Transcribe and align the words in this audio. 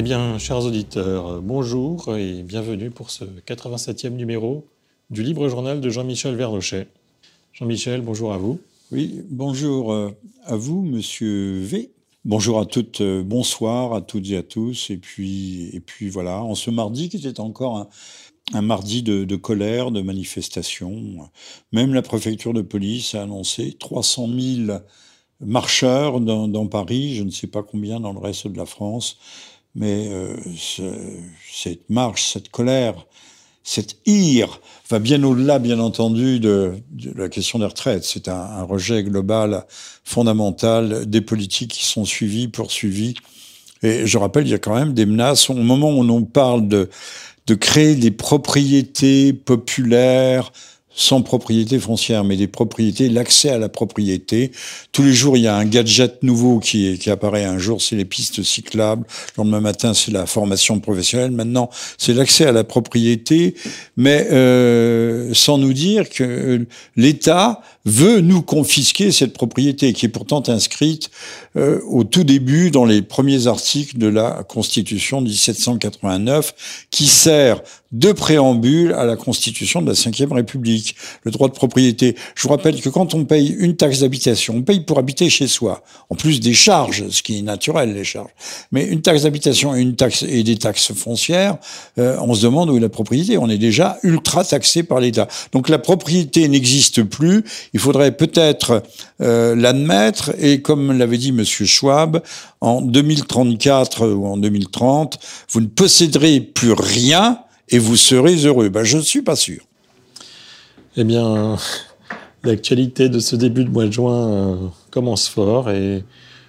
Eh 0.00 0.02
bien, 0.02 0.38
chers 0.38 0.64
auditeurs, 0.64 1.42
bonjour 1.42 2.16
et 2.16 2.42
bienvenue 2.42 2.88
pour 2.88 3.10
ce 3.10 3.24
87e 3.46 4.08
numéro 4.08 4.64
du 5.10 5.22
Libre 5.22 5.46
Journal 5.50 5.82
de 5.82 5.90
Jean-Michel 5.90 6.36
Vernochet. 6.36 6.88
Jean-Michel, 7.52 8.00
bonjour 8.00 8.32
à 8.32 8.38
vous. 8.38 8.58
Oui, 8.92 9.20
bonjour 9.28 9.92
euh, 9.92 10.10
à 10.46 10.56
vous, 10.56 10.80
monsieur 10.80 11.60
V. 11.60 11.90
Bonjour 12.24 12.60
à 12.60 12.64
toutes, 12.64 13.02
euh, 13.02 13.22
bonsoir 13.22 13.92
à 13.92 14.00
toutes 14.00 14.30
et 14.30 14.38
à 14.38 14.42
tous. 14.42 14.88
Et 14.88 14.96
puis, 14.96 15.68
et 15.74 15.80
puis 15.80 16.08
voilà, 16.08 16.42
en 16.42 16.54
ce 16.54 16.70
mardi 16.70 17.10
qui 17.10 17.18
était 17.18 17.38
encore 17.38 17.86
un, 18.54 18.62
mardi 18.62 19.02
de, 19.02 19.36
colère, 19.36 19.90
de 19.90 20.00
manifestation, 20.00 21.28
même 21.72 21.92
la 21.92 22.00
préfecture 22.00 22.54
de 22.54 22.62
police 22.62 23.14
a 23.14 23.24
annoncé 23.24 23.76
300 23.78 24.30
000 24.66 24.78
marcheurs 25.40 26.20
dans 26.20 26.66
Paris, 26.68 27.16
je 27.16 27.22
ne 27.22 27.30
sais 27.30 27.48
pas 27.48 27.62
combien 27.62 28.00
dans 28.00 28.14
le 28.14 28.18
reste 28.18 28.48
de 28.48 28.56
la 28.56 28.66
France, 28.66 29.18
mais 29.74 30.08
euh, 30.10 30.36
cette 31.52 31.88
marche, 31.90 32.32
cette 32.32 32.50
colère, 32.50 33.06
cette 33.62 33.96
ire 34.06 34.60
va 34.88 34.98
bien 34.98 35.22
au-delà, 35.22 35.58
bien 35.58 35.78
entendu, 35.78 36.40
de, 36.40 36.74
la 37.14 37.28
question 37.28 37.58
des 37.58 37.66
retraites. 37.66 38.04
C'est 38.04 38.28
un, 38.28 38.62
rejet 38.62 39.02
global 39.04 39.64
fondamental 40.04 41.08
des 41.08 41.20
politiques 41.20 41.72
qui 41.72 41.86
sont 41.86 42.04
suivies, 42.04 42.48
poursuivies. 42.48 43.14
Et 43.82 44.06
je 44.06 44.18
rappelle, 44.18 44.46
il 44.46 44.50
y 44.50 44.54
a 44.54 44.58
quand 44.58 44.74
même 44.74 44.92
des 44.92 45.06
menaces. 45.06 45.50
Au 45.50 45.54
moment 45.54 45.90
où 45.90 46.02
on 46.02 46.24
parle 46.24 46.66
de 46.68 46.88
créer 47.54 47.94
des 47.94 48.10
propriétés 48.10 49.32
populaires, 49.32 50.52
sans 50.92 51.22
propriété 51.22 51.78
foncière, 51.78 52.24
mais 52.24 52.36
des 52.36 52.46
propriétés, 52.46 53.08
l'accès 53.08 53.50
à 53.50 53.58
la 53.58 53.68
propriété. 53.68 54.50
Tous 54.92 55.02
les 55.02 55.12
jours, 55.12 55.36
il 55.36 55.44
y 55.44 55.46
a 55.46 55.56
un 55.56 55.64
gadget 55.64 56.22
nouveau 56.22 56.58
qui, 56.58 56.98
apparaît. 57.10 57.44
Un 57.44 57.58
jour, 57.58 57.80
c'est 57.80 57.96
les 57.96 58.04
pistes 58.04 58.42
cyclables. 58.42 59.06
Le 59.36 59.42
lendemain 59.42 59.60
matin, 59.60 59.94
c'est 59.94 60.10
la 60.10 60.26
formation 60.26 60.80
professionnelle. 60.80 61.30
Maintenant, 61.30 61.70
c'est 61.96 62.12
l'accès 62.12 62.46
à 62.46 62.52
la 62.52 62.64
propriété, 62.64 63.54
mais 63.96 64.28
euh, 64.32 65.32
sans 65.32 65.58
nous 65.58 65.72
dire 65.72 66.08
que 66.10 66.66
l'État 66.96 67.62
veut 67.84 68.20
nous 68.20 68.42
confisquer 68.42 69.10
cette 69.10 69.32
propriété, 69.32 69.92
qui 69.92 70.06
est 70.06 70.10
pourtant 70.10 70.42
inscrite 70.48 71.10
euh, 71.56 71.80
au 71.88 72.04
tout 72.04 72.24
début 72.24 72.70
dans 72.70 72.84
les 72.84 73.02
premiers 73.02 73.46
articles 73.46 73.96
de 73.98 74.06
la 74.06 74.44
Constitution 74.44 75.22
de 75.22 75.28
1789, 75.28 76.86
qui 76.90 77.06
sert 77.06 77.62
de 77.92 78.12
préambule 78.12 78.92
à 78.92 79.04
la 79.04 79.16
Constitution 79.16 79.82
de 79.82 79.88
la 79.88 79.94
Ve 79.94 80.32
République, 80.32 80.94
le 81.24 81.32
droit 81.32 81.48
de 81.48 81.54
propriété. 81.54 82.14
Je 82.36 82.42
vous 82.42 82.50
rappelle 82.50 82.80
que 82.80 82.88
quand 82.88 83.14
on 83.14 83.24
paye 83.24 83.48
une 83.58 83.76
taxe 83.76 84.00
d'habitation, 84.00 84.54
on 84.58 84.62
paye 84.62 84.80
pour 84.80 84.98
habiter 84.98 85.28
chez 85.28 85.48
soi, 85.48 85.82
en 86.08 86.14
plus 86.14 86.38
des 86.38 86.54
charges, 86.54 87.08
ce 87.08 87.22
qui 87.22 87.38
est 87.38 87.42
naturel, 87.42 87.92
les 87.94 88.04
charges. 88.04 88.30
Mais 88.70 88.84
une 88.84 89.02
taxe 89.02 89.22
d'habitation 89.22 89.74
et 89.74 89.92
taxe 89.94 90.22
et 90.22 90.44
des 90.44 90.56
taxes 90.56 90.92
foncières, 90.92 91.58
euh, 91.98 92.16
on 92.20 92.34
se 92.34 92.42
demande 92.42 92.70
où 92.70 92.76
est 92.76 92.80
la 92.80 92.88
propriété. 92.88 93.38
On 93.38 93.48
est 93.48 93.58
déjà 93.58 93.98
ultra 94.02 94.44
taxé 94.44 94.82
par 94.84 95.00
l'État. 95.00 95.26
Donc 95.52 95.68
la 95.68 95.78
propriété 95.78 96.46
n'existe 96.48 97.02
plus. 97.02 97.44
Il 97.72 97.80
faudrait 97.80 98.16
peut-être 98.16 98.82
euh, 99.20 99.54
l'admettre 99.54 100.32
et 100.38 100.60
comme 100.60 100.96
l'avait 100.96 101.18
dit 101.18 101.32
Monsieur 101.32 101.66
Schwab, 101.66 102.22
en 102.60 102.80
2034 102.82 104.08
ou 104.08 104.26
en 104.26 104.36
2030, 104.36 105.18
vous 105.50 105.60
ne 105.60 105.66
posséderez 105.66 106.40
plus 106.40 106.72
rien 106.72 107.40
et 107.68 107.78
vous 107.78 107.96
serez 107.96 108.36
heureux. 108.44 108.68
Ben, 108.68 108.84
je 108.84 108.96
ne 108.96 109.02
suis 109.02 109.22
pas 109.22 109.36
sûr. 109.36 109.62
Eh 110.96 111.04
bien, 111.04 111.56
l'actualité 112.42 113.08
de 113.08 113.18
ce 113.18 113.36
début 113.36 113.64
de 113.64 113.70
mois 113.70 113.86
de 113.86 113.92
juin 113.92 114.28
euh, 114.28 114.56
commence 114.90 115.28
fort 115.28 115.70
et 115.70 116.04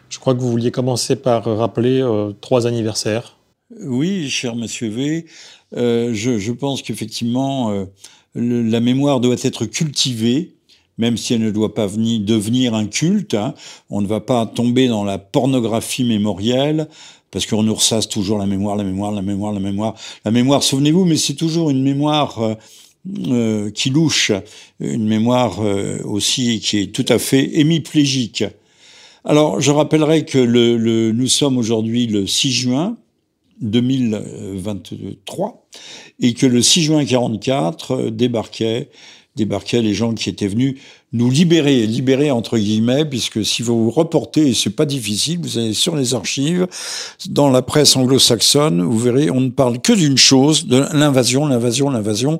je 0.10 0.20
crois 0.20 0.34
que 0.34 0.40
vous 0.40 0.50
vouliez 0.50 0.72
commencer 0.72 1.16
par 1.16 1.46
rappeler 1.46 2.02
euh, 2.02 2.32
trois 2.42 2.68
anniversaires. 2.68 3.38
Oui, 3.80 4.30
cher 4.30 4.56
monsieur 4.56 4.90
V, 4.90 5.26
euh, 5.78 6.12
je, 6.14 6.38
je, 6.38 6.52
pense 6.52 6.82
qu'effectivement, 6.82 7.88
la 8.36 8.80
mémoire 8.82 9.22
doit 9.22 9.38
être 9.44 9.66
cultivée 9.66 10.56
même 11.02 11.18
si 11.18 11.34
elle 11.34 11.42
ne 11.42 11.50
doit 11.50 11.74
pas 11.74 11.88
venir, 11.88 12.22
devenir 12.22 12.76
un 12.76 12.86
culte. 12.86 13.34
Hein. 13.34 13.56
On 13.90 14.02
ne 14.02 14.08
va 14.08 14.20
pas 14.20 14.46
tomber 14.46 14.88
dans 14.88 15.04
la 15.04 15.18
pornographie 15.18 16.04
mémorielle, 16.04 16.88
parce 17.32 17.48
qu'on 17.48 17.64
nous 17.64 17.74
ressasse 17.74 18.08
toujours 18.08 18.38
la 18.38 18.46
mémoire, 18.46 18.76
la 18.76 18.84
mémoire, 18.84 19.12
la 19.12 19.24
mémoire, 19.24 19.52
la 19.52 19.60
mémoire. 19.60 19.96
La 20.26 20.32
mémoire, 20.32 20.62
souvenez-vous, 20.62 21.06
mais 21.06 21.18
c'est 21.18 21.34
toujours 21.34 21.72
une 21.72 21.82
mémoire 21.82 22.40
euh, 22.40 22.54
euh 23.30 23.72
qui 23.72 23.90
louche, 23.90 24.32
une 24.80 25.08
mémoire 25.08 25.60
euh, 25.62 25.98
aussi 26.04 26.60
qui 26.60 26.78
est 26.78 26.92
tout 26.94 27.06
à 27.10 27.18
fait 27.18 27.60
hémiplégique. 27.60 28.44
Alors, 29.26 29.60
je 29.60 29.72
rappellerai 29.72 30.26
que 30.26 31.12
nous 31.12 31.28
sommes 31.28 31.58
aujourd'hui 31.58 32.06
le 32.06 32.28
6 32.28 32.52
juin 32.52 32.96
2023 33.62 35.68
et 36.20 36.36
que 36.36 36.46
le 36.46 36.62
6 36.62 36.84
juin 36.84 37.06
44 37.06 37.92
euh, 37.92 38.12
débarquait 38.12 38.90
débarquaient 39.36 39.82
les 39.82 39.94
gens 39.94 40.14
qui 40.14 40.30
étaient 40.30 40.48
venus 40.48 40.76
nous 41.14 41.30
libérer, 41.30 41.86
libérer 41.88 42.32
entre 42.32 42.58
guillemets, 42.58 43.04
puisque 43.04 43.44
si 43.46 43.62
vous 43.64 43.84
vous 43.84 43.92
reportez, 43.92 44.50
et 44.50 44.54
c'est 44.54 44.70
pas 44.70 44.86
difficile, 44.86 45.40
vous 45.42 45.58
allez 45.58 45.74
sur 45.74 45.96
les 45.96 46.14
archives, 46.14 46.68
dans 47.30 47.50
la 47.50 47.62
presse 47.62 47.98
anglo-saxonne, 47.98 48.82
vous 48.82 48.98
verrez, 48.98 49.30
on 49.30 49.42
ne 49.42 49.50
parle 49.50 49.82
que 49.82 49.92
d'une 49.92 50.18
chose, 50.18 50.68
de 50.68 50.86
l'invasion, 50.94 51.46
l'invasion, 51.46 51.90
l'invasion. 51.90 52.40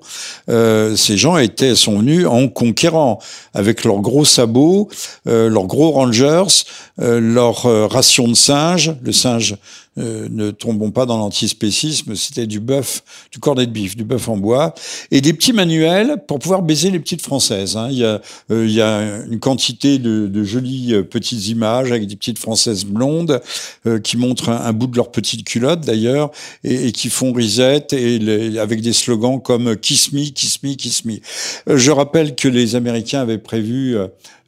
Euh, 0.50 0.96
ces 0.96 1.18
gens 1.18 1.38
étaient, 1.38 1.76
sont 1.76 2.00
venus 2.00 2.26
en 2.28 2.48
conquérant, 2.48 3.20
avec 3.54 3.84
leurs 3.84 4.00
gros 4.00 4.24
sabots, 4.24 4.88
euh, 5.28 5.50
leurs 5.50 5.68
gros 5.68 5.92
rangers, 5.92 6.44
euh, 7.02 7.20
leur 7.20 7.66
euh, 7.66 7.88
ration 7.88 8.30
de 8.30 8.36
singe, 8.36 8.96
le 9.04 9.12
singe 9.12 9.56
euh, 9.98 10.28
ne 10.32 10.52
tombons 10.52 10.92
pas 10.92 11.06
dans 11.06 11.18
l'antispécisme, 11.18 12.16
c'était 12.16 12.48
du 12.48 12.62
bœuf, 12.62 13.04
du 13.32 13.40
cornet 13.40 13.66
de 13.66 13.72
bif, 13.72 13.98
du 13.98 14.06
bœuf 14.06 14.30
en 14.30 14.38
bois, 14.38 14.74
et 15.12 15.20
des 15.20 15.34
petits 15.34 15.52
manuels 15.52 16.16
pour 16.28 16.40
pouvoir 16.40 16.62
baiser 16.62 16.92
les 16.92 17.00
petites 17.00 17.22
françaises. 17.22 17.76
Hein. 17.76 17.90
Il, 17.92 17.98
y 17.98 18.06
a, 18.06 18.22
euh, 18.52 18.66
il 18.66 18.72
y 18.72 18.82
a 18.82 19.02
une 19.30 19.40
quantité 19.40 20.00
de, 20.00 20.28
de, 20.28 20.44
jolies 20.44 20.94
euh, 20.94 21.04
petites 21.04 21.50
images 21.50 21.92
avec 21.92 22.08
des 22.08 22.16
petites 22.16 22.40
françaises 22.40 22.86
blondes 22.86 23.42
qui 24.04 24.18
montrent 24.18 24.50
un, 24.50 24.74
bout 24.74 24.88
de 24.88 24.96
leur 24.96 25.12
petite 25.12 25.44
culotte 25.44 25.82
d'ailleurs 25.82 26.32
et, 26.64 26.88
et, 26.88 26.92
qui 26.92 27.10
font 27.10 27.34
risette 27.34 27.94
et 27.94 28.20
les, 28.20 28.60
avec 28.60 28.82
des 28.82 28.94
slogans 28.94 29.42
comme 29.42 29.76
Kiss 29.76 30.14
me, 30.14 30.30
kiss 30.30 30.64
me, 30.64 30.74
kiss 30.76 31.06
me. 31.06 31.18
Je 31.68 31.92
rappelle 31.92 32.36
que 32.36 32.48
les 32.48 32.76
Américains 32.76 33.22
avaient 33.22 33.38
prévu 33.38 33.98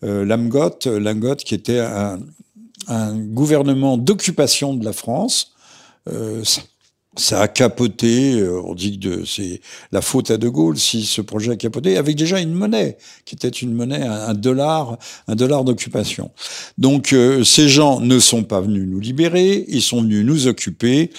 euh, 0.04 0.26
Lamgot 0.26 1.36
qui 1.36 1.56
était 1.56 1.80
un, 1.80 2.20
un 2.88 3.18
gouvernement 3.18 3.98
d'occupation 3.98 4.74
de 4.74 4.86
la 4.86 4.94
France. 4.94 5.54
Euh, 6.10 6.44
ça 7.16 7.42
a 7.42 7.48
capoté, 7.48 8.40
euh, 8.40 8.62
on 8.66 8.74
dit 8.74 9.00
que 9.00 9.24
c'est 9.26 9.62
la 9.92 10.02
faute 10.02 10.32
à 10.32 10.38
De 10.38 10.50
Gaulle 10.50 10.78
si 10.78 11.04
ce 11.06 11.22
projet 11.22 11.52
a 11.52 11.56
capoté, 11.56 11.98
avec 11.98 12.16
déjà 12.16 12.40
une 12.40 12.54
monnaie, 12.54 12.98
qui 13.26 13.36
était 13.36 13.50
une 13.50 13.74
monnaie, 13.74 14.02
un, 14.02 14.34
dollar, 14.34 14.98
un 15.28 15.36
dollar 15.36 15.64
d'occupation. 15.64 16.32
Donc 16.78 17.14
euh, 17.14 17.44
ces 17.44 17.70
gens 17.70 18.00
ne 18.00 18.20
sont 18.20 18.44
pas 18.44 18.62
venus 18.62 18.88
nous 18.88 19.00
libérer, 19.00 19.66
ils 19.68 19.82
sont 19.82 20.02
venus 20.02 20.26
nous 20.26 20.48
occuper, 20.48 21.12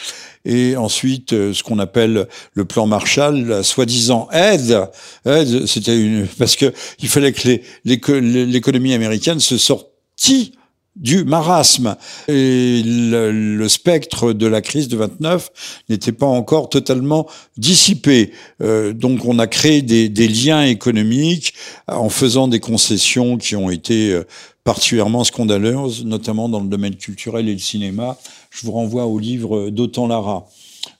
et 0.44 0.76
ensuite 0.76 1.32
euh, 1.32 1.54
ce 1.54 1.62
qu'on 1.62 1.78
appelle 1.78 2.26
le 2.54 2.64
plan 2.64 2.86
Marshall, 2.86 3.46
la 3.46 3.62
soi-disant 3.62 4.28
aide, 4.32 4.88
aide, 5.24 5.66
c'était 5.66 5.98
une 5.98 6.26
parce 6.38 6.56
que 6.56 6.72
il 6.98 7.08
fallait 7.08 7.32
que 7.32 8.12
l'économie 8.12 8.94
américaine 8.94 9.38
se 9.38 9.58
sortit 9.58 10.54
du 10.96 11.24
marasme. 11.24 11.96
Et 12.28 12.82
le, 12.84 13.66
spectre 13.68 14.32
de 14.32 14.46
la 14.46 14.60
crise 14.60 14.88
de 14.88 14.96
29 14.96 15.82
n'était 15.88 16.12
pas 16.12 16.26
encore 16.26 16.68
totalement 16.68 17.26
dissipé. 17.56 18.32
Euh, 18.62 18.92
donc 18.92 19.24
on 19.24 19.38
a 19.38 19.46
créé 19.46 19.82
des, 19.82 20.08
des, 20.08 20.28
liens 20.28 20.64
économiques 20.64 21.54
en 21.88 22.08
faisant 22.08 22.46
des 22.46 22.60
concessions 22.60 23.36
qui 23.36 23.56
ont 23.56 23.70
été 23.70 24.12
euh, 24.12 24.24
particulièrement 24.64 25.24
scandaleuses, 25.24 26.04
notamment 26.04 26.48
dans 26.48 26.60
le 26.60 26.68
domaine 26.68 26.96
culturel 26.96 27.48
et 27.48 27.54
le 27.54 27.58
cinéma. 27.58 28.16
Je 28.50 28.66
vous 28.66 28.72
renvoie 28.72 29.06
au 29.06 29.18
livre 29.18 29.70
d'Autant 29.70 30.06
Lara 30.06 30.46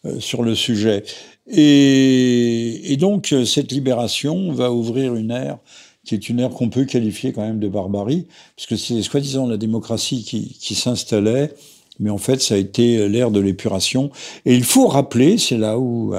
euh, 0.06 0.18
sur 0.18 0.42
le 0.42 0.54
sujet. 0.54 1.04
Et, 1.50 2.92
et 2.92 2.96
donc 2.96 3.34
cette 3.44 3.70
libération 3.70 4.50
va 4.52 4.72
ouvrir 4.72 5.14
une 5.14 5.30
ère 5.30 5.58
qui 6.04 6.14
est 6.14 6.28
une 6.28 6.40
ère 6.40 6.50
qu'on 6.50 6.68
peut 6.68 6.84
qualifier 6.84 7.32
quand 7.32 7.42
même 7.42 7.60
de 7.60 7.68
barbarie, 7.68 8.26
puisque 8.56 8.78
c'est 8.78 9.00
soi-disant 9.02 9.46
la 9.46 9.56
démocratie 9.56 10.22
qui, 10.24 10.74
s'installait, 10.74 11.52
mais 12.00 12.10
en 12.10 12.18
fait 12.18 12.40
ça 12.42 12.54
a 12.54 12.58
été 12.58 13.08
l'ère 13.08 13.30
de 13.30 13.40
l'épuration. 13.40 14.10
Et 14.44 14.54
il 14.54 14.64
faut 14.64 14.88
rappeler, 14.88 15.38
c'est 15.38 15.58
là 15.58 15.78
où 15.78 16.14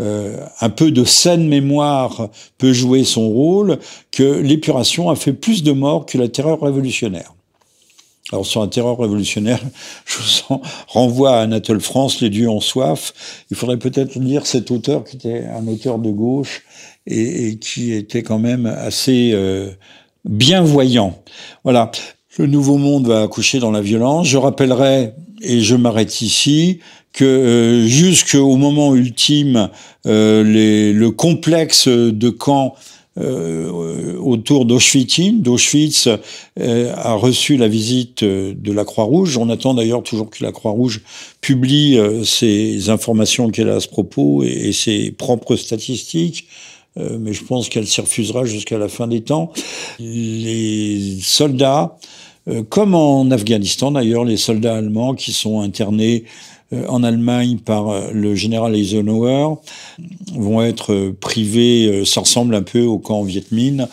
euh, 0.00 0.46
un 0.60 0.70
peu 0.70 0.90
de 0.90 1.04
saine 1.04 1.48
mémoire 1.48 2.28
peut 2.58 2.72
jouer 2.72 3.04
son 3.04 3.28
rôle, 3.28 3.78
que 4.10 4.40
l'épuration 4.40 5.10
a 5.10 5.16
fait 5.16 5.32
plus 5.32 5.62
de 5.62 5.72
morts 5.72 6.06
que 6.06 6.18
la 6.18 6.28
terreur 6.28 6.60
révolutionnaire. 6.60 7.32
Alors 8.32 8.46
sur 8.46 8.60
la 8.60 8.68
terreur 8.68 8.98
révolutionnaire, 8.98 9.60
je 10.06 10.18
vous 10.48 10.60
renvoie 10.86 11.38
à 11.38 11.42
Anatole 11.42 11.80
France, 11.80 12.20
Les 12.20 12.30
dieux 12.30 12.48
ont 12.48 12.60
soif. 12.60 13.44
Il 13.50 13.56
faudrait 13.56 13.78
peut-être 13.78 14.14
lire 14.16 14.46
cet 14.46 14.70
auteur 14.70 15.04
qui 15.04 15.16
était 15.16 15.46
un 15.46 15.66
auteur 15.66 15.98
de 15.98 16.10
gauche, 16.10 16.62
et, 17.06 17.56
qui 17.58 17.92
était 17.92 18.22
quand 18.22 18.38
même 18.38 18.66
assez 18.66 19.30
euh, 19.34 19.70
bienvoyant. 20.24 21.22
Voilà. 21.64 21.90
Le 22.38 22.46
nouveau 22.46 22.78
monde 22.78 23.08
va 23.08 23.22
accoucher 23.22 23.58
dans 23.58 23.70
la 23.70 23.80
violence. 23.80 24.26
Je 24.26 24.38
rappellerai, 24.38 25.12
et 25.42 25.60
je 25.60 25.74
m'arrête 25.74 26.22
ici, 26.22 26.78
que 27.12 27.84
jusqu'au 27.86 28.56
moment 28.56 28.94
ultime, 28.94 29.68
le 30.04 31.08
complexe 31.08 31.88
de 31.88 32.30
camp 32.30 32.76
euh, 33.18 34.16
autour 34.18 34.64
d'Auschwitz. 34.66 35.32
D'Auschwitz 35.34 36.08
euh, 36.60 36.94
a 36.96 37.14
reçu 37.14 37.56
la 37.56 37.66
visite 37.66 38.22
de 38.22 38.72
la 38.72 38.84
Croix-Rouge. 38.84 39.36
On 39.36 39.50
attend 39.50 39.74
d'ailleurs 39.74 40.02
toujours 40.02 40.30
que 40.30 40.44
la 40.44 40.52
Croix-Rouge 40.52 41.00
publie 41.40 41.98
euh, 41.98 42.22
ses 42.22 42.88
informations 42.88 43.50
qu'elle 43.50 43.68
a 43.68 43.76
à 43.76 43.80
ce 43.80 43.88
propos 43.88 44.44
et, 44.44 44.72
ses 44.72 45.10
propres 45.10 45.56
statistiques. 45.56 46.46
Mais 46.96 47.32
je 47.32 47.44
pense 47.44 47.68
qu'elle 47.68 47.86
s'y 47.86 48.00
refusera 48.00 48.44
jusqu'à 48.44 48.76
la 48.76 48.88
fin 48.88 49.06
des 49.06 49.22
temps. 49.22 49.52
Les 49.98 51.18
soldats, 51.22 51.96
comme 52.68 52.94
en 52.94 53.30
Afghanistan 53.30 53.92
d'ailleurs, 53.92 54.24
les 54.24 54.36
soldats 54.36 54.76
allemands 54.76 55.14
qui 55.14 55.32
sont 55.32 55.60
internés 55.60 56.24
euh, 56.72 56.86
en 56.86 57.02
Allemagne 57.02 57.58
par 57.58 57.88
euh, 57.88 58.10
le 58.12 58.36
général 58.36 58.76
Eisenhower 58.76 59.56
vont 60.34 60.62
être 60.62 61.12
privés, 61.20 61.86
euh, 61.86 62.04
ça 62.04 62.20
ressemble 62.20 62.54
un 62.54 62.62
peu 62.62 62.82
au 62.82 62.98
camp 62.98 63.22
Viet 63.24 63.50
Minh. 63.50 63.88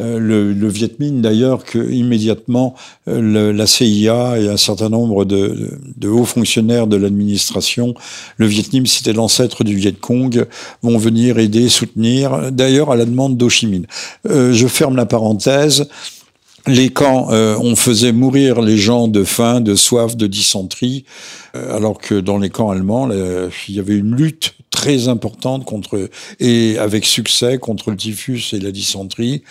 Le, 0.00 0.52
le 0.52 0.68
Viet 0.68 0.98
Minh, 0.98 1.20
d'ailleurs, 1.20 1.64
que 1.64 1.90
immédiatement 1.90 2.74
la 3.06 3.66
CIA 3.66 4.38
et 4.38 4.48
un 4.48 4.56
certain 4.56 4.88
nombre 4.88 5.24
de, 5.24 5.70
de 5.96 6.08
hauts 6.08 6.24
fonctionnaires 6.24 6.86
de 6.86 6.96
l'administration, 6.96 7.94
le 8.36 8.46
Viet 8.46 8.72
Minh, 8.72 8.86
c'était 8.86 9.12
l'ancêtre 9.12 9.64
du 9.64 9.74
Viet 9.74 9.96
Cong, 10.00 10.46
vont 10.82 10.98
venir 10.98 11.38
aider, 11.38 11.68
soutenir, 11.68 12.52
d'ailleurs 12.52 12.90
à 12.90 12.96
la 12.96 13.04
demande 13.04 13.36
d'Ho 13.36 13.48
Chi 13.48 13.66
Minh. 13.66 13.86
je 14.24 14.66
ferme 14.66 14.96
la 14.96 15.06
parenthèse 15.06 15.88
les 16.66 16.90
camps, 16.90 17.28
euh, 17.30 17.56
on 17.60 17.76
faisait 17.76 18.12
mourir 18.12 18.60
les 18.60 18.76
gens 18.76 19.08
de 19.08 19.24
faim, 19.24 19.60
de 19.60 19.74
soif, 19.74 20.16
de 20.16 20.26
dysenterie, 20.26 21.04
euh, 21.54 21.76
alors 21.76 21.98
que 21.98 22.14
dans 22.14 22.38
les 22.38 22.50
camps 22.50 22.70
allemands, 22.70 23.08
il 23.10 23.74
y 23.74 23.78
avait 23.78 23.96
une 23.96 24.14
lutte 24.14 24.54
très 24.70 25.08
importante 25.08 25.64
contre 25.64 26.10
et 26.38 26.78
avec 26.78 27.04
succès 27.04 27.58
contre 27.58 27.90
le 27.90 27.96
typhus 27.96 28.52
et 28.52 28.60
la 28.60 28.70
dysenterie. 28.70 29.42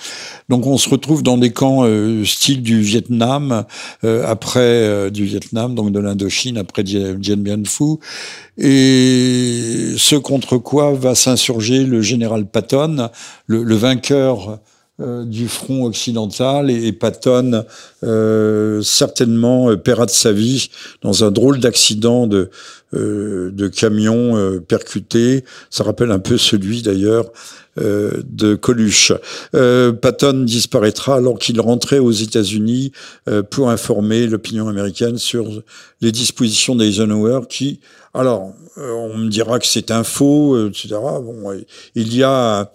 Donc 0.48 0.68
on 0.68 0.78
se 0.78 0.88
retrouve 0.90 1.24
dans 1.24 1.38
des 1.38 1.52
camps 1.52 1.84
euh, 1.84 2.24
style 2.24 2.62
du 2.62 2.82
Vietnam 2.82 3.66
après 4.04 5.10
du 5.12 5.26
Vietnam, 5.26 5.76
donc 5.76 5.92
de 5.92 6.00
l'Indochine 6.00 6.58
après 6.58 6.84
Dien 6.84 7.16
Bien 7.16 7.64
Phu, 7.66 7.98
et 8.58 9.96
ce 9.98 10.16
contre 10.16 10.58
quoi 10.58 10.94
va 10.94 11.16
s'insurger 11.16 11.84
le 11.84 12.02
général 12.02 12.46
Patton, 12.46 13.10
le, 13.48 13.64
le 13.64 13.76
vainqueur 13.76 14.60
euh, 15.00 15.26
du 15.26 15.48
front 15.48 15.86
occidental 15.86 16.72
et, 16.72 16.92
Patton 16.92 17.64
euh, 18.04 18.82
certainement 18.82 19.70
euh, 19.70 19.78
paiera 19.78 20.08
de 20.08 20.12
sa 20.12 20.32
vie 20.32 20.72
dans 21.04 21.24
un 21.24 21.30
drôle 21.30 21.60
d'accident 21.60 22.26
de, 22.26 22.50
de 22.94 23.68
camion 23.68 24.60
percuté. 24.68 25.44
Ça 25.70 25.84
rappelle 25.84 26.10
un 26.10 26.18
peu 26.18 26.40
celui 26.40 26.82
d'ailleurs 26.82 27.26
de 27.76 28.56
Coluche. 28.56 29.12
Patton 29.52 30.44
disparaîtra 30.46 31.18
alors 31.18 31.38
qu'il 31.38 31.60
rentrait 31.60 32.00
aux 32.00 32.12
États-Unis 32.12 32.94
pour 33.52 33.70
informer 33.70 34.26
l'opinion 34.26 34.70
américaine 34.70 35.18
sur 35.18 35.48
les 36.00 36.14
dispositions 36.14 36.76
d'Eisenhower 36.76 37.42
qui, 37.50 37.82
alors, 38.14 38.54
on 38.78 39.18
me 39.18 39.30
dira 39.30 39.60
que 39.60 39.68
c'est 39.68 39.92
un 39.92 40.06
faux, 40.06 40.70
etc. 40.70 40.96
Bon, 40.96 41.54
il 41.94 42.16
y 42.16 42.24
a 42.24 42.72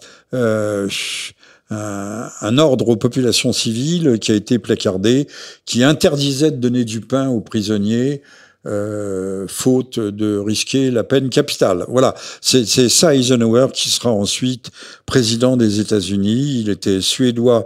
un, 1.73 2.57
ordre 2.57 2.89
aux 2.89 2.95
populations 2.95 3.53
civiles 3.53 4.19
qui 4.19 4.31
a 4.31 4.35
été 4.35 4.59
placardé, 4.59 5.27
qui 5.65 5.83
interdisait 5.83 6.51
de 6.51 6.57
donner 6.57 6.85
du 6.85 7.01
pain 7.01 7.29
aux 7.29 7.41
prisonniers, 7.41 8.21
euh, 8.65 9.45
faute 9.49 9.99
de 9.99 10.37
risquer 10.37 10.89
la 10.89 11.03
peine 11.03 11.29
capitale. 11.29 11.83
Voilà, 11.89 12.15
c'est 12.39 12.65
ça 12.65 13.13
Eisenhower 13.13 13.67
qui 13.73 13.89
sera 13.89 14.09
ensuite 14.09 14.71
président 15.05 15.57
des 15.57 15.81
États-Unis. 15.81 16.61
Il 16.61 16.69
était 16.69 17.01
suédois 17.01 17.65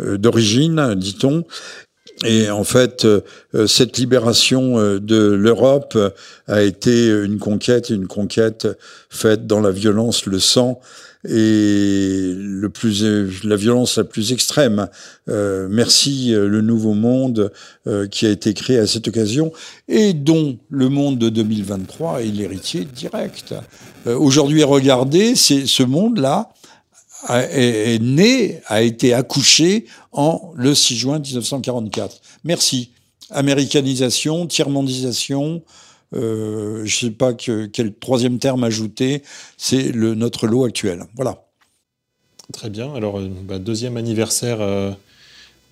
euh, 0.00 0.18
d'origine, 0.18 0.94
dit-on. 0.96 1.44
Et 2.24 2.50
en 2.50 2.64
fait, 2.64 3.04
euh, 3.04 3.20
cette 3.68 3.96
libération 3.98 4.98
de 4.98 5.30
l'Europe 5.30 5.96
a 6.48 6.62
été 6.62 7.06
une 7.06 7.38
conquête, 7.38 7.90
une 7.90 8.08
conquête 8.08 8.66
faite 9.10 9.46
dans 9.46 9.60
la 9.60 9.70
violence, 9.70 10.26
le 10.26 10.40
sang, 10.40 10.80
et 11.26 12.32
le 12.36 12.68
plus, 12.68 13.02
la 13.44 13.56
violence 13.56 13.96
la 13.96 14.04
plus 14.04 14.32
extrême. 14.32 14.88
Euh, 15.28 15.68
merci 15.70 16.34
euh, 16.34 16.48
le 16.48 16.60
nouveau 16.60 16.92
monde 16.92 17.50
euh, 17.86 18.06
qui 18.06 18.26
a 18.26 18.30
été 18.30 18.52
créé 18.52 18.78
à 18.78 18.86
cette 18.86 19.08
occasion 19.08 19.52
et 19.88 20.12
dont 20.12 20.58
le 20.68 20.88
monde 20.88 21.18
de 21.18 21.30
2023 21.30 22.22
est 22.22 22.26
l'héritier 22.26 22.84
direct. 22.84 23.54
Aujourd'hui, 24.06 24.62
regardez, 24.64 25.34
ce 25.34 25.82
monde-là 25.82 26.50
est, 27.30 28.02
né, 28.02 28.60
a 28.66 28.82
été 28.82 29.14
accouché 29.14 29.86
en 30.12 30.52
le 30.56 30.74
6 30.74 30.96
juin 30.96 31.18
1944. 31.18 32.20
Merci. 32.44 32.90
Américanisation, 33.30 34.46
tiers-mondisation, 34.46 35.62
euh, 36.14 36.84
je 36.84 37.06
ne 37.06 37.10
sais 37.10 37.16
pas 37.16 37.34
quel 37.34 37.94
troisième 37.94 38.38
terme 38.38 38.64
ajouter, 38.64 39.22
c'est 39.56 39.92
notre 39.94 40.46
lot 40.46 40.64
actuel. 40.64 41.04
Voilà. 41.14 41.44
Très 42.52 42.70
bien. 42.70 42.94
Alors, 42.94 43.18
euh, 43.18 43.28
bah, 43.28 43.58
deuxième 43.58 43.96
anniversaire, 43.96 44.60
euh, 44.60 44.90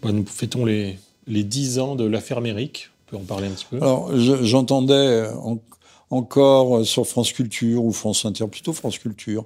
bah, 0.03 0.13
nous 0.13 0.25
fêtons 0.27 0.65
les, 0.65 0.99
les 1.27 1.45
10 1.45 1.79
ans 1.79 1.95
de 1.95 2.05
l'affaire 2.05 2.41
Méric. 2.41 2.91
On 3.07 3.11
peut 3.11 3.17
en 3.19 3.27
parler 3.27 3.49
un 3.49 3.51
petit 3.51 3.67
peu 3.71 3.77
Alors, 3.77 4.11
j'entendais 4.17 5.29
encore 6.13 6.79
euh, 6.79 6.85
sur 6.85 7.07
France 7.07 7.33
Culture 7.33 7.85
ou 7.85 7.93
France 7.93 8.25
Inter, 8.25 8.47
plutôt 8.49 8.73
France 8.73 8.99
Culture, 8.99 9.45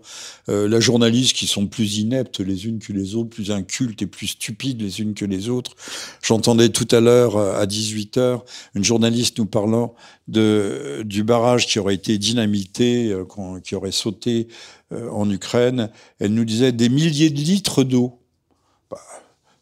euh, 0.49 0.69
la 0.69 0.81
journaliste 0.81 1.37
qui 1.37 1.47
sont 1.47 1.67
plus 1.67 1.99
ineptes 1.99 2.41
les 2.41 2.67
unes 2.67 2.81
que 2.81 2.93
les 2.93 3.15
autres, 3.15 3.31
plus 3.31 3.51
incultes 3.51 4.03
et 4.03 4.07
plus 4.07 4.27
stupides 4.27 4.83
les 4.83 5.01
unes 5.01 5.15
que 5.15 5.25
les 5.25 5.49
autres. 5.49 5.77
J'entendais 6.23 6.69
tout 6.69 6.89
à 6.91 7.01
l'heure 7.01 7.37
euh, 7.37 7.61
à 7.61 7.67
18h 7.67 8.41
une 8.75 8.85
journaliste 8.85 9.39
nous 9.39 9.47
parlant 9.47 9.95
de, 10.29 11.03
du 11.05 11.23
barrage 11.23 11.67
qui 11.67 11.79
aurait 11.79 11.95
été 11.95 12.19
dynamité, 12.19 13.15
qui 13.63 13.75
aurait 13.75 13.93
sauté 13.93 14.49
en 14.91 15.31
Ukraine. 15.31 15.91
Elle 16.19 16.35
nous 16.35 16.45
disait 16.45 16.73
des 16.73 16.89
milliers 16.89 17.31
de 17.31 17.41
litres 17.41 17.85
d'eau 17.85 18.26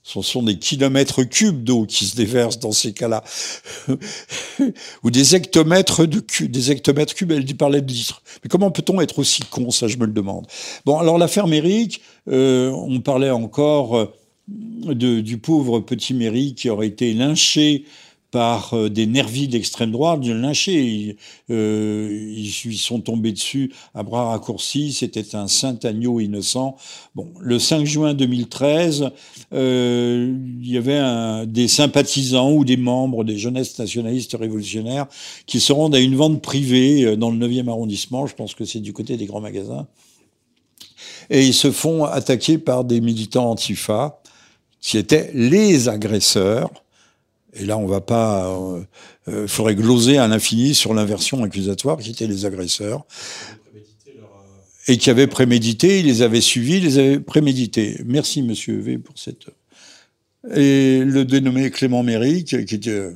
ce 0.04 0.20
sont 0.20 0.42
des 0.42 0.58
kilomètres 0.58 1.25
cubes 1.25 1.64
d'eau 1.64 1.87
qui 1.87 2.04
se 2.04 2.14
déversent 2.14 2.58
dans 2.58 2.73
ces 2.73 2.92
cas-là, 2.92 3.25
ou 5.02 5.11
des 5.11 5.34
hectomètres 5.34 6.04
de 6.04 6.20
cubes, 6.20 6.50
des 6.50 6.70
hectomètres 6.70 7.14
cubes. 7.14 7.32
Elle 7.32 7.46
parlait 7.56 7.80
de 7.80 7.90
litres. 7.90 8.23
Mais 8.42 8.49
comment 8.50 8.70
peut-on 8.70 9.00
être 9.00 9.18
aussi 9.18 9.42
con 9.50 9.70
Ça, 9.70 9.88
je 9.88 9.96
me 9.96 10.04
le 10.04 10.12
demande. 10.12 10.46
Bon, 10.84 10.99
alors 10.99 11.16
l'affaire 11.16 11.46
Méric, 11.46 12.02
euh, 12.28 12.70
on 12.70 13.00
parlait 13.00 13.30
encore 13.30 13.96
euh, 13.96 14.94
du 14.94 15.38
pauvre 15.38 15.80
petit 15.80 16.12
Méric 16.12 16.58
qui 16.58 16.68
aurait 16.68 16.88
été 16.88 17.14
lynché 17.14 17.87
par 18.34 18.74
euh, 18.74 18.90
des 18.90 19.06
nervis 19.06 19.46
d'extrême 19.46 19.92
droite, 19.92 20.20
de 20.20 20.32
lyncher. 20.32 21.16
Euh, 21.50 22.32
ils, 22.36 22.48
ils, 22.64 22.76
sont 22.76 23.00
tombés 23.00 23.30
dessus 23.30 23.72
à 23.94 24.02
bras 24.02 24.30
raccourcis. 24.30 24.92
C'était 24.92 25.36
un 25.36 25.46
saint 25.46 25.78
agneau 25.84 26.18
innocent. 26.18 26.74
Bon, 27.14 27.28
le 27.38 27.60
5 27.60 27.86
juin 27.86 28.12
2013, 28.12 29.10
euh, 29.52 30.34
il 30.60 30.68
y 30.68 30.76
avait 30.76 31.46
des 31.46 31.68
sympathisants 31.68 32.50
ou 32.50 32.64
des 32.64 32.76
membres 32.76 33.22
des 33.22 33.38
jeunesses 33.38 33.78
nationalistes 33.78 34.36
révolutionnaires 34.36 35.06
qui 35.46 35.60
se 35.60 35.72
rendent 35.72 35.94
à 35.94 36.00
une 36.00 36.16
vente 36.16 36.42
privée 36.42 37.04
euh, 37.04 37.16
dans 37.16 37.30
le 37.30 37.38
9e 37.38 37.68
arrondissement. 37.68 38.26
Je 38.26 38.34
pense 38.34 38.54
que 38.54 38.64
c'est 38.64 38.80
du 38.80 38.92
côté 38.92 39.16
des 39.16 39.26
grands 39.26 39.40
magasins. 39.40 39.86
Et 41.30 41.46
ils 41.46 41.54
se 41.54 41.70
font 41.70 42.02
attaquer 42.02 42.58
par 42.58 42.82
des 42.82 43.00
militants 43.00 43.48
antifa 43.48 44.20
qui 44.80 44.98
étaient 44.98 45.30
les 45.34 45.88
agresseurs 45.88 46.83
et 47.54 47.64
là, 47.64 47.78
on 47.78 47.87
va 47.87 48.00
pas. 48.00 48.52
Il 49.26 49.32
euh, 49.32 49.42
euh, 49.44 49.46
faudrait 49.46 49.75
gloser 49.75 50.18
à 50.18 50.26
l'infini 50.26 50.75
sur 50.75 50.94
l'inversion 50.94 51.42
accusatoire 51.44 51.99
qui 51.99 52.11
étaient 52.11 52.26
les 52.26 52.44
agresseurs. 52.44 53.04
Et 54.87 54.99
qui 54.99 55.08
avaient 55.08 55.26
prémédité, 55.26 56.00
ils 56.00 56.06
les 56.06 56.20
avaient 56.20 56.42
suivis, 56.42 56.76
ils 56.76 56.84
les 56.84 56.99
avaient 56.99 57.20
prémédités. 57.20 58.00
Merci, 58.04 58.42
monsieur 58.42 58.78
V, 58.78 58.99
pour 58.99 59.18
cette. 59.18 59.46
Et 60.54 61.02
le 61.02 61.25
dénommé 61.25 61.70
Clément 61.70 62.02
Méric, 62.02 62.66
qui 62.66 62.75
était 62.75 63.08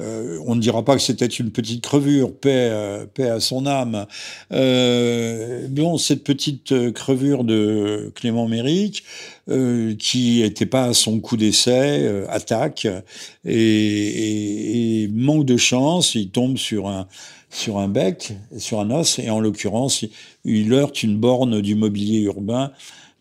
euh, 0.00 0.38
on 0.46 0.54
ne 0.54 0.60
dira 0.60 0.84
pas 0.84 0.96
que 0.96 1.02
c'était 1.02 1.26
une 1.26 1.50
petite 1.50 1.82
crevure, 1.82 2.32
paix, 2.32 2.72
paix 3.14 3.28
à 3.28 3.40
son 3.40 3.66
âme. 3.66 4.06
Euh, 4.52 5.66
bon, 5.68 5.98
cette 5.98 6.24
petite 6.24 6.92
crevure 6.92 7.44
de 7.44 8.12
Clément 8.14 8.48
Méric, 8.48 9.04
euh, 9.50 9.96
qui 9.98 10.42
n'était 10.42 10.66
pas 10.66 10.84
à 10.84 10.94
son 10.94 11.18
coup 11.18 11.36
d'essai, 11.36 12.04
euh, 12.04 12.24
attaque, 12.28 12.86
et, 13.44 15.02
et, 15.02 15.08
manque 15.08 15.44
de 15.44 15.56
chance, 15.56 16.14
il 16.14 16.30
tombe 16.30 16.56
sur 16.56 16.86
un, 16.86 17.08
sur 17.50 17.78
un 17.78 17.88
bec, 17.88 18.32
sur 18.58 18.78
un 18.78 18.90
os, 18.92 19.18
et 19.18 19.28
en 19.28 19.40
l'occurrence, 19.40 20.04
il 20.44 20.72
heurte 20.72 21.02
une 21.02 21.16
borne 21.16 21.60
du 21.60 21.74
mobilier 21.74 22.20
urbain 22.20 22.70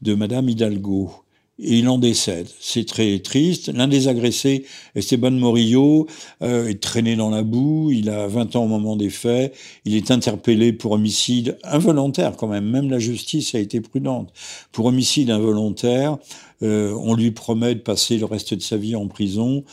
de 0.04 0.14
Madame 0.14 0.50
Hidalgo. 0.50 1.12
Et 1.62 1.80
il 1.80 1.90
en 1.90 1.98
décède. 1.98 2.48
C'est 2.60 2.86
très 2.86 3.20
triste. 3.20 3.70
L'un 3.74 3.88
des 3.88 4.08
agressés, 4.08 4.66
Esteban 4.96 5.32
Morillo, 5.32 6.08
euh, 6.42 6.68
est 6.68 6.82
traîné 6.82 7.16
dans 7.16 7.30
la 7.30 7.44
boue. 7.44 7.92
Il 7.92 8.10
a 8.10 8.28
20 8.28 8.56
ans 8.56 8.64
au 8.64 8.68
moment 8.68 8.96
des 8.96 9.10
faits. 9.10 9.54
Il 9.86 9.96
est 9.96 10.12
interpellé 10.12 10.74
pour 10.74 10.94
homicide 10.94 11.58
involontaire 11.64 12.36
quand 12.38 12.48
même. 12.48 12.70
Même 12.70 12.90
la 12.90 13.00
justice 13.00 13.56
a 13.56 13.60
été 13.60 13.82
prudente. 13.82 14.32
Pour 14.72 14.86
homicide 14.86 15.30
involontaire, 15.32 16.18
euh, 16.62 16.94
on 17.02 17.14
lui 17.14 17.32
promet 17.32 17.76
de 17.76 17.80
passer 17.80 18.18
le 18.18 18.26
reste 18.26 18.54
de 18.54 18.62
sa 18.62 18.78
vie 18.78 18.96
en 18.96 19.08
prison 19.08 19.64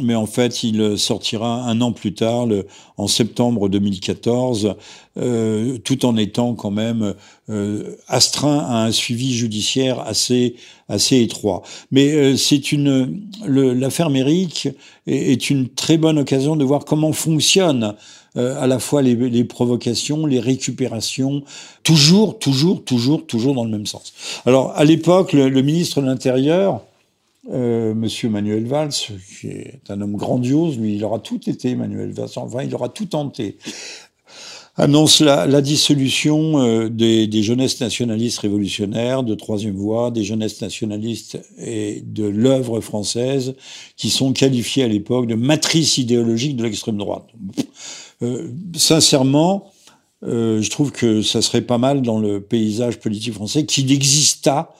mais 0.00 0.14
en 0.14 0.26
fait, 0.26 0.62
il 0.62 0.98
sortira 0.98 1.62
un 1.64 1.80
an 1.80 1.92
plus 1.92 2.14
tard, 2.14 2.46
le, 2.46 2.66
en 2.96 3.06
septembre 3.06 3.68
2014, 3.68 4.74
euh, 5.16 5.78
tout 5.78 6.04
en 6.04 6.16
étant 6.16 6.54
quand 6.54 6.70
même 6.70 7.14
euh, 7.50 7.96
astreint 8.08 8.58
à 8.58 8.84
un 8.84 8.92
suivi 8.92 9.34
judiciaire 9.34 10.00
assez 10.00 10.56
assez 10.88 11.20
étroit. 11.20 11.62
Mais 11.90 12.12
euh, 12.12 12.36
c'est 12.36 12.72
une 12.72 13.22
l'affaire 13.46 14.10
Méric 14.10 14.68
est, 15.06 15.32
est, 15.32 15.50
une 15.50 15.68
très 15.68 15.98
bonne 15.98 16.18
occasion 16.18 16.56
de 16.56 16.64
voir 16.64 16.84
comment 16.84 17.12
fonctionnent 17.12 17.94
euh, 18.36 18.60
à 18.60 18.66
la 18.66 18.78
fois 18.78 19.02
les, 19.02 19.14
les, 19.14 19.44
provocations, 19.44 20.26
les 20.26 20.40
récupérations, 20.40 21.42
toujours, 21.82 22.38
toujours, 22.38 22.84
toujours, 22.84 23.26
toujours 23.26 23.54
dans 23.54 23.64
le 23.64 23.70
même 23.70 23.86
sens. 23.86 24.12
Alors 24.46 24.72
à 24.76 24.84
l'époque, 24.84 25.32
le, 25.32 25.48
le 25.48 25.62
ministre 25.62 26.00
de 26.00 26.06
l'Intérieur 26.06 26.82
euh, 27.50 27.94
Monsieur 27.94 28.28
Manuel 28.28 28.66
Valls, 28.66 28.90
qui 29.40 29.48
est 29.48 29.80
un 29.88 30.00
homme 30.00 30.16
grandiose, 30.16 30.78
lui, 30.78 30.96
il 30.96 31.04
aura 31.04 31.18
tout 31.18 31.40
été, 31.48 31.74
Manuel 31.74 32.12
Valls, 32.12 32.28
enfin, 32.36 32.62
il 32.62 32.74
aura 32.74 32.88
tout 32.88 33.06
tenté, 33.06 33.56
annonce 34.78 35.20
la, 35.20 35.60
dissolution 35.60 36.62
euh, 36.62 36.88
des, 36.88 37.42
jeunesses 37.42 37.80
nationalistes 37.80 38.38
révolutionnaires 38.38 39.24
de 39.24 39.34
troisième 39.34 39.74
voie, 39.74 40.10
des 40.10 40.22
jeunesses 40.22 40.62
nationalistes 40.62 41.38
et 41.58 42.02
de 42.06 42.24
l'œuvre 42.24 42.80
française, 42.80 43.54
qui 43.96 44.08
sont 44.08 44.32
qualifiées 44.32 44.84
à 44.84 44.88
l'époque 44.88 45.26
de 45.26 45.34
matrice 45.34 45.98
idéologique 45.98 46.56
de 46.56 46.62
l'extrême 46.62 46.96
droite. 46.96 47.26
Euh, 48.22 48.48
sincèrement, 48.76 49.70
euh, 50.24 50.62
je 50.62 50.70
trouve 50.70 50.92
que 50.92 51.22
ça 51.22 51.42
serait 51.42 51.62
pas 51.62 51.78
mal 51.78 52.02
dans 52.02 52.18
le 52.18 52.40
paysage 52.40 52.98
politique 52.98 53.34
français 53.34 53.66
qu'il 53.66 53.92
exista 53.92 54.74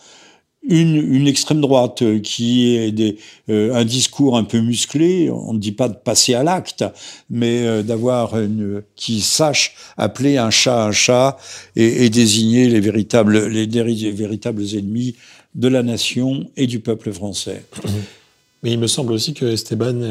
une, 0.62 1.26
extrême 1.26 1.60
droite 1.60 2.02
euh, 2.02 2.18
qui 2.18 2.76
est 2.76 3.16
euh, 3.48 3.74
un 3.74 3.84
discours 3.84 4.36
un 4.36 4.44
peu 4.44 4.60
musclé, 4.60 5.30
on 5.30 5.54
ne 5.54 5.58
dit 5.58 5.72
pas 5.72 5.88
de 5.88 5.94
passer 5.94 6.34
à 6.34 6.42
l'acte, 6.42 6.84
mais 7.30 7.66
euh, 7.66 7.82
d'avoir 7.82 8.38
une 8.38 8.82
qui 8.96 9.20
sache 9.20 9.74
appeler 9.96 10.36
un 10.36 10.50
chat 10.50 10.84
un 10.84 10.92
chat 10.92 11.38
et, 11.76 12.10
désigner 12.10 12.68
les 12.68 12.80
véritables 12.80 13.46
les, 13.46 13.66
les, 13.66 14.12
véritables 14.12 14.62
ennemis 14.74 15.16
de 15.54 15.68
la 15.68 15.82
nation 15.82 16.48
et 16.56 16.66
du 16.66 16.80
peuple 16.80 17.12
français. 17.12 17.64
Mais 18.62 18.72
il 18.72 18.78
me 18.78 18.88
semble 18.88 19.12
aussi 19.12 19.34
que 19.34 19.44
Esteban 19.44 20.02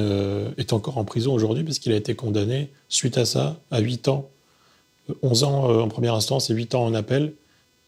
est 0.58 0.72
encore 0.72 0.98
en 0.98 1.04
prison 1.04 1.34
aujourd'hui 1.34 1.66
parce 1.66 1.80
qu'il 1.80 1.92
a 1.92 1.98
été 1.98 2.16
condamné 2.16 2.70
suite 2.88 3.18
à 3.18 3.25
ça 3.25 3.60
à 3.72 3.82
8 3.82 4.08
ans, 4.08 4.30
11 5.22 5.44
ans 5.44 5.82
en 5.82 5.89
première 5.89 6.13
instance 6.13 6.50
et 6.50 6.54
8 6.54 6.74
ans 6.75 6.86
en 6.86 6.94
appel. 6.94 7.34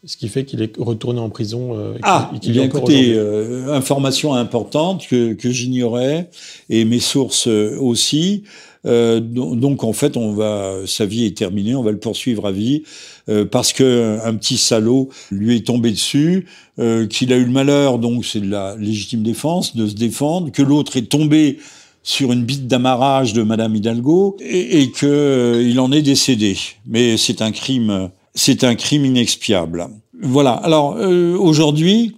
Ce 0.06 0.16
qui 0.16 0.30
fait 0.30 0.46
qu'il 0.46 0.62
est 0.62 0.78
retourné 0.78 1.20
en 1.20 1.30
prison. 1.30 1.78
Euh, 1.78 1.98
ah, 2.04 2.32
il 2.42 2.58
a 2.60 2.64
écoutez, 2.64 3.14
euh, 3.16 3.74
information 3.74 4.34
importante 4.34 5.06
que, 5.08 5.34
que 5.34 5.52
j'ignorais 5.52 6.30
et 6.70 6.86
mes 6.86 7.00
sources 7.00 7.48
euh, 7.48 7.78
aussi. 7.80 8.44
Euh, 8.86 9.20
donc 9.20 9.84
en 9.84 9.92
fait, 9.92 10.16
on 10.16 10.32
va, 10.32 10.78
sa 10.86 11.06
vie 11.06 11.26
est 11.26 11.38
terminée, 11.38 11.76
on 11.76 11.84
va 11.84 11.92
le 11.92 12.00
poursuivre 12.00 12.48
à 12.48 12.52
vie 12.54 12.84
euh, 13.28 13.44
parce 13.44 13.74
que 13.74 14.20
un 14.24 14.34
petit 14.36 14.56
salaud 14.56 15.10
lui 15.32 15.58
est 15.58 15.68
tombé 15.68 15.92
dessus, 15.92 16.46
euh, 16.80 17.06
qu'il 17.06 17.34
a 17.34 17.36
eu 17.36 17.44
le 17.44 17.52
malheur, 17.52 18.00
donc 18.00 18.26
c'est 18.26 18.40
de 18.40 18.50
la 18.50 18.78
légitime 18.78 19.22
défense, 19.22 19.76
de 19.76 19.86
se 19.86 19.96
défendre, 19.96 20.52
que 20.52 20.62
l'autre 20.62 20.96
est 20.96 21.10
tombé 21.10 21.58
sur 22.04 22.32
une 22.32 22.46
bite 22.46 22.68
d'amarrage 22.68 23.34
de 23.34 23.44
Madame 23.44 23.76
Hidalgo 23.76 24.38
et, 24.40 24.82
et 24.82 24.92
que 24.92 25.62
il 25.62 25.78
en 25.82 25.92
est 25.92 26.02
décédé. 26.02 26.58
Mais 26.88 27.18
c'est 27.18 27.42
un 27.42 27.52
crime 27.52 28.10
c'est 28.40 28.64
un 28.64 28.76
crime 28.76 29.06
inexpiable. 29.06 29.90
Voilà. 30.22 30.54
Alors 30.54 30.96
euh, 30.98 31.36
aujourd'hui, 31.38 32.16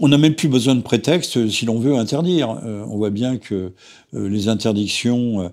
on 0.00 0.08
n'a 0.08 0.18
même 0.18 0.34
plus 0.34 0.48
besoin 0.48 0.74
de 0.74 0.80
prétexte 0.80 1.36
euh, 1.36 1.50
si 1.50 1.66
l'on 1.66 1.78
veut 1.78 1.96
interdire. 1.96 2.58
Euh, 2.64 2.84
on 2.88 2.96
voit 2.96 3.10
bien 3.10 3.36
que 3.36 3.72
euh, 4.14 4.28
les 4.28 4.48
interdictions, 4.48 5.52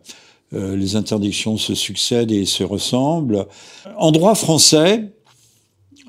euh, 0.53 0.75
les 0.75 0.95
interdictions 0.95 1.57
se 1.57 1.75
succèdent 1.75 2.31
et 2.31 2.45
se 2.45 2.63
ressemblent. 2.63 3.45
En 3.98 4.12
droit 4.12 4.36
français, 4.36 5.12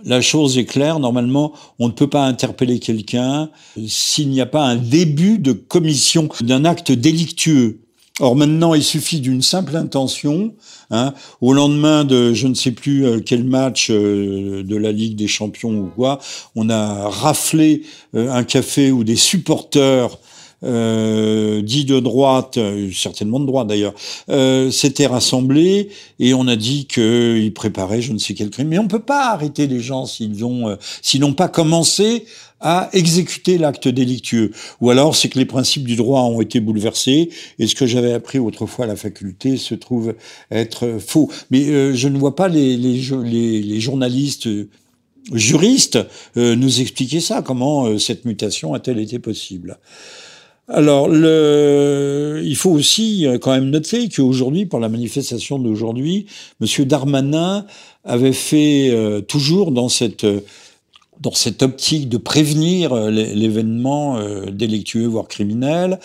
la 0.04 0.20
chose 0.20 0.56
est 0.56 0.66
claire. 0.66 1.00
Normalement, 1.00 1.52
on 1.80 1.88
ne 1.88 1.92
peut 1.92 2.08
pas 2.08 2.26
interpeller 2.26 2.78
quelqu'un 2.78 3.50
s'il 3.88 4.28
n'y 4.28 4.40
a 4.40 4.46
pas 4.46 4.62
un 4.62 4.76
début 4.76 5.38
de 5.38 5.50
commission 5.50 6.28
d'un 6.42 6.64
acte 6.64 6.92
délictueux. 6.92 7.80
Or 8.18 8.34
maintenant, 8.34 8.72
il 8.72 8.82
suffit 8.82 9.20
d'une 9.20 9.42
simple 9.42 9.76
intention. 9.76 10.54
Hein, 10.90 11.12
au 11.40 11.52
lendemain 11.52 12.04
de 12.04 12.32
je 12.32 12.46
ne 12.46 12.54
sais 12.54 12.70
plus 12.70 13.04
euh, 13.04 13.20
quel 13.20 13.42
match 13.44 13.90
euh, 13.90 14.62
de 14.62 14.76
la 14.76 14.92
Ligue 14.92 15.16
des 15.16 15.26
Champions 15.26 15.76
ou 15.76 15.90
quoi, 15.94 16.20
on 16.54 16.70
a 16.70 17.08
raflé 17.08 17.82
euh, 18.14 18.30
un 18.30 18.44
café 18.44 18.92
où 18.92 19.02
des 19.02 19.16
supporters 19.16 20.16
euh, 20.64 21.62
dits 21.62 21.84
de 21.84 22.00
droite, 22.00 22.58
certainement 22.92 23.40
de 23.40 23.46
droite 23.46 23.66
d'ailleurs, 23.68 23.94
euh, 24.30 24.70
s'étaient 24.70 25.06
rassemblés 25.06 25.90
et 26.18 26.34
on 26.34 26.46
a 26.48 26.56
dit 26.56 26.86
qu'ils 26.86 27.52
préparaient 27.54 28.02
je 28.02 28.12
ne 28.12 28.18
sais 28.18 28.34
quel 28.34 28.50
crime. 28.50 28.68
Mais 28.68 28.78
on 28.78 28.84
ne 28.84 28.88
peut 28.88 28.98
pas 28.98 29.30
arrêter 29.30 29.66
les 29.66 29.80
gens 29.80 30.06
s'ils 30.06 30.44
ont, 30.44 30.68
euh, 30.68 30.76
s'ils 31.02 31.20
n'ont 31.20 31.34
pas 31.34 31.48
commencé 31.48 32.24
à 32.60 32.88
exécuter 32.94 33.58
l'acte 33.58 33.86
délictueux. 33.86 34.50
Ou 34.80 34.90
alors 34.90 35.14
c'est 35.14 35.28
que 35.28 35.38
les 35.38 35.44
principes 35.44 35.84
du 35.84 35.94
droit 35.94 36.22
ont 36.22 36.40
été 36.40 36.60
bouleversés 36.60 37.28
et 37.58 37.66
ce 37.66 37.74
que 37.74 37.86
j'avais 37.86 38.14
appris 38.14 38.38
autrefois 38.38 38.86
à 38.86 38.88
la 38.88 38.96
faculté 38.96 39.58
se 39.58 39.74
trouve 39.74 40.14
être 40.50 40.98
faux. 40.98 41.30
Mais 41.50 41.66
euh, 41.68 41.94
je 41.94 42.08
ne 42.08 42.18
vois 42.18 42.34
pas 42.34 42.48
les, 42.48 42.76
les, 42.76 43.02
les, 43.24 43.62
les 43.62 43.80
journalistes 43.80 44.48
juristes 45.32 45.98
euh, 46.36 46.54
nous 46.54 46.80
expliquer 46.80 47.20
ça, 47.20 47.42
comment 47.42 47.86
euh, 47.86 47.98
cette 47.98 48.24
mutation 48.24 48.74
a-t-elle 48.74 48.98
été 48.98 49.18
possible? 49.18 49.78
Alors, 50.68 51.08
le, 51.08 52.42
il 52.44 52.56
faut 52.56 52.70
aussi 52.70 53.24
quand 53.40 53.52
même 53.52 53.70
noter 53.70 54.08
qu'aujourd'hui, 54.08 54.66
pour 54.66 54.80
la 54.80 54.88
manifestation 54.88 55.60
d'aujourd'hui, 55.60 56.26
Monsieur 56.60 56.84
Darmanin 56.84 57.66
avait 58.02 58.32
fait 58.32 58.90
euh, 58.90 59.20
toujours 59.20 59.70
dans 59.70 59.88
cette 59.88 60.26
dans 61.20 61.32
cette 61.32 61.62
optique 61.62 62.08
de 62.08 62.18
prévenir 62.18 62.92
euh, 62.92 63.10
l'événement 63.10 64.18
euh, 64.18 64.46
délictueux 64.50 65.06
voire 65.06 65.28
criminel, 65.28 65.98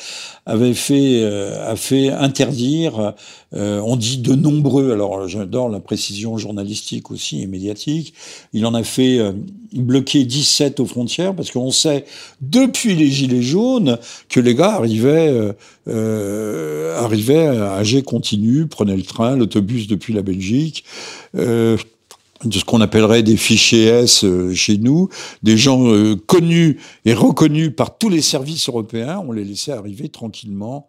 avait 0.46 0.74
fait 0.74 1.22
euh, 1.22 1.72
a 1.72 1.76
fait 1.76 2.10
interdire, 2.10 3.14
euh, 3.54 3.80
on 3.86 3.96
dit 3.96 4.18
de 4.18 4.34
nombreux. 4.34 4.92
Alors 4.92 5.28
j'adore 5.28 5.70
la 5.70 5.80
précision 5.80 6.38
journalistique 6.38 7.12
aussi 7.12 7.42
et 7.42 7.48
médiatique. 7.48 8.14
Il 8.54 8.66
en 8.66 8.74
a 8.74 8.84
fait 8.84 9.20
euh, 9.20 9.34
bloquer 9.74 10.24
17 10.26 10.80
aux 10.80 10.86
frontières 10.86 11.36
parce 11.36 11.52
qu'on 11.52 11.72
sait 11.72 12.06
depuis 12.42 12.96
les 12.96 13.10
gilets 13.10 13.42
jaunes 13.42 13.98
que 14.30 14.40
les 14.40 14.56
gars 14.56 14.74
arrivaient 14.74 15.54
arrivaient 15.88 17.48
à 17.48 17.74
âgé 17.76 18.04
continu, 18.04 18.68
prenaient 18.68 18.98
le 18.98 19.04
train, 19.04 19.36
l'autobus 19.36 19.88
depuis 19.88 20.14
la 20.14 20.22
Belgique 20.22 20.84
de 22.44 22.58
ce 22.58 22.66
qu'on 22.66 22.82
appellerait 22.82 23.24
des 23.24 23.38
fichiers 23.38 23.86
S 23.86 24.24
euh, 24.24 24.54
chez 24.54 24.78
nous, 24.78 25.10
des 25.44 25.58
gens 25.58 25.88
euh, 25.88 26.16
connus 26.16 26.80
et 27.06 27.14
reconnus 27.14 27.72
par 27.76 27.98
tous 27.98 28.10
les 28.10 28.22
services 28.22 28.70
européens, 28.70 29.24
on 29.26 29.32
les 29.32 29.44
laissait 29.44 29.72
arriver 29.72 30.10
tranquillement. 30.10 30.88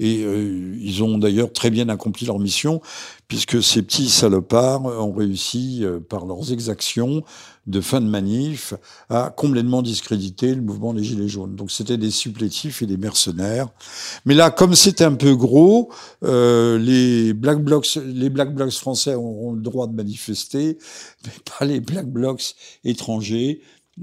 Et 0.00 0.22
euh, 0.24 0.76
ils 0.80 1.02
ont 1.02 1.18
d'ailleurs 1.18 1.52
très 1.52 1.70
bien 1.70 1.88
accompli 1.88 2.24
leur 2.24 2.38
mission, 2.38 2.80
puisque 3.26 3.62
ces 3.62 3.82
petits 3.82 4.08
salopards 4.08 4.84
ont 4.84 5.12
réussi, 5.12 5.84
par 6.08 6.24
leurs 6.24 6.52
exactions 6.52 7.24
de 7.68 7.80
fin 7.80 8.00
de 8.00 8.06
manif, 8.06 8.74
à 9.10 9.32
complètement 9.36 9.82
discréditer 9.82 10.54
le 10.54 10.62
mouvement 10.62 10.94
des 10.94 11.04
Gilets 11.04 11.28
jaunes. 11.28 11.54
Donc 11.54 11.70
c'était 11.70 11.98
des 11.98 12.10
supplétifs 12.10 12.82
et 12.82 12.86
des 12.86 12.96
mercenaires. 12.96 13.68
Mais 14.24 14.34
là, 14.34 14.50
comme 14.50 14.74
c'est 14.74 15.02
un 15.02 15.14
peu 15.14 15.36
gros, 15.36 15.92
euh, 16.24 16.78
les 16.78 17.34
Black 17.34 17.62
Blocs, 17.62 17.98
les 18.04 18.30
Black 18.30 18.54
Blocs 18.54 18.72
français 18.72 19.14
auront 19.14 19.52
le 19.52 19.60
droit 19.60 19.86
de 19.86 19.92
manifester, 19.92 20.78
mais 21.24 21.32
pas 21.58 21.66
les 21.66 21.80
Black 21.80 22.06
Blocs 22.06 22.54
étrangers. 22.84 23.60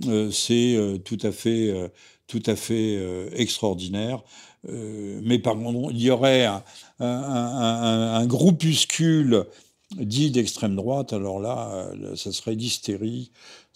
Euh, 0.07 0.29
c'est 0.31 0.75
euh, 0.75 0.97
tout 0.97 1.19
à 1.23 1.31
fait, 1.31 1.69
euh, 1.69 1.87
tout 2.27 2.43
à 2.45 2.55
fait 2.55 2.99
extraordinaire. 3.33 4.23
Euh, 4.69 5.19
mais 5.23 5.39
par 5.39 5.55
contre, 5.55 5.91
il 5.91 6.01
y 6.01 6.09
aurait 6.09 6.45
un, 6.45 6.63
un, 6.99 7.05
un, 7.05 8.13
un 8.15 8.25
groupuscule 8.25 9.45
dit 9.91 10.31
d'extrême 10.31 10.75
droite, 10.75 11.13
alors 11.13 11.39
là, 11.39 11.91
ça 12.15 12.31
serait 12.31 12.55
d'hystérie 12.55 13.31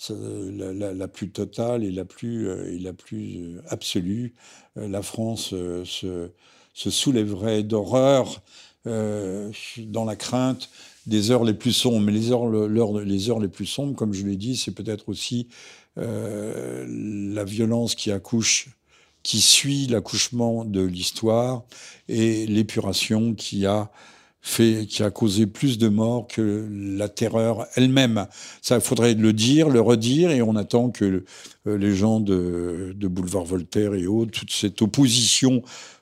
la, 0.10 1.08
plus 1.08 1.30
totale 1.30 1.84
et 1.84 1.92
la 1.92 2.06
plus, 2.06 2.48
euh, 2.48 2.74
et 2.74 2.80
la 2.80 2.94
plus 2.94 3.38
euh, 3.38 3.62
absolue. 3.68 4.34
La 4.76 5.02
France 5.02 5.50
se, 5.50 6.30
soulèverait 6.74 7.64
d'horreur 7.64 8.42
euh, 8.88 9.52
dans 9.78 10.06
la 10.06 10.16
crainte 10.16 10.70
des 11.06 11.32
heures 11.32 11.44
les 11.44 11.54
plus 11.54 11.74
sombres. 11.74 12.00
Mais 12.00 12.14
les 12.14 12.32
heures, 12.32 12.48
les 12.48 13.30
heures 13.30 13.40
les 13.40 13.50
plus 13.50 13.66
sombres, 13.66 13.94
comme 13.94 14.14
je 14.14 14.26
l'ai 14.26 14.38
dit, 14.38 14.56
c'est 14.56 14.72
peut-être 14.72 15.10
aussi 15.10 15.50
euh, 15.98 16.86
la 16.88 17.44
violence 17.44 17.96
qui 17.96 18.12
accouche 18.12 18.70
qui 19.22 19.42
suit 19.42 19.88
l'accouchement 19.88 20.64
de 20.64 20.82
l'histoire 20.82 21.66
et 22.08 22.48
l'épuration 22.48 23.34
qui 23.34 23.66
a 23.66 23.92
fait, 24.42 24.86
qui 24.88 25.04
a 25.04 25.12
causé 25.12 25.46
plus 25.46 25.78
de 25.78 25.90
morts 25.90 26.28
que 26.28 26.68
la 26.72 27.10
terreur 27.10 27.68
elle-même. 27.76 28.28
Ça, 28.62 28.80
faudrait 28.80 29.14
le 29.14 29.34
dire, 29.34 29.70
le 29.70 29.82
redire, 29.82 30.32
et 30.32 30.42
on 30.42 30.56
attend 30.56 30.90
que 30.90 31.26
euh, 31.68 31.78
les 31.78 31.96
gens 31.96 32.20
de, 32.20 32.94
de 32.96 33.08
Boulevard 33.08 33.46
Voltaire 33.46 33.94
et 33.96 34.08
autres, 34.08 34.32
toute 34.32 34.52
cette 34.52 34.82
opposition 34.82 35.62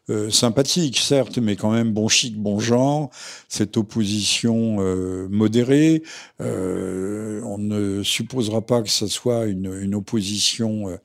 euh, 0.10 0.30
sympathique, 0.30 0.98
certes, 1.00 1.38
mais 1.38 1.56
quand 1.56 1.72
même 1.72 1.92
bon 1.92 2.08
chic, 2.08 2.38
bon 2.38 2.60
genre, 2.60 3.10
cette 3.50 3.76
opposition 3.76 4.78
euh, 4.80 5.28
modérée. 5.30 6.04
Euh, 6.40 7.42
on 7.44 7.58
ne 7.58 8.04
supposera 8.04 8.66
pas 8.66 8.82
que 8.82 8.90
ce 8.90 9.08
soit 9.08 9.48
une, 9.48 9.74
une 9.82 9.96
opposition 9.96 10.98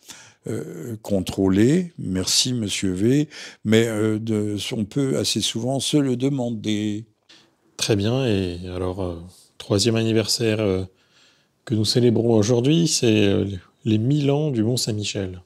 euh, 0.47 0.97
contrôlée, 1.03 1.93
merci 1.99 2.53
Monsieur 2.53 2.93
V, 2.93 3.29
mais 3.65 3.87
de, 4.21 4.57
on 4.73 4.85
peut 4.85 5.19
assez 5.19 5.41
souvent 5.41 5.81
se 5.81 5.97
le 5.97 6.17
demander. 6.17 7.07
Très 7.83 7.97
bien. 7.97 8.25
Et 8.25 8.61
alors, 8.73 9.03
euh, 9.03 9.21
troisième 9.59 9.97
anniversaire 9.97 10.61
euh, 10.61 10.85
que 11.65 11.75
nous 11.75 11.85
célébrons 11.85 12.37
aujourd'hui, 12.37 12.87
c'est 12.87 13.27
euh, 13.27 13.45
les 13.85 13.99
1000 13.99 14.31
ans 14.31 14.53
du 14.53 14.63
Mont 14.63 14.77
Saint-Michel. 14.77 15.43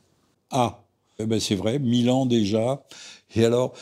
Ah, 0.51 0.85
eh 1.19 1.25
ben 1.25 1.41
c'est 1.41 1.55
vrai, 1.55 1.79
1000 1.79 2.11
ans 2.11 2.27
déjà. 2.27 2.85
Et 3.35 3.47
alors, 3.47 3.73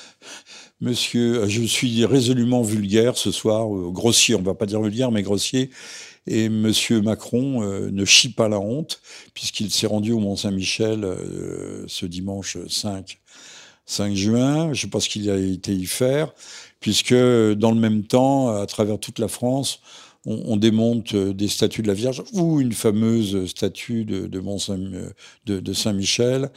monsieur, 0.81 1.49
je 1.49 1.63
suis 1.63 2.05
résolument 2.05 2.63
vulgaire 2.63 3.19
ce 3.19 3.33
soir, 3.33 3.67
grossier, 3.91 4.37
on 4.37 4.43
va 4.43 4.55
pas 4.55 4.67
dire 4.67 4.81
vulgaire, 4.81 5.11
mais 5.11 5.23
grossier. 5.23 5.71
Et 6.29 6.49
monsieur 6.49 7.01
Macron 7.03 7.61
ne 7.61 8.05
chie 8.05 8.33
pas 8.33 8.49
la 8.49 8.61
honte, 8.61 9.01
puisqu'il 9.35 9.73
s'est 9.73 9.89
rendu 9.89 10.13
au 10.13 10.21
Mont-Saint-Michel 10.21 11.05
ce 11.89 12.07
dimanche 12.07 12.57
5, 12.69 13.19
5 13.87 14.15
juin. 14.15 14.73
Je 14.73 14.87
ce 15.01 15.09
qu'il 15.09 15.31
a 15.31 15.37
été 15.37 15.75
y 15.75 15.87
faire 15.87 16.33
puisque 16.85 17.15
dans 17.15 17.71
le 17.71 17.81
même 17.81 18.03
temps, 18.03 18.51
à 18.51 18.67
travers 18.67 18.99
toute 18.99 19.19
la 19.19 19.29
France, 19.29 19.81
on, 20.27 20.59
démonte 20.59 21.17
des 21.17 21.49
statues 21.49 21.81
de 21.81 21.87
la 21.87 21.95
Vierge 21.95 22.23
ou 22.35 22.61
une 22.61 22.73
fameuse 22.73 23.47
statue 23.47 24.05
de, 24.05 24.41
Saint, 24.59 24.79
de, 25.47 25.73
Saint-Michel. 25.73 26.51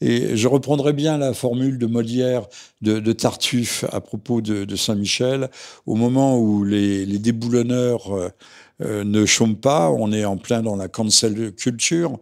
Et 0.00 0.36
je 0.36 0.46
reprendrai 0.46 0.92
bien 0.92 1.18
la 1.18 1.34
formule 1.34 1.78
de 1.78 1.86
Molière 1.86 2.46
de, 2.82 3.12
Tartuffe 3.12 3.84
à 3.90 4.00
propos 4.00 4.40
de, 4.40 4.76
Saint-Michel. 4.76 5.50
Au 5.86 5.96
moment 5.96 6.38
où 6.38 6.62
les, 6.62 7.06
déboulonneurs 7.18 8.32
euh, 8.82 9.04
ne 9.04 9.24
chôment 9.24 9.54
pas, 9.54 9.90
on 9.90 10.12
est 10.12 10.24
en 10.24 10.36
plein 10.36 10.62
dans 10.62 10.76
la 10.76 10.88
cancel 10.88 11.52
culture. 11.52 12.18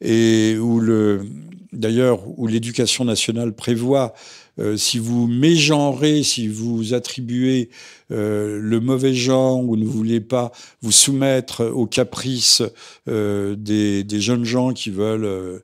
Et 0.00 0.56
où 0.58 0.80
le, 0.80 1.26
d'ailleurs, 1.72 2.20
où 2.38 2.46
l'éducation 2.46 3.04
nationale 3.04 3.54
prévoit 3.54 4.14
euh, 4.58 4.76
si 4.76 4.98
vous 4.98 5.26
mégenrez, 5.26 6.22
si 6.22 6.48
vous 6.48 6.94
attribuez 6.94 7.70
euh, 8.10 8.58
le 8.60 8.80
mauvais 8.80 9.14
genre 9.14 9.58
ou 9.62 9.76
ne 9.76 9.84
voulez 9.84 10.20
pas 10.20 10.52
vous 10.82 10.92
soumettre 10.92 11.64
aux 11.66 11.86
caprices 11.86 12.62
des, 13.06 14.04
jeunes 14.20 14.44
gens 14.44 14.72
qui 14.72 14.90
veulent 14.90 15.62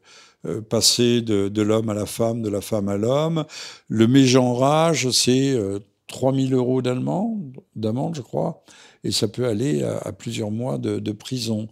passer 0.68 1.22
de, 1.22 1.62
l'homme 1.62 1.88
à 1.88 1.94
la 1.94 2.06
femme, 2.06 2.42
de 2.42 2.48
la 2.48 2.60
femme 2.60 2.88
à 2.88 2.96
l'homme, 2.96 3.44
le 3.88 4.06
mégenrage, 4.06 5.10
c'est 5.10 5.58
3000 6.06 6.54
euros 6.54 6.82
d'amende, 6.82 8.14
je 8.14 8.22
crois, 8.22 8.62
et 9.06 9.12
ça 9.12 9.28
peut 9.28 9.46
aller 9.46 9.82
à, 9.82 10.12
plusieurs 10.12 10.50
mois 10.50 10.78
de, 10.78 11.12
prison. 11.12 11.68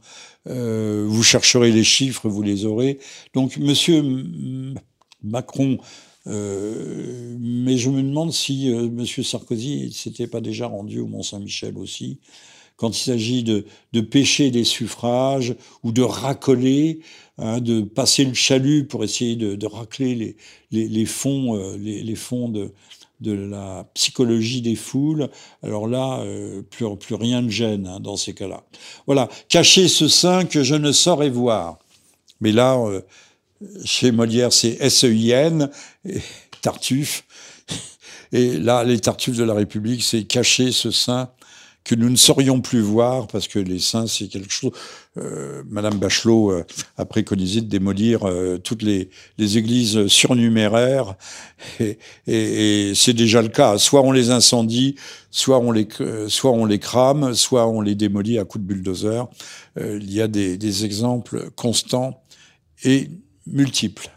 vous 0.46 1.22
chercherez 1.22 1.72
les 1.72 1.84
chiffres, 1.84 2.28
vous 2.28 2.42
les 2.42 2.64
aurez. 2.64 2.98
Donc, 3.34 3.56
Monsieur 3.58 4.02
Macron 5.22 5.78
euh, 6.26 7.36
mais 7.38 7.76
je 7.76 7.90
me 7.90 8.02
demande 8.02 8.32
si 8.32 8.72
euh, 8.72 8.86
M. 8.86 9.04
Sarkozy 9.06 9.92
s'était 9.92 10.26
pas 10.26 10.40
déjà 10.40 10.66
rendu 10.66 11.00
au 11.00 11.06
Mont-Saint-Michel 11.06 11.76
aussi, 11.76 12.18
quand 12.76 12.96
il 12.98 13.02
s'agit 13.02 13.44
de, 13.44 13.66
pêcher 14.00 14.50
des 14.50 14.64
suffrages 14.64 15.54
ou 15.82 15.92
de 15.92 16.02
racoler, 16.02 17.00
hein, 17.38 17.60
de 17.60 17.82
passer 17.82 18.24
le 18.24 18.34
chalut 18.34 18.86
pour 18.86 19.04
essayer 19.04 19.36
de, 19.36 19.66
racler 19.66 20.36
les, 20.72 21.06
fonds, 21.06 21.56
euh, 21.56 21.76
les, 21.76 22.14
fonds 22.16 22.48
de, 22.48 22.72
de 23.24 23.32
la 23.32 23.84
psychologie 23.94 24.62
des 24.62 24.76
foules. 24.76 25.28
Alors 25.64 25.88
là, 25.88 26.20
euh, 26.20 26.62
plus, 26.62 26.86
rien 27.14 27.42
ne 27.42 27.50
gêne 27.50 27.88
hein, 27.88 27.98
dans 27.98 28.16
ces 28.16 28.34
cas-là. 28.34 28.62
Voilà, 29.06 29.28
cacher 29.48 29.88
ce 29.88 30.06
sein 30.06 30.44
que 30.44 30.62
je 30.62 30.76
ne 30.76 30.92
saurais 30.92 31.30
voir. 31.30 31.78
Mais 32.40 32.52
là, 32.52 32.78
chez 33.84 34.12
Molière, 34.12 34.52
c'est 34.52 34.76
S-E-I-N, 34.80 35.70
Tartuffe. 36.62 37.24
Et 38.32 38.58
là, 38.58 38.84
les 38.84 39.00
Tartuffes 39.00 39.36
de 39.36 39.44
la 39.44 39.54
République, 39.54 40.02
c'est 40.02 40.24
cacher 40.24 40.72
ce 40.72 40.90
sein 40.90 41.30
que 41.84 41.94
nous 41.94 42.08
ne 42.08 42.16
saurions 42.16 42.60
plus 42.60 42.80
voir 42.80 43.26
parce 43.26 43.46
que 43.46 43.58
les 43.58 43.78
saints, 43.78 44.06
c'est 44.06 44.28
quelque 44.28 44.52
chose. 44.52 44.72
Euh, 45.16 45.62
Madame 45.68 45.98
Bachelot 45.98 46.50
euh, 46.50 46.64
a 46.96 47.04
préconisé 47.04 47.60
de 47.60 47.66
démolir 47.66 48.24
euh, 48.24 48.58
toutes 48.58 48.82
les, 48.82 49.08
églises 49.38 50.08
surnuméraires 50.08 51.14
et, 52.26 52.92
c'est 52.96 53.12
déjà 53.12 53.40
le 53.40 53.48
cas. 53.48 53.78
Soit 53.78 54.02
on 54.02 54.10
les 54.10 54.30
incendie, 54.30 54.96
soit 55.30 55.60
on 55.60 55.70
les, 55.70 55.86
soit 56.28 56.50
on 56.50 56.64
les 56.64 56.80
crame, 56.80 57.34
soit 57.34 57.68
on 57.68 57.80
les 57.80 57.94
démolit 57.94 58.38
à 58.38 58.44
coups 58.44 58.64
de 58.64 58.68
bulldozer. 58.68 59.28
il 59.76 60.12
y 60.12 60.20
a 60.20 60.26
des, 60.26 60.84
exemples 60.84 61.50
constants 61.54 62.22
et 62.82 63.08
multiples. 63.46 64.10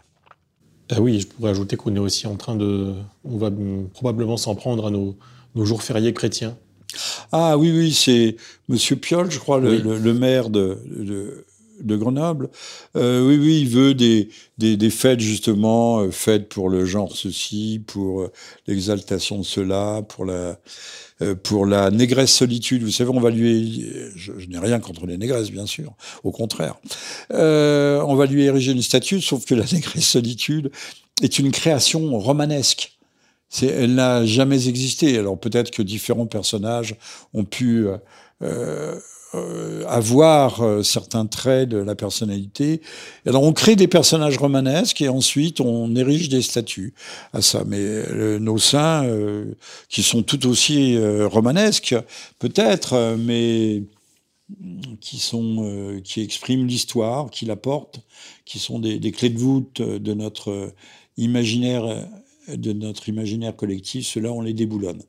Ah 0.90 1.00
oui, 1.00 1.20
je 1.20 1.26
pourrais 1.26 1.50
ajouter 1.50 1.76
qu'on 1.76 1.94
est 1.94 2.00
aussi 2.00 2.26
en 2.26 2.36
train 2.36 2.56
de. 2.56 2.94
On 3.24 3.36
va 3.36 3.50
probablement 3.92 4.36
s'en 4.36 4.54
prendre 4.54 4.86
à 4.86 4.90
nos, 4.90 5.16
jours 5.64 5.82
fériés 5.82 6.12
chrétiens. 6.12 6.56
Ah 7.32 7.56
oui, 7.58 7.70
oui, 7.70 7.92
c'est 7.92 8.36
Monsieur 8.68 8.96
Piolle, 8.96 9.30
je 9.30 9.38
crois, 9.38 9.60
le, 9.60 9.78
le, 9.78 10.14
maire 10.14 10.50
de, 10.50 10.78
de, 10.86 11.44
de 11.80 11.96
Grenoble. 11.96 12.48
Euh, 12.96 13.26
oui, 13.26 13.38
oui, 13.38 13.60
il 13.60 13.68
veut 13.68 13.94
des, 13.94 14.30
des, 14.56 14.76
des 14.76 14.90
fêtes, 14.90 15.20
justement, 15.20 16.00
euh, 16.00 16.10
fêtes 16.10 16.48
pour 16.48 16.70
le 16.70 16.84
genre 16.84 17.14
ceci, 17.14 17.82
pour 17.86 18.22
euh, 18.22 18.32
l'exaltation 18.66 19.38
de 19.38 19.44
cela, 19.44 20.02
pour 20.08 20.24
la 20.24 20.58
euh, 21.20 21.34
pour 21.34 21.66
la 21.66 21.90
négresse 21.90 22.32
solitude. 22.32 22.84
Vous 22.84 22.92
savez, 22.92 23.10
on 23.10 23.18
va 23.18 23.30
lui, 23.30 23.84
je, 24.14 24.30
n'ai 24.46 24.58
rien 24.58 24.78
contre 24.78 25.04
les 25.04 25.18
négresses, 25.18 25.50
bien 25.50 25.66
sûr, 25.66 25.92
au 26.22 26.30
contraire. 26.30 26.76
Euh, 27.32 28.00
on 28.06 28.14
va 28.14 28.26
lui 28.26 28.44
ériger 28.44 28.70
une 28.70 28.82
statue, 28.82 29.20
sauf 29.20 29.44
que 29.44 29.56
la 29.56 29.64
négresse 29.72 30.08
solitude 30.08 30.70
est 31.20 31.40
une 31.40 31.50
création 31.50 32.16
romanesque. 32.20 32.97
Elle 33.62 33.94
n'a 33.94 34.24
jamais 34.24 34.68
existé. 34.68 35.18
Alors 35.18 35.38
peut-être 35.38 35.70
que 35.70 35.82
différents 35.82 36.26
personnages 36.26 36.96
ont 37.34 37.44
pu 37.44 37.86
euh, 38.42 38.94
euh, 39.34 39.84
avoir 39.86 40.62
euh, 40.62 40.82
certains 40.82 41.26
traits 41.26 41.68
de 41.68 41.76
la 41.76 41.94
personnalité. 41.94 42.80
alors 43.26 43.42
on 43.42 43.52
crée 43.52 43.76
des 43.76 43.88
personnages 43.88 44.38
romanesques 44.38 45.02
et 45.02 45.10
ensuite 45.10 45.60
on 45.60 45.94
érige 45.96 46.30
des 46.30 46.40
statues 46.40 46.94
à 47.32 47.42
ça. 47.42 47.64
Mais 47.66 48.38
nos 48.38 48.58
saints, 48.58 49.04
qui 49.88 50.02
sont 50.02 50.22
tout 50.22 50.46
aussi 50.46 50.98
romanesques, 51.24 51.94
peut-être, 52.38 53.16
mais 53.18 53.82
qui 55.00 55.18
sont 55.18 56.00
qui 56.02 56.22
expriment 56.22 56.66
l'histoire, 56.66 57.30
qui 57.30 57.44
la 57.44 57.56
portent, 57.56 58.00
qui 58.46 58.58
sont 58.58 58.78
des, 58.78 58.98
des, 58.98 59.12
clés 59.12 59.28
de 59.28 59.38
voûte 59.38 59.82
de 59.82 60.14
notre 60.14 60.72
imaginaire 61.18 62.08
de 62.56 62.72
notre 62.72 63.08
imaginaire 63.08 63.54
collectif, 63.54 64.06
ceux-là 64.06 64.32
on 64.32 64.40
les 64.40 64.54
déboulonne. 64.54 65.02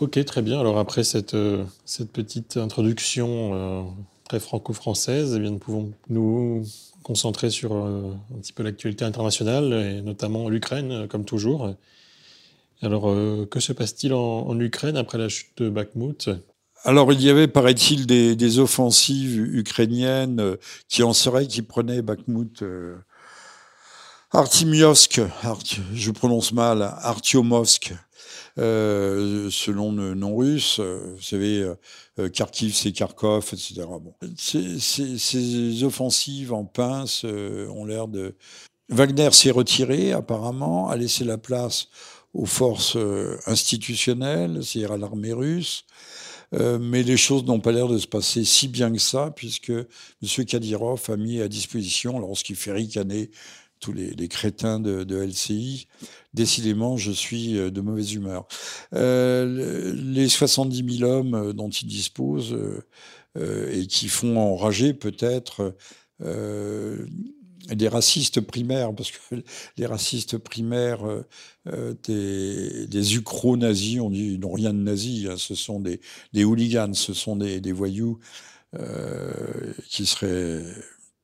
Ok, 0.00 0.24
très 0.24 0.40
bien. 0.40 0.58
Alors 0.58 0.78
après 0.78 1.04
cette, 1.04 1.34
euh, 1.34 1.62
cette 1.84 2.10
petite 2.10 2.56
introduction 2.56 3.50
euh, 3.52 3.82
très 4.24 4.40
franco-française, 4.40 5.34
eh 5.36 5.40
bien, 5.40 5.50
nous 5.50 5.58
pouvons 5.58 5.92
nous 6.08 6.64
concentrer 7.02 7.50
sur 7.50 7.74
euh, 7.74 8.14
un 8.34 8.38
petit 8.38 8.54
peu 8.54 8.62
l'actualité 8.62 9.04
internationale, 9.04 9.72
et 9.74 10.00
notamment 10.00 10.48
l'Ukraine, 10.48 11.06
comme 11.08 11.26
toujours. 11.26 11.74
Alors, 12.80 13.14
que 13.50 13.60
se 13.60 13.74
passe-t-il 13.74 14.14
en, 14.14 14.58
Ukraine 14.58 14.96
après 14.96 15.18
la 15.18 15.28
chute 15.28 15.50
de 15.58 15.68
Bakhmut? 15.68 16.30
Alors, 16.84 17.12
il 17.12 17.20
y 17.20 17.28
avait, 17.28 17.46
paraît-il, 17.46 18.06
des, 18.06 18.36
des, 18.36 18.58
offensives 18.58 19.38
ukrainiennes 19.54 20.56
qui 20.88 21.02
en 21.02 21.12
seraient, 21.12 21.46
qui 21.46 21.60
prenaient 21.60 22.00
Bakhmut, 22.00 22.64
Artimiovsk, 24.32 25.20
je 25.92 26.10
prononce 26.12 26.52
mal, 26.52 26.82
Artyomovsk, 26.82 27.94
euh, 28.58 29.50
selon 29.50 29.90
le 29.90 30.14
nom 30.14 30.36
russe. 30.36 30.76
Euh, 30.78 31.14
vous 31.16 31.22
savez, 31.22 31.66
euh, 32.20 32.28
Kharkiv, 32.28 32.72
c'est 32.72 32.92
Kharkov, 32.92 33.44
etc. 33.52 33.82
Bon. 33.88 34.14
Ces, 34.36 35.82
offensives 35.82 36.52
en 36.52 36.64
pince 36.64 37.24
ont 37.24 37.84
l'air 37.84 38.06
de... 38.06 38.36
Wagner 38.88 39.30
s'est 39.32 39.50
retiré, 39.50 40.12
apparemment, 40.12 40.88
a 40.88 40.96
laissé 40.96 41.24
la 41.24 41.38
place 41.38 41.88
aux 42.32 42.46
forces 42.46 42.96
institutionnelles, 43.46 44.60
c'est-à-dire 44.62 44.92
à 44.92 44.96
l'armée 44.96 45.32
russe. 45.32 45.84
mais 46.52 47.02
les 47.02 47.16
choses 47.16 47.44
n'ont 47.44 47.60
pas 47.60 47.72
l'air 47.72 47.88
de 47.88 47.98
se 47.98 48.06
passer 48.06 48.44
si 48.44 48.68
bien 48.68 48.92
que 48.92 48.98
ça, 48.98 49.32
puisque 49.34 49.70
M. 49.70 50.44
Kadyrov 50.46 51.02
a 51.08 51.16
mis 51.16 51.40
à 51.40 51.48
disposition, 51.48 52.18
lorsqu'il 52.18 52.56
fait 52.56 52.72
ricaner 52.72 53.30
tous 53.80 53.92
les, 53.92 54.28
crétins 54.28 54.78
de, 54.80 55.16
LCI. 55.16 55.88
Décidément, 56.34 56.96
je 56.96 57.10
suis 57.12 57.54
de 57.54 57.80
mauvaise 57.80 58.12
humeur. 58.12 58.46
les 58.92 60.28
70 60.28 60.98
000 60.98 61.10
hommes 61.10 61.52
dont 61.52 61.70
ils 61.70 61.88
disposent 61.88 62.56
et 63.38 63.86
qui 63.86 64.08
font 64.08 64.38
enrager 64.38 64.92
peut-être 64.94 65.74
des 67.74 67.88
racistes 67.88 68.40
primaires, 68.40 68.94
parce 68.94 69.10
que 69.10 69.42
les 69.76 69.86
racistes 69.86 70.38
primaires 70.38 71.04
euh, 71.06 71.22
euh, 71.68 71.94
des, 72.04 72.86
des 72.86 73.16
ukro-nazis, 73.16 74.00
on 74.00 74.10
dit, 74.10 74.38
n'ont 74.38 74.52
rien 74.52 74.72
de 74.72 74.78
nazi, 74.78 75.26
hein, 75.30 75.36
ce 75.36 75.54
sont 75.54 75.80
des, 75.80 76.00
hooligans, 76.44 76.94
ce 76.94 77.14
sont 77.14 77.36
des, 77.36 77.72
voyous 77.72 78.18
euh, 78.78 79.72
qui 79.88 80.06
seraient 80.06 80.64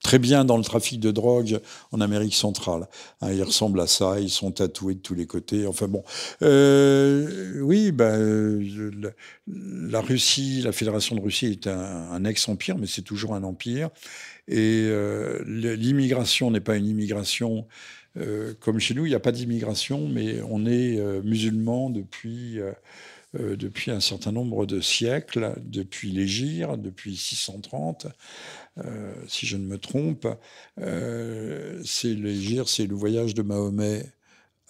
très 0.03 0.19
bien 0.19 0.45
dans 0.45 0.57
le 0.57 0.63
trafic 0.63 1.01
de 1.01 1.11
drogue 1.11 1.61
en 1.93 2.01
Amérique 2.01 2.35
centrale. 2.35 2.89
Hein, 3.21 3.33
ils 3.33 3.43
ressemblent 3.43 3.81
à 3.81 3.87
ça, 3.87 4.21
ils 4.21 4.31
sont 4.31 4.53
tatoués 4.53 4.95
de 4.95 5.01
tous 5.01 5.15
les 5.15 5.27
côtés. 5.27 5.67
Enfin 5.67 5.89
bon, 5.89 6.05
euh, 6.43 7.61
oui, 7.63 7.93
ben, 7.93 8.63
la, 9.47 10.01
Russie, 10.01 10.63
la 10.63 10.73
Fédération 10.73 11.17
de 11.17 11.21
Russie 11.21 11.47
est 11.47 11.67
un, 11.67 12.11
un 12.13 12.25
ex-empire, 12.25 12.79
mais 12.79 12.87
c'est 12.87 13.03
toujours 13.03 13.35
un 13.35 13.43
empire. 13.43 13.91
Et 14.49 14.87
euh, 14.87 15.43
l'immigration 15.47 16.51
n'est 16.51 16.61
pas 16.61 16.77
une 16.77 16.87
immigration 16.87 17.67
euh, 18.17 18.55
comme 18.61 18.79
chez 18.79 18.95
nous, 18.95 19.05
il 19.05 19.11
n'y 19.11 19.15
a 19.15 19.21
pas 19.21 19.33
d'immigration, 19.33 20.09
mais 20.09 20.41
on 20.49 20.65
est 20.67 20.99
euh, 20.99 21.21
musulman 21.23 21.91
depuis, 21.91 22.59
depuis 23.39 23.91
un 23.91 24.01
certain 24.01 24.33
nombre 24.33 24.67
de 24.67 24.81
siècles, 24.81 25.55
depuis 25.65 26.11
l'Égir, 26.11 26.79
depuis 26.79 27.17
630, 27.17 28.07
si 29.29 29.47
je 29.47 29.57
ne 29.57 29.67
me 29.67 29.79
trompe. 29.79 30.27
c'est 30.77 32.15
l'Égir, 32.15 32.69
c'est 32.69 32.87
le 32.87 32.95
voyage 32.95 33.35
de 33.35 33.43
Mahomet 33.43 34.16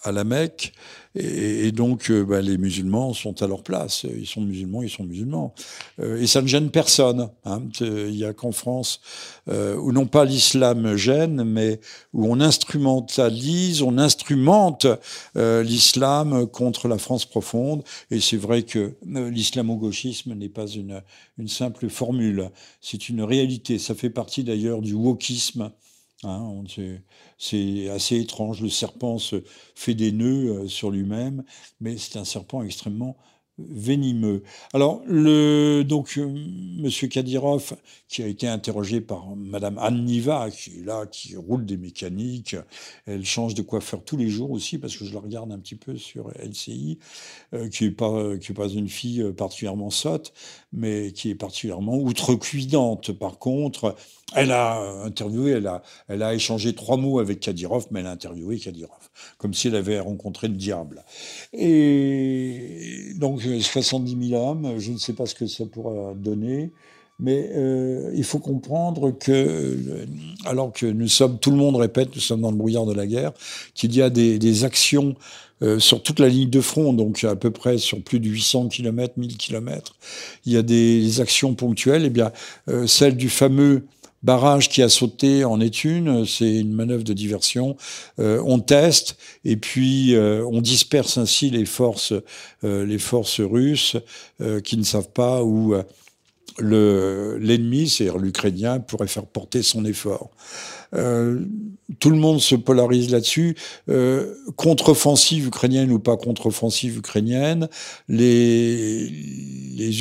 à 0.03 0.11
la 0.11 0.23
Mecque. 0.23 0.73
Et, 1.19 1.71
donc, 1.71 2.11
euh, 2.11 2.23
bah, 2.23 2.41
les 2.41 2.59
musulmans 2.59 3.13
sont 3.13 3.41
à 3.41 3.47
leur 3.47 3.63
place. 3.63 4.03
Ils 4.03 4.27
sont 4.27 4.41
musulmans, 4.41 4.83
ils 4.83 4.89
sont 4.89 5.03
musulmans. 5.03 5.55
Euh, 5.99 6.21
et 6.21 6.27
ça 6.27 6.43
ne 6.43 6.47
gêne 6.47 6.69
personne. 6.69 7.29
Hein. 7.43 7.63
Il 7.79 8.11
n'y 8.11 8.23
a 8.23 8.33
qu'en 8.33 8.51
France 8.51 9.01
euh, 9.49 9.75
où 9.77 9.91
non 9.91 10.05
pas 10.05 10.25
l'islam 10.25 10.95
gêne, 10.95 11.43
mais 11.43 11.79
où 12.13 12.31
on 12.31 12.39
instrumentalise, 12.39 13.81
on 13.81 13.97
instrumente 13.97 14.85
l'islam 15.35 16.45
contre 16.47 16.87
la 16.87 16.99
France 16.99 17.25
profonde. 17.25 17.83
Et 18.11 18.19
c'est 18.19 18.37
vrai 18.37 18.63
que 18.63 18.93
l'islamo-gauchisme 19.05 20.33
n'est 20.35 20.49
pas 20.49 20.67
une, 20.67 21.01
une 21.39 21.47
simple 21.47 21.89
formule. 21.89 22.51
C'est 22.81 23.09
une 23.09 23.23
réalité. 23.23 23.79
Ça 23.79 23.95
fait 23.95 24.11
partie 24.11 24.43
d'ailleurs 24.43 24.81
du 24.81 24.93
wokisme 24.93 25.71
Hein, 26.23 26.63
c'est 27.37 27.89
assez 27.89 28.19
étrange. 28.19 28.61
Le 28.61 28.69
serpent 28.69 29.17
se 29.17 29.43
fait 29.75 29.93
des 29.93 30.11
nœuds 30.11 30.63
euh, 30.63 30.67
sur 30.67 30.91
lui-même, 30.91 31.43
mais 31.79 31.97
c'est 31.97 32.17
un 32.17 32.25
serpent 32.25 32.63
extrêmement 32.63 33.17
venimeux. 33.59 34.43
Alors, 34.73 35.01
le, 35.07 35.83
donc, 35.83 36.17
euh, 36.17 36.27
Monsieur 36.77 37.07
Kadyrov, 37.07 37.75
qui 38.07 38.21
a 38.21 38.27
été 38.27 38.47
interrogé 38.47 39.01
par 39.01 39.35
Madame 39.35 39.79
Anniva, 39.79 40.51
qui 40.51 40.79
est 40.79 40.85
là, 40.85 41.07
qui 41.07 41.35
roule 41.35 41.65
des 41.65 41.77
mécaniques, 41.77 42.55
elle 43.07 43.25
change 43.25 43.55
de 43.55 43.63
coiffeur 43.63 44.03
tous 44.03 44.15
les 44.17 44.29
jours 44.29 44.51
aussi, 44.51 44.77
parce 44.77 44.95
que 44.95 45.05
je 45.05 45.13
la 45.13 45.19
regarde 45.19 45.51
un 45.51 45.57
petit 45.57 45.75
peu 45.75 45.97
sur 45.97 46.29
LCI, 46.39 46.99
euh, 47.53 47.67
qui 47.69 47.85
n'est 47.85 47.91
pas, 47.91 48.33
est 48.33 48.53
pas 48.53 48.67
une 48.69 48.89
fille 48.89 49.23
particulièrement 49.33 49.89
sotte, 49.89 50.33
mais 50.77 51.11
qui 51.11 51.31
est 51.31 51.35
particulièrement 51.35 51.97
outrecuidante. 51.97 53.11
Par 53.11 53.39
contre, 53.39 53.95
elle 54.35 54.51
a 54.51 54.79
interviewé, 55.03 55.51
elle 55.51 55.67
a, 55.67 55.81
elle 56.07 56.21
a 56.21 56.33
échangé 56.33 56.73
trois 56.73 56.97
mots 56.97 57.19
avec 57.19 57.39
Kadyrov, 57.39 57.87
mais 57.91 58.01
elle 58.01 58.07
a 58.07 58.11
interviewé 58.11 58.59
Kadyrov, 58.59 59.09
comme 59.37 59.53
si 59.53 59.67
elle 59.67 59.75
avait 59.75 59.99
rencontré 59.99 60.47
le 60.47 60.53
diable. 60.53 61.03
Et 61.53 63.13
donc, 63.15 63.41
70 63.41 64.29
000 64.29 64.41
hommes, 64.41 64.79
je 64.79 64.91
ne 64.91 64.97
sais 64.97 65.13
pas 65.13 65.25
ce 65.25 65.35
que 65.35 65.47
ça 65.47 65.65
pourra 65.65 66.13
donner, 66.13 66.71
mais 67.19 67.49
euh, 67.55 68.11
il 68.13 68.23
faut 68.23 68.39
comprendre 68.39 69.11
que, 69.11 70.05
alors 70.45 70.71
que 70.71 70.85
nous 70.85 71.07
sommes, 71.07 71.39
tout 71.39 71.49
le 71.49 71.57
monde 71.57 71.75
répète, 71.75 72.13
nous 72.13 72.21
sommes 72.21 72.41
dans 72.41 72.51
le 72.51 72.57
brouillard 72.57 72.85
de 72.85 72.93
la 72.93 73.07
guerre, 73.07 73.31
qu'il 73.73 73.95
y 73.95 74.01
a 74.03 74.09
des 74.11 74.63
actions 74.63 75.15
euh, 75.61 75.79
sur 75.79 76.03
toute 76.03 76.19
la 76.19 76.29
ligne 76.29 76.49
de 76.49 76.61
front, 76.61 76.93
donc 76.93 77.23
à 77.23 77.35
peu 77.35 77.51
près 77.51 77.77
sur 77.77 78.01
plus 78.01 78.19
de 78.19 78.27
800 78.27 78.67
km, 78.69 79.13
1000 79.17 79.37
km, 79.37 79.95
il 80.45 80.53
y 80.53 80.57
a 80.57 80.61
des 80.61 81.21
actions 81.21 81.53
ponctuelles. 81.55 82.03
Eh 82.05 82.09
bien, 82.09 82.31
euh, 82.69 82.87
celle 82.87 83.15
du 83.15 83.29
fameux 83.29 83.83
barrage 84.23 84.69
qui 84.69 84.81
a 84.81 84.89
sauté 84.89 85.45
en 85.45 85.61
est 85.61 85.83
une, 85.83 86.25
c'est 86.25 86.57
une 86.57 86.73
manœuvre 86.73 87.03
de 87.03 87.13
diversion. 87.13 87.77
Euh, 88.19 88.41
on 88.45 88.59
teste 88.59 89.17
et 89.45 89.57
puis 89.57 90.15
euh, 90.15 90.45
on 90.51 90.61
disperse 90.61 91.17
ainsi 91.17 91.49
les 91.49 91.65
forces, 91.65 92.13
euh, 92.63 92.85
les 92.85 92.99
forces 92.99 93.39
russes 93.39 93.95
qui 94.63 94.77
ne 94.77 94.83
savent 94.83 95.11
pas 95.11 95.43
où 95.43 95.73
l'ennemi, 96.59 97.89
c'est-à-dire 97.89 98.17
l'Ukrainien, 98.17 98.79
pourrait 98.79 99.07
faire 99.07 99.25
porter 99.25 99.61
son 99.61 99.85
effort. 99.85 100.31
tout 100.91 102.09
le 102.09 102.15
monde 102.15 102.39
se 102.39 102.55
polarise 102.55 103.11
là-dessus. 103.11 103.55
contre-offensive 104.55 105.47
ukrainienne 105.47 105.91
ou 105.91 105.99
pas 105.99 106.17
contre-offensive 106.17 106.97
ukrainienne, 106.97 107.69
les, 108.07 109.11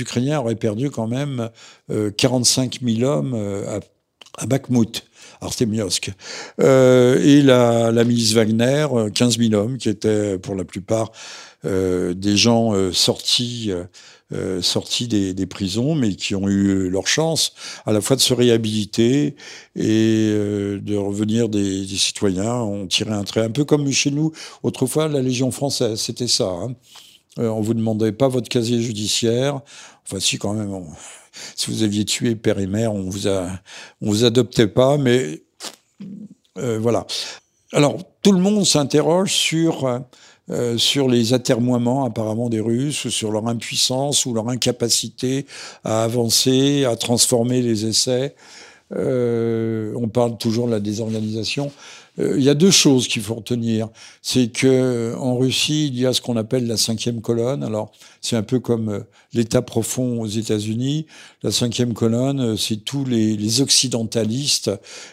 Ukrainiens 0.01 0.41
auraient 0.41 0.57
perdu 0.57 0.91
quand 0.91 1.09
même 1.09 1.51
45 2.17 2.81
000 2.83 3.03
hommes 3.03 3.35
à 3.69 3.81
à 4.39 4.47
Bakhmut, 4.47 5.05
Artemiosk. 5.41 6.13
Euh, 6.61 7.21
et 7.23 7.43
la, 7.43 8.05
milice 8.05 8.33
Wagner, 8.35 8.87
15 9.15 9.39
euh, 9.39 9.49
000 9.49 9.55
hommes, 9.61 9.79
qui 9.79 9.89
étaient 9.89 10.39
pour 10.39 10.55
la 10.55 10.65
plupart 10.65 11.13
euh, 11.65 12.15
des 12.15 12.37
gens 12.37 12.75
euh, 12.75 12.93
sortis, 12.93 13.71
euh, 14.33 14.61
sortis 14.61 15.09
des, 15.09 15.47
prisons, 15.47 15.95
mais 15.95 16.15
qui 16.15 16.35
ont 16.35 16.49
eu 16.49 16.89
leur 16.89 17.07
chance 17.07 17.53
à 17.85 17.93
la 17.93 18.01
fois 18.01 18.17
de 18.17 18.21
se 18.21 18.35
réhabiliter 18.35 19.37
et 19.77 20.31
de 20.83 20.97
revenir 20.97 21.49
des, 21.49 21.87
citoyens. 21.87 22.55
On 22.55 22.87
tirait 22.87 23.13
un 23.13 23.25
trait, 23.25 23.43
un 23.43 23.51
peu 23.51 23.65
comme 23.65 23.91
chez 23.93 24.11
nous. 24.11 24.33
Autrefois, 24.63 25.09
la 25.09 25.23
Légion 25.23 25.51
française, 25.51 26.01
c'était 26.01 26.29
ça. 26.29 26.49
Hein. 26.49 26.75
on 27.37 27.61
vous 27.61 27.75
demandait 27.75 28.13
pas 28.13 28.29
votre 28.29 28.49
casier 28.49 28.81
judiciaire. 28.81 29.61
Enfin, 30.07 30.21
si, 30.21 30.39
quand 30.39 30.55
même. 30.55 30.73
Si 31.55 31.71
vous 31.71 31.83
aviez 31.83 32.05
tué 32.05 32.35
père 32.35 32.59
et 32.59 32.67
mère, 32.67 32.95
on 32.95 33.09
vous 33.11 33.29
on 33.29 33.57
vous 34.01 34.25
adoptait 34.25 34.69
pas, 34.69 34.97
mais 34.97 35.43
euh, 36.59 36.79
voilà. 36.79 37.07
Alors 37.73 37.99
tout 38.23 38.33
le 38.33 38.39
monde 38.39 38.65
s'interroge 38.65 39.33
sur 39.33 40.03
euh, 40.51 40.79
sur 40.79 41.09
les 41.09 41.35
atermoiements 41.35 42.05
apparemment 42.05 42.49
des 42.49 42.61
Russes, 42.61 43.09
sur 43.09 43.33
leur 43.33 43.49
impuissance 43.49 44.27
ou 44.27 44.35
leur 44.35 44.49
incapacité 44.49 45.47
à 45.85 46.05
avancer, 46.05 46.85
à 46.85 46.97
transformer 46.97 47.63
les 47.63 47.87
essais. 47.87 48.35
Euh, 48.95 49.93
on 49.97 50.09
parle 50.09 50.39
toujours 50.39 50.67
de 50.67 50.73
la 50.73 50.81
désorganisation. 50.81 51.73
Euh, 52.19 52.37
il 52.39 52.45
y 52.45 52.49
a 52.49 52.55
deux 52.55 52.71
choses 52.71 53.09
qu'il 53.09 53.23
faut 53.23 53.35
retenir. 53.35 53.89
C'est 54.23 54.49
que 54.49 55.15
en 55.19 55.37
Russie, 55.37 55.89
il 55.89 55.99
y 55.99 56.07
a 56.07 56.13
ce 56.13 56.21
qu'on 56.21 56.37
appelle 56.37 56.67
la 56.67 56.77
cinquième 56.77 57.21
colonne. 57.21 57.63
Alors, 57.63 57.93
c'est 58.21 58.37
un 58.37 58.43
peu 58.43 58.61
comme 58.61 58.89
euh, 58.89 59.01
l'État 59.33 59.63
profond 59.63 60.21
aux 60.21 60.27
États-Unis. 60.27 61.07
La 61.43 61.51
cinquième 61.51 61.95
colonne, 61.95 62.57
c'est 62.57 62.85
tous 62.85 63.05
les, 63.05 63.37
les, 63.37 63.61
occidentalistes, 63.61 64.71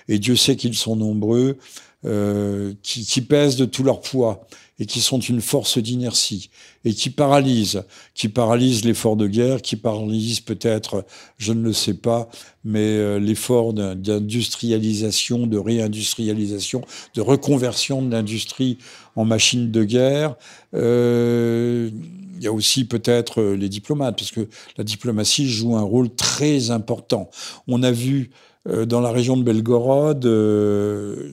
et 0.08 0.20
Dieu 0.20 0.36
sait 0.36 0.56
qu'ils 0.56 0.76
sont 0.76 0.96
nombreux, 0.96 1.58
euh, 2.06 2.74
qui, 2.82 3.06
qui, 3.06 3.22
pèsent 3.22 3.56
de 3.56 3.66
tout 3.66 3.84
leur 3.84 4.02
poids 4.02 4.48
et 4.80 4.86
qui 4.86 5.02
sont 5.02 5.20
une 5.20 5.42
force 5.42 5.78
d'inertie 5.78 6.50
et 6.84 6.94
qui 6.94 7.10
paralysent, 7.10 7.84
qui 8.16 8.28
paralysent 8.28 8.84
l'effort 8.84 9.16
de 9.16 9.28
guerre, 9.28 9.62
qui 9.62 9.76
paralysent 9.76 10.42
peut-être, 10.42 11.06
je 11.38 11.54
ne 11.54 11.64
le 11.64 11.74
sais 11.74 11.94
pas, 11.94 12.30
mais 12.66 12.80
euh, 12.80 13.20
l'effort 13.20 13.74
d'industrialisation, 13.74 15.48
de 15.48 15.58
réindustrialisation, 15.58 16.82
de 17.16 17.22
reconversion 17.22 18.02
de 18.02 18.12
l'industrie 18.12 18.78
en 19.16 19.26
machine 19.26 19.72
de 19.72 19.84
guerre. 19.84 20.36
Euh, 20.74 21.90
il 22.36 22.44
y 22.44 22.48
a 22.48 22.52
aussi 22.52 22.86
peut-être 22.86 23.42
euh, 23.42 23.56
les 23.56 23.70
diplomates, 23.70 24.18
parce 24.18 24.32
que 24.32 24.48
la 24.78 24.84
diplomatie 24.84 25.48
joue 25.48 25.78
un 25.78 25.82
rôle 25.82 26.14
très 26.14 26.72
important. 26.72 27.30
On 27.68 27.84
a 27.84 27.92
vu 27.92 28.32
euh, 28.68 28.86
dans 28.86 29.02
la 29.02 29.12
région 29.12 29.36
de 29.36 29.44
Belgorod 29.44 30.26
euh, 30.26 31.32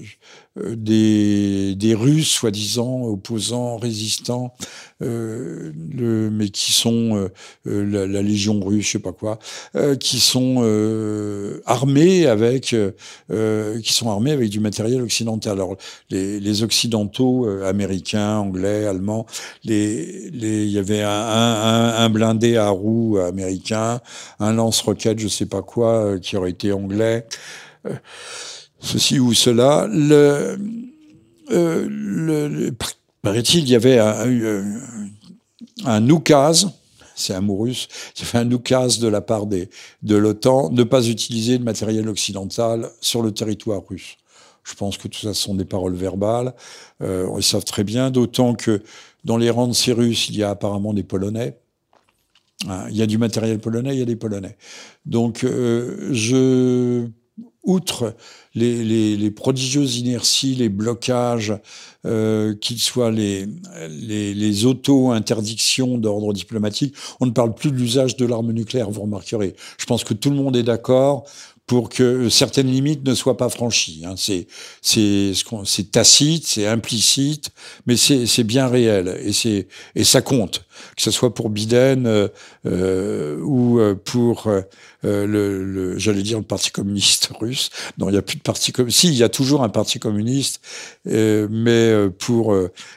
des, 0.57 1.75
des 1.77 1.95
Russes, 1.95 2.29
soi-disant 2.29 3.05
opposants, 3.05 3.77
résistants, 3.77 4.55
euh, 5.03 5.73
le, 5.97 6.29
mais 6.31 6.49
qui 6.49 6.73
sont 6.73 7.31
euh, 7.67 7.85
la, 7.85 8.07
la, 8.07 8.21
Légion 8.21 8.61
russe, 8.61 8.87
je 8.87 8.91
sais 8.93 8.99
pas 8.99 9.13
quoi, 9.13 9.39
euh, 9.77 9.95
qui 9.97 10.19
sont 10.19 10.61
armés 11.67 12.27
avec, 12.27 12.75
qui 13.31 13.93
sont 13.93 14.11
armés 14.11 14.33
avec 14.33 14.51
du 14.51 14.61
matériel 14.61 15.03
occidental. 15.03 15.53
Alors 15.53 15.77
les, 16.11 16.41
les 16.41 16.63
occidentaux, 16.63 17.49
américains, 17.65 18.39
anglais, 18.39 18.87
allemands, 18.87 19.27
les, 19.65 20.31
les, 20.31 20.65
il 20.65 20.71
y 20.71 20.79
avait 20.79 21.03
un, 21.03 21.11
un, 21.11 22.05
un 22.05 22.11
blindé 22.11 22.57
à 22.57 22.69
roues 22.71 23.19
américain, 23.19 24.01
un 24.39 24.53
lance-roquette, 24.53 25.19
je 25.19 25.29
sais 25.29 25.47
pas 25.47 25.63
quoi, 25.63 26.19
qui 26.19 26.37
aurait 26.37 26.51
été 26.51 26.73
anglais 26.73 27.27
ceci 28.81 29.19
ou 29.19 29.35
cela. 29.35 29.89
Euh, 29.91 30.57
paraît-il, 33.23 33.61
il 33.61 33.69
y 33.69 33.75
avait 33.75 33.99
un, 33.99 36.11
oukase, 36.11 36.71
c'est 37.15 37.35
un 37.35 37.41
mot 37.41 37.57
russe, 37.57 37.89
il 38.17 38.27
avait 38.27 38.47
un 38.47 38.53
oukase 38.53 38.99
de 38.99 39.09
la 39.09 39.21
part 39.21 39.47
des, 39.47 39.69
de 40.03 40.17
l'OTAN, 40.17 40.71
ne 40.71 40.85
pas 40.85 41.07
utiliser 41.07 41.59
de 41.59 41.65
matériel 41.65 42.09
occidental 42.09 42.91
sur 43.01 43.23
le 43.23 43.33
territoire 43.33 43.83
russe. 43.89 44.17
Je 44.63 44.75
pense 44.75 44.99
que 44.99 45.09
tout 45.09 45.21
ça 45.21 45.35
sont 45.35 45.55
des 45.55 45.65
paroles 45.65 45.95
verbales. 45.95 46.55
Euh, 47.03 47.29
ils 47.37 47.43
savent 47.43 47.65
très 47.65 47.83
bien, 47.83 48.11
d'autant 48.11 48.55
que 48.55 48.83
dans 49.25 49.37
les 49.37 49.51
rangs 49.51 49.69
de 49.69 49.73
ces 49.73 49.93
Russes, 49.93 50.29
il 50.29 50.37
y 50.37 50.43
a 50.43 50.51
apparemment 50.51 50.93
des 50.93 51.03
Polonais. 51.03 51.57
Hein, 52.69 52.85
il 52.91 52.97
y 52.97 53.03
a 53.03 53.07
du 53.07 53.17
matériel 53.17 53.59
polonais, 53.59 53.95
il 53.95 53.99
y 53.99 54.03
a 54.03 54.07
des 54.07 54.17
Polonais. 54.17 54.57
Donc, 55.07 55.45
euh, 55.45 56.11
je 56.13 57.07
outre 57.63 58.15
les, 58.55 59.17
les, 59.17 59.31
prodigieuses 59.31 59.99
inerties, 59.99 60.55
les 60.55 60.69
blocages, 60.69 61.55
euh, 62.07 62.55
qu'ils 62.55 62.81
soient 62.81 63.11
les, 63.11 63.47
les, 63.89 64.35
les 64.35 64.67
auto-interdictions 64.67 65.99
d'ordre 65.99 66.33
diplomatique, 66.33 66.95
on 67.21 67.27
ne 67.27 67.33
parle 67.33 67.55
plus 67.55 67.71
de 67.71 67.77
l'usage 67.77 68.17
de 68.17 68.27
l'arme 68.27 68.53
nucléaire, 68.53 68.91
vous 68.91 69.03
remarquerez. 69.03 69.55
Je 69.79 69.85
pense 69.85 70.05
que 70.05 70.15
tout 70.15 70.31
le 70.31 70.37
monde 70.37 70.57
est 70.57 70.63
d'accord 70.63 71.25
pour 71.67 71.89
que 71.89 72.29
certaines 72.29 72.67
limites 72.67 73.07
ne 73.07 73.15
soient 73.15 73.37
pas 73.37 73.49
franchies. 73.49 74.03
Hein. 74.05 74.15
C'est 74.17 74.49
tacite, 75.93 76.47
c'est 76.47 76.67
implicite, 76.67 77.51
mais 77.87 77.97
c'est 77.97 78.45
bien 78.45 78.67
réel 78.67 79.21
et 79.25 79.69
et 79.95 80.05
ça 80.05 80.21
compte 80.21 80.65
que 80.97 81.03
ce 81.03 81.11
soit 81.11 81.35
pour 81.35 81.51
Biden 81.51 82.07
euh, 82.07 82.29
euh 82.67 83.39
ou 83.41 83.81
euh, 83.81 83.95
pour 83.95 84.51
le, 85.03 85.99
j'allais 85.99 86.23
dire 86.23 86.39
le 86.39 86.45
Parti 86.45 86.71
communiste 86.71 87.31
russe. 87.41 87.71
Non, 87.99 88.09
il 88.09 88.13
n'y 88.13 88.19
a 88.19 88.23
plus 88.23 88.37
de 88.37 88.43
parti 88.43 88.73
communiste. 88.73 89.01
Si, 89.01 89.09
il 89.09 89.15
y 89.15 89.23
a 89.23 89.29
toujours 89.29 89.63
un 89.63 89.69
Parti 89.69 89.99
communiste, 89.99 90.61
mais 91.05 91.95
pour 92.19 92.55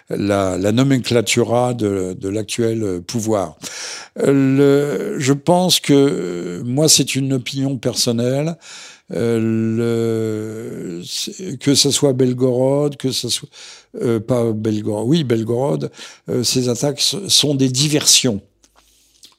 la, 0.10 0.58
la 0.58 0.72
nomenclatura 0.72 1.74
de, 1.74 2.30
l'actuel 2.30 3.02
pouvoir. 3.08 3.58
Je 4.18 5.34
pense 5.34 5.80
que 5.80 6.62
moi, 6.66 6.90
c'est 6.90 7.16
une 7.16 7.34
opinion 7.34 7.78
personnelle. 7.78 8.58
Euh, 9.12 11.02
le, 11.02 11.02
que 11.58 11.76
ce 11.76 11.92
soit 11.92 12.14
Belgorod, 12.14 12.96
que 12.96 13.12
ce 13.12 13.28
soit 13.28 13.50
euh, 14.02 14.20
pas 14.20 14.54
Belgorod, 14.54 15.06
oui 15.08 15.24
Belgorod, 15.24 15.92
euh, 16.30 16.44
ces 16.44 16.70
attaques 16.70 17.02
sont 17.02 17.54
des 17.56 17.70
diversions. 17.70 18.42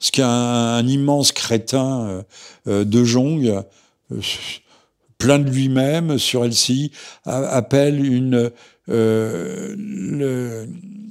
Ce 0.00 0.12
qu'un 0.12 0.86
immense 0.86 1.32
crétin 1.32 2.24
de 2.66 3.04
Jong, 3.04 3.62
plein 5.16 5.38
de 5.38 5.48
lui-même 5.48 6.18
sur 6.18 6.44
LCI, 6.44 6.92
appelle 7.24 8.04
une 8.04 8.50
le, 8.88 10.66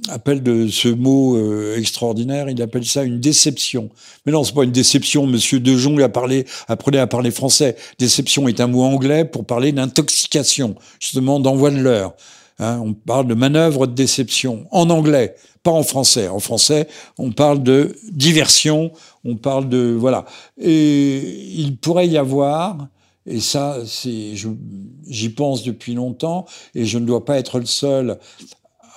appelle 0.08 0.42
de 0.42 0.68
ce 0.68 0.88
mot 0.88 1.36
euh, 1.36 1.76
extraordinaire, 1.76 2.48
il 2.48 2.60
appelle 2.62 2.84
ça 2.84 3.04
une 3.04 3.20
déception. 3.20 3.90
Mais 4.26 4.32
non, 4.32 4.44
c'est 4.44 4.54
pas 4.54 4.64
une 4.64 4.72
déception. 4.72 5.26
Monsieur 5.26 5.60
De 5.60 5.76
Jong 5.76 6.00
a 6.02 6.08
parlé, 6.08 6.46
apprenez 6.68 6.98
à 6.98 7.06
parler 7.06 7.30
français. 7.30 7.76
Déception 7.98 8.48
est 8.48 8.60
un 8.60 8.66
mot 8.66 8.82
anglais 8.82 9.24
pour 9.24 9.44
parler 9.44 9.72
d'intoxication, 9.72 10.74
justement 11.00 11.40
d'envoi 11.40 11.70
de 11.70 11.78
l'heure. 11.78 12.14
Hein, 12.58 12.80
on 12.84 12.92
parle 12.92 13.26
de 13.26 13.34
manœuvre 13.34 13.86
de 13.86 13.94
déception 13.94 14.66
en 14.70 14.88
anglais, 14.90 15.34
pas 15.62 15.72
en 15.72 15.82
français. 15.82 16.28
En 16.28 16.38
français, 16.38 16.86
on 17.18 17.32
parle 17.32 17.62
de 17.62 17.96
diversion, 18.12 18.92
on 19.24 19.36
parle 19.36 19.68
de 19.68 19.96
voilà. 19.98 20.24
Et 20.60 21.18
il 21.56 21.76
pourrait 21.76 22.08
y 22.08 22.18
avoir 22.18 22.88
et 23.26 23.40
ça, 23.40 23.78
j'y 23.84 25.28
pense 25.30 25.62
depuis 25.62 25.94
longtemps, 25.94 26.46
et 26.74 26.84
je 26.84 26.98
ne 26.98 27.06
dois 27.06 27.24
pas 27.24 27.38
être 27.38 27.58
le 27.58 27.66
seul 27.66 28.18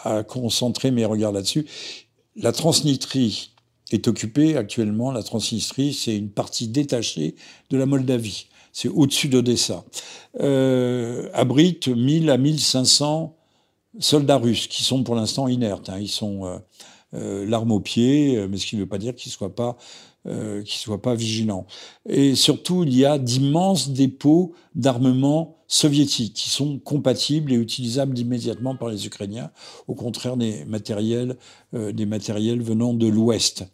à 0.03 0.23
concentrer 0.23 0.91
mes 0.91 1.05
regards 1.05 1.31
là-dessus. 1.31 1.65
La 2.35 2.51
Transnistrie 2.51 3.51
est 3.91 4.07
occupée 4.07 4.57
actuellement. 4.57 5.11
La 5.11 5.23
Transnistrie, 5.23 5.93
c'est 5.93 6.15
une 6.15 6.29
partie 6.29 6.67
détachée 6.67 7.35
de 7.69 7.77
la 7.77 7.85
Moldavie. 7.85 8.47
C'est 8.73 8.89
au-dessus 8.89 9.27
d'Odessa. 9.27 9.83
Euh, 10.39 11.29
abrite 11.33 11.87
1000 11.87 12.29
à 12.29 12.37
1500 12.37 13.35
soldats 13.99 14.37
russes 14.37 14.67
qui 14.67 14.83
sont 14.83 15.03
pour 15.03 15.15
l'instant 15.15 15.47
inertes. 15.47 15.89
Hein. 15.89 15.97
Ils 15.99 16.09
sont 16.09 16.45
euh, 16.45 16.57
euh, 17.15 17.45
l'arme 17.47 17.71
au 17.71 17.79
pied, 17.79 18.45
mais 18.47 18.57
ce 18.57 18.67
qui 18.67 18.75
ne 18.75 18.81
veut 18.81 18.87
pas 18.87 18.99
dire 18.99 19.15
qu'ils 19.15 19.31
ne 19.31 19.33
soient 19.33 19.55
pas 19.55 19.77
euh, 20.27 20.63
qui 20.63 20.77
ne 20.77 20.81
soient 20.81 21.01
pas 21.01 21.15
vigilants. 21.15 21.65
Et 22.07 22.35
surtout, 22.35 22.83
il 22.83 22.95
y 22.95 23.05
a 23.05 23.17
d'immenses 23.17 23.89
dépôts 23.89 24.53
d'armement 24.75 25.57
soviétiques 25.67 26.33
qui 26.33 26.49
sont 26.49 26.79
compatibles 26.79 27.51
et 27.53 27.55
utilisables 27.55 28.17
immédiatement 28.17 28.75
par 28.75 28.89
les 28.89 29.05
Ukrainiens, 29.05 29.51
au 29.87 29.95
contraire 29.95 30.37
des 30.37 30.65
matériels, 30.65 31.37
euh, 31.73 31.91
des 31.91 32.05
matériels 32.05 32.61
venant 32.61 32.93
de 32.93 33.07
l'Ouest. 33.07 33.65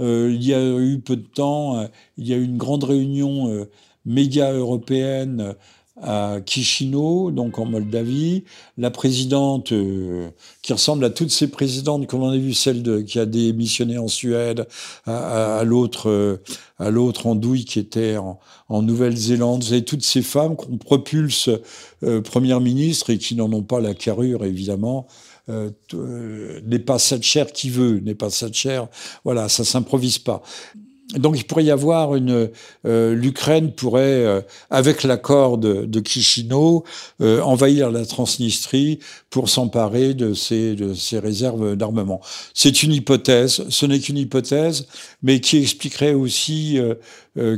Euh, 0.00 0.30
il 0.34 0.44
y 0.44 0.54
a 0.54 0.78
eu 0.78 1.00
peu 1.00 1.16
de 1.16 1.26
temps, 1.26 1.88
il 2.18 2.26
y 2.26 2.34
a 2.34 2.36
eu 2.36 2.44
une 2.44 2.58
grande 2.58 2.84
réunion 2.84 3.66
méga 4.04 4.52
européenne 4.52 5.54
à 6.00 6.38
Chisinau, 6.44 7.30
donc 7.30 7.58
en 7.58 7.64
Moldavie. 7.64 8.44
La 8.76 8.90
présidente, 8.90 9.72
euh, 9.72 10.28
qui 10.62 10.72
ressemble 10.72 11.04
à 11.04 11.10
toutes 11.10 11.30
ces 11.30 11.48
présidentes 11.48 12.06
qu'on 12.06 12.28
a 12.28 12.36
vu, 12.36 12.54
celle 12.54 12.82
de, 12.82 13.00
qui 13.00 13.18
a 13.18 13.26
démissionné 13.26 13.96
en 13.98 14.08
Suède, 14.08 14.66
à, 15.06 15.58
à, 15.58 15.64
l'autre, 15.64 16.10
euh, 16.10 16.42
à 16.78 16.90
l'autre 16.90 17.26
andouille 17.26 17.64
qui 17.64 17.78
était 17.78 18.16
en, 18.16 18.38
en 18.68 18.82
Nouvelle-Zélande. 18.82 19.64
Vous 19.64 19.72
avez 19.72 19.84
toutes 19.84 20.04
ces 20.04 20.22
femmes 20.22 20.56
qu'on 20.56 20.76
propulse 20.76 21.48
euh, 22.02 22.20
première 22.20 22.60
ministre 22.60 23.10
et 23.10 23.18
qui 23.18 23.34
n'en 23.34 23.52
ont 23.52 23.62
pas 23.62 23.80
la 23.80 23.94
carrure, 23.94 24.44
évidemment. 24.44 25.06
Euh, 25.48 25.70
n'est 26.64 26.80
pas 26.80 26.98
chair 26.98 27.52
qui 27.52 27.70
veut, 27.70 28.00
n'est 28.00 28.16
pas 28.16 28.30
chair 28.30 28.88
Voilà, 29.24 29.48
ça 29.48 29.64
s'improvise 29.64 30.18
pas 30.18 30.42
donc 31.14 31.38
il 31.38 31.44
pourrait 31.44 31.64
y 31.64 31.70
avoir 31.70 32.16
une 32.16 32.50
euh, 32.84 33.14
l'Ukraine 33.14 33.72
pourrait 33.72 34.00
euh, 34.02 34.40
avec 34.70 35.04
l'accord 35.04 35.56
de, 35.56 35.84
de 35.84 36.02
Chisinau 36.04 36.84
euh, 37.20 37.40
envahir 37.42 37.92
la 37.92 38.04
Transnistrie 38.04 38.98
pour 39.30 39.48
s'emparer 39.48 40.14
de 40.14 40.34
ces 40.34 40.74
de 40.74 40.94
ces 40.94 41.20
réserves 41.20 41.76
d'armement. 41.76 42.20
C'est 42.54 42.82
une 42.82 42.92
hypothèse, 42.92 43.64
ce 43.68 43.86
n'est 43.86 44.00
qu'une 44.00 44.18
hypothèse, 44.18 44.88
mais 45.22 45.40
qui 45.40 45.58
expliquerait 45.58 46.14
aussi 46.14 46.78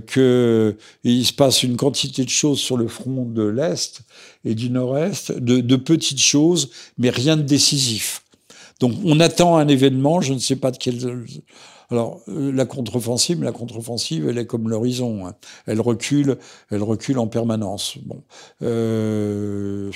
que 0.07 0.77
il 1.05 1.25
se 1.25 1.33
passe 1.33 1.63
une 1.63 1.77
quantité 1.77 2.25
de 2.25 2.31
choses 2.31 2.59
sur 2.59 2.77
le 2.77 2.89
front 2.89 3.25
de 3.25 3.45
l'est 3.45 4.01
et 4.45 4.55
du 4.55 4.71
nord-est, 4.71 5.33
de, 5.33 5.61
de 5.61 5.77
petites 5.77 6.21
choses, 6.21 6.71
mais 6.99 7.11
rien 7.11 7.37
de 7.37 7.43
décisif. 7.43 8.23
Donc 8.81 8.93
on 9.05 9.21
attend 9.21 9.57
un 9.57 9.69
événement, 9.69 10.21
je 10.21 10.35
ne 10.35 10.39
sais 10.39 10.57
pas 10.57 10.71
de 10.71 10.77
quel 10.77 10.99
alors, 11.91 12.21
euh, 12.29 12.53
la 12.53 12.67
contre-offensive, 12.67 13.43
la 13.43 13.53
contre-offensive, 13.53 14.29
elle 14.29 14.39
est 14.39 14.47
comme 14.47 14.69
l'horizon. 14.69 15.27
Hein. 15.27 15.35
Elle 15.67 15.81
recule, 15.81 16.37
elle 16.71 16.83
recule 16.83 17.19
en 17.19 17.29
permanence. 17.29 17.97
Bon. 18.05 18.23
Euh, 18.63 19.91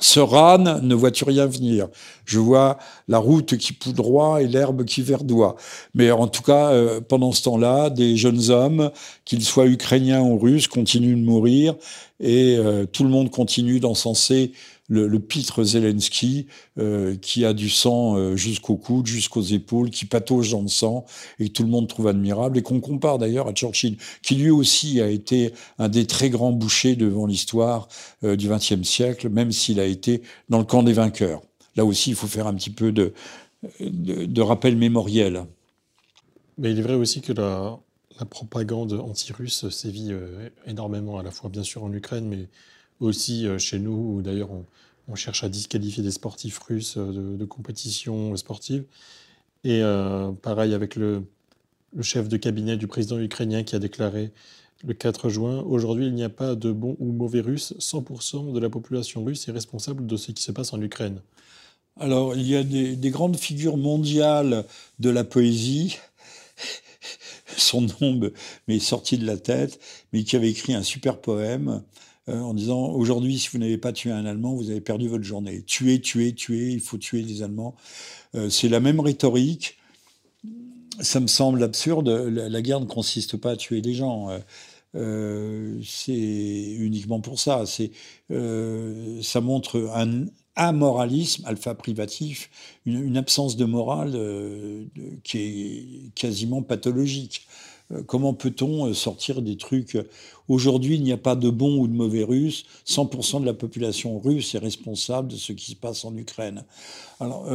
ce 0.00 0.18
râne, 0.18 0.80
ne 0.82 0.94
vois-tu 0.94 1.24
rien 1.24 1.46
venir 1.46 1.88
Je 2.24 2.38
vois 2.38 2.78
la 3.06 3.18
route 3.18 3.56
qui 3.58 3.74
poudroie 3.74 4.42
et 4.42 4.48
l'herbe 4.48 4.84
qui 4.84 5.02
verdoie. 5.02 5.56
Mais 5.94 6.10
en 6.10 6.26
tout 6.26 6.42
cas, 6.42 6.70
euh, 6.70 7.00
pendant 7.00 7.32
ce 7.32 7.42
temps-là, 7.42 7.90
des 7.90 8.16
jeunes 8.16 8.50
hommes, 8.50 8.90
qu'ils 9.24 9.44
soient 9.44 9.66
ukrainiens 9.66 10.22
ou 10.22 10.38
russes, 10.38 10.68
continuent 10.68 11.20
de 11.20 11.24
mourir 11.24 11.74
et 12.18 12.58
tout 12.92 13.02
le 13.02 13.08
monde 13.08 13.30
continue 13.30 13.80
d'encenser 13.80 14.52
le, 14.90 15.06
le, 15.06 15.20
pitre 15.20 15.62
Zelensky 15.62 16.46
euh, 16.78 17.16
qui 17.16 17.44
a 17.44 17.54
du 17.54 17.70
sang 17.70 18.16
euh, 18.16 18.36
jusqu'au 18.36 18.76
coude, 18.76 19.06
jusqu'aux 19.06 19.40
épaules, 19.40 19.90
qui 19.90 20.04
patauge 20.04 20.50
dans 20.50 20.62
le 20.62 20.68
sang 20.68 21.06
et 21.38 21.48
que 21.48 21.52
tout 21.52 21.62
le 21.62 21.68
monde 21.68 21.88
trouve 21.88 22.08
admirable 22.08 22.58
et 22.58 22.62
qu'on 22.62 22.80
compare 22.80 23.18
d'ailleurs 23.18 23.46
à 23.46 23.52
Churchill, 23.52 23.96
qui 24.22 24.34
lui 24.34 24.50
aussi 24.50 25.00
a 25.00 25.08
été 25.08 25.54
un 25.78 25.88
des 25.88 26.06
très 26.06 26.28
grands 26.28 26.52
bouchers 26.52 26.96
devant 26.96 27.24
l'histoire 27.24 27.88
euh, 28.24 28.36
du 28.36 28.48
XXe 28.48 28.82
siècle, 28.82 29.28
même 29.30 29.52
s'il 29.52 29.78
a 29.78 29.86
été 29.86 30.22
dans 30.48 30.58
le 30.58 30.64
camp 30.64 30.82
des 30.82 30.92
vainqueurs. 30.92 31.40
Là 31.76 31.84
aussi, 31.84 32.10
il 32.10 32.16
faut 32.16 32.26
faire 32.26 32.48
un 32.48 32.54
petit 32.54 32.70
peu 32.70 32.90
de, 32.90 33.12
rappel 34.40 34.76
mémoriel. 34.76 35.44
Mais 36.58 36.72
il 36.72 36.78
est 36.78 36.82
vrai 36.82 36.94
aussi 36.94 37.20
que 37.20 37.32
la 37.32 37.78
propagande 38.28 38.92
anti-russe 38.94 39.68
sévit 39.70 40.10
énormément, 40.66 41.18
à 41.18 41.22
la 41.22 41.30
fois 41.30 41.48
bien 41.48 41.62
sûr 41.62 41.84
en 41.84 41.92
Ukraine, 41.92 42.26
mais 42.26 42.48
aussi 43.00 43.46
chez 43.58 43.78
nous, 43.78 44.22
d'ailleurs 44.22 44.50
on, 44.50 44.64
cherche 45.16 45.42
à 45.42 45.48
disqualifier 45.48 46.04
des 46.04 46.12
sportifs 46.12 46.60
russes 46.60 46.94
euh, 46.96 47.36
de, 47.36 47.44
compétition 47.44 48.36
sportive. 48.36 48.84
Et 49.64 49.82
euh, 49.82 50.30
pareil 50.30 50.72
avec 50.72 50.94
le, 50.94 51.24
chef 52.00 52.28
de 52.28 52.36
cabinet 52.36 52.76
du 52.76 52.86
président 52.86 53.18
ukrainien 53.18 53.64
qui 53.64 53.74
a 53.74 53.80
déclaré 53.80 54.30
le 54.86 54.94
4 54.94 55.28
juin, 55.28 55.60
aujourd'hui 55.62 56.06
il 56.06 56.14
n'y 56.14 56.22
a 56.22 56.28
pas 56.28 56.54
de 56.54 56.70
bons 56.70 56.96
ou 57.00 57.10
mauvais 57.10 57.40
russes, 57.40 57.74
100% 57.80 58.52
de 58.52 58.58
la 58.60 58.70
population 58.70 59.24
russe 59.24 59.48
est 59.48 59.52
responsable 59.52 60.06
de 60.06 60.16
ce 60.16 60.30
qui 60.30 60.42
se 60.42 60.52
passe 60.52 60.72
en 60.72 60.80
Ukraine. 60.80 61.20
Alors 61.98 62.36
il 62.36 62.46
y 62.46 62.54
a 62.54 62.62
des, 62.62 62.94
des 62.94 63.10
grandes 63.10 63.36
figures 63.36 63.76
mondiales 63.76 64.64
de 65.00 65.10
la 65.10 65.24
poésie 65.24 65.98
son 67.56 67.82
nom 67.82 68.20
m'est 68.68 68.78
sorti 68.78 69.18
de 69.18 69.26
la 69.26 69.36
tête, 69.36 69.80
mais 70.12 70.24
qui 70.24 70.36
avait 70.36 70.50
écrit 70.50 70.74
un 70.74 70.82
super 70.82 71.20
poème 71.20 71.82
en 72.32 72.54
disant 72.54 72.88
aujourd'hui, 72.90 73.38
si 73.38 73.48
vous 73.48 73.58
n'avez 73.58 73.78
pas 73.78 73.92
tué 73.92 74.10
un 74.10 74.24
Allemand, 74.26 74.54
vous 74.54 74.70
avez 74.70 74.80
perdu 74.80 75.08
votre 75.08 75.24
journée. 75.24 75.62
Tuer, 75.62 76.00
tuer, 76.00 76.34
tuer, 76.34 76.72
il 76.72 76.80
faut 76.80 76.98
tuer 76.98 77.22
les 77.22 77.42
Allemands. 77.42 77.74
c'est 78.48 78.68
la 78.68 78.80
même 78.80 79.00
rhétorique. 79.00 79.78
Ça 81.00 81.20
me 81.20 81.26
semble 81.26 81.62
absurde. 81.62 82.08
La, 82.08 82.62
guerre 82.62 82.80
ne 82.80 82.86
consiste 82.86 83.36
pas 83.36 83.52
à 83.52 83.56
tuer 83.56 83.80
des 83.80 83.94
gens. 83.94 84.28
c'est 84.94 86.76
uniquement 86.78 87.20
pour 87.20 87.40
ça. 87.40 87.64
Ça 87.66 89.40
montre 89.40 89.90
un, 89.94 90.26
amoralisme, 90.60 91.44
alpha 91.46 91.74
privatif, 91.74 92.50
une, 92.84 93.16
absence 93.16 93.56
de 93.56 93.64
morale 93.64 94.12
euh, 94.14 94.84
qui 95.24 95.38
est 95.38 96.14
quasiment 96.14 96.62
pathologique. 96.62 97.46
Euh, 97.92 98.02
comment 98.06 98.34
peut-on 98.34 98.86
euh, 98.86 98.94
sortir 98.94 99.42
des 99.42 99.56
trucs 99.56 99.98
Aujourd'hui, 100.48 100.96
il 100.96 101.02
n'y 101.02 101.12
a 101.12 101.16
pas 101.16 101.36
de 101.36 101.48
bon 101.48 101.78
ou 101.78 101.86
de 101.86 101.92
mauvais 101.92 102.24
russe. 102.24 102.64
100% 102.86 103.40
de 103.40 103.46
la 103.46 103.54
population 103.54 104.18
russe 104.18 104.54
est 104.54 104.58
responsable 104.58 105.28
de 105.28 105.36
ce 105.36 105.52
qui 105.52 105.72
se 105.72 105.76
passe 105.76 106.04
en 106.04 106.16
Ukraine. 106.16 106.64
Alors, 107.20 107.46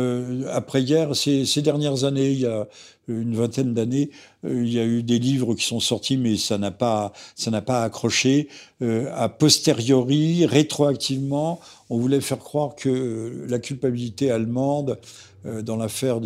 après-guerre, 0.54 1.14
ces, 1.16 1.62
dernières 1.62 2.06
années, 2.06 2.32
il 2.32 2.40
y 2.40 2.46
a 2.46 2.68
une 3.10 3.36
vingtaine 3.36 3.74
d'années, 3.74 4.12
il 4.46 4.72
y 4.72 4.80
a 4.80 4.86
eu 4.86 5.04
des 5.04 5.20
livres 5.20 5.56
qui 5.56 5.66
sont 5.66 5.82
sortis, 5.82 6.16
mais 6.16 6.38
ça 6.38 6.58
n'a 6.58 6.72
pas, 6.72 7.12
ça 7.36 7.52
n'a 7.52 7.62
pas 7.62 7.84
accroché. 7.84 8.48
a 8.82 9.28
posteriori, 9.28 10.46
rétroactivement, 10.46 11.60
on 11.90 11.98
voulait 11.98 12.22
faire 12.22 12.40
croire 12.40 12.76
que 12.76 13.46
la 13.50 13.60
culpabilité 13.60 14.32
allemande 14.32 15.00
euh, 15.46 15.62
dans 15.62 15.76
l'affaire 15.76 16.22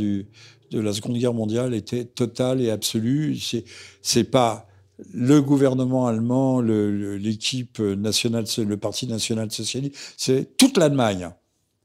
de 0.72 0.80
la 0.80 0.94
Seconde 0.94 1.18
Guerre 1.18 1.34
mondiale 1.34 1.74
était 1.74 2.06
totale 2.06 2.62
et 2.62 2.70
absolue. 2.70 3.38
C'est, 3.38 3.64
c'est 4.02 4.24
pas 4.24 4.68
le 5.14 5.42
gouvernement 5.42 6.08
allemand, 6.08 6.62
l'équipe 6.62 7.80
nationale, 7.80 8.46
le 8.58 8.78
Parti 8.78 9.08
national 9.08 9.52
socialiste, 9.52 9.96
c'est 10.18 10.58
toute 10.58 10.78
l'Allemagne. 10.78 11.30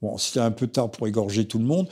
Bon, 0.01 0.17
c'était 0.17 0.41
un 0.41 0.51
peu 0.51 0.67
tard 0.67 0.91
pour 0.91 1.07
égorger 1.07 1.45
tout 1.45 1.57
le 1.57 1.65
monde. 1.65 1.87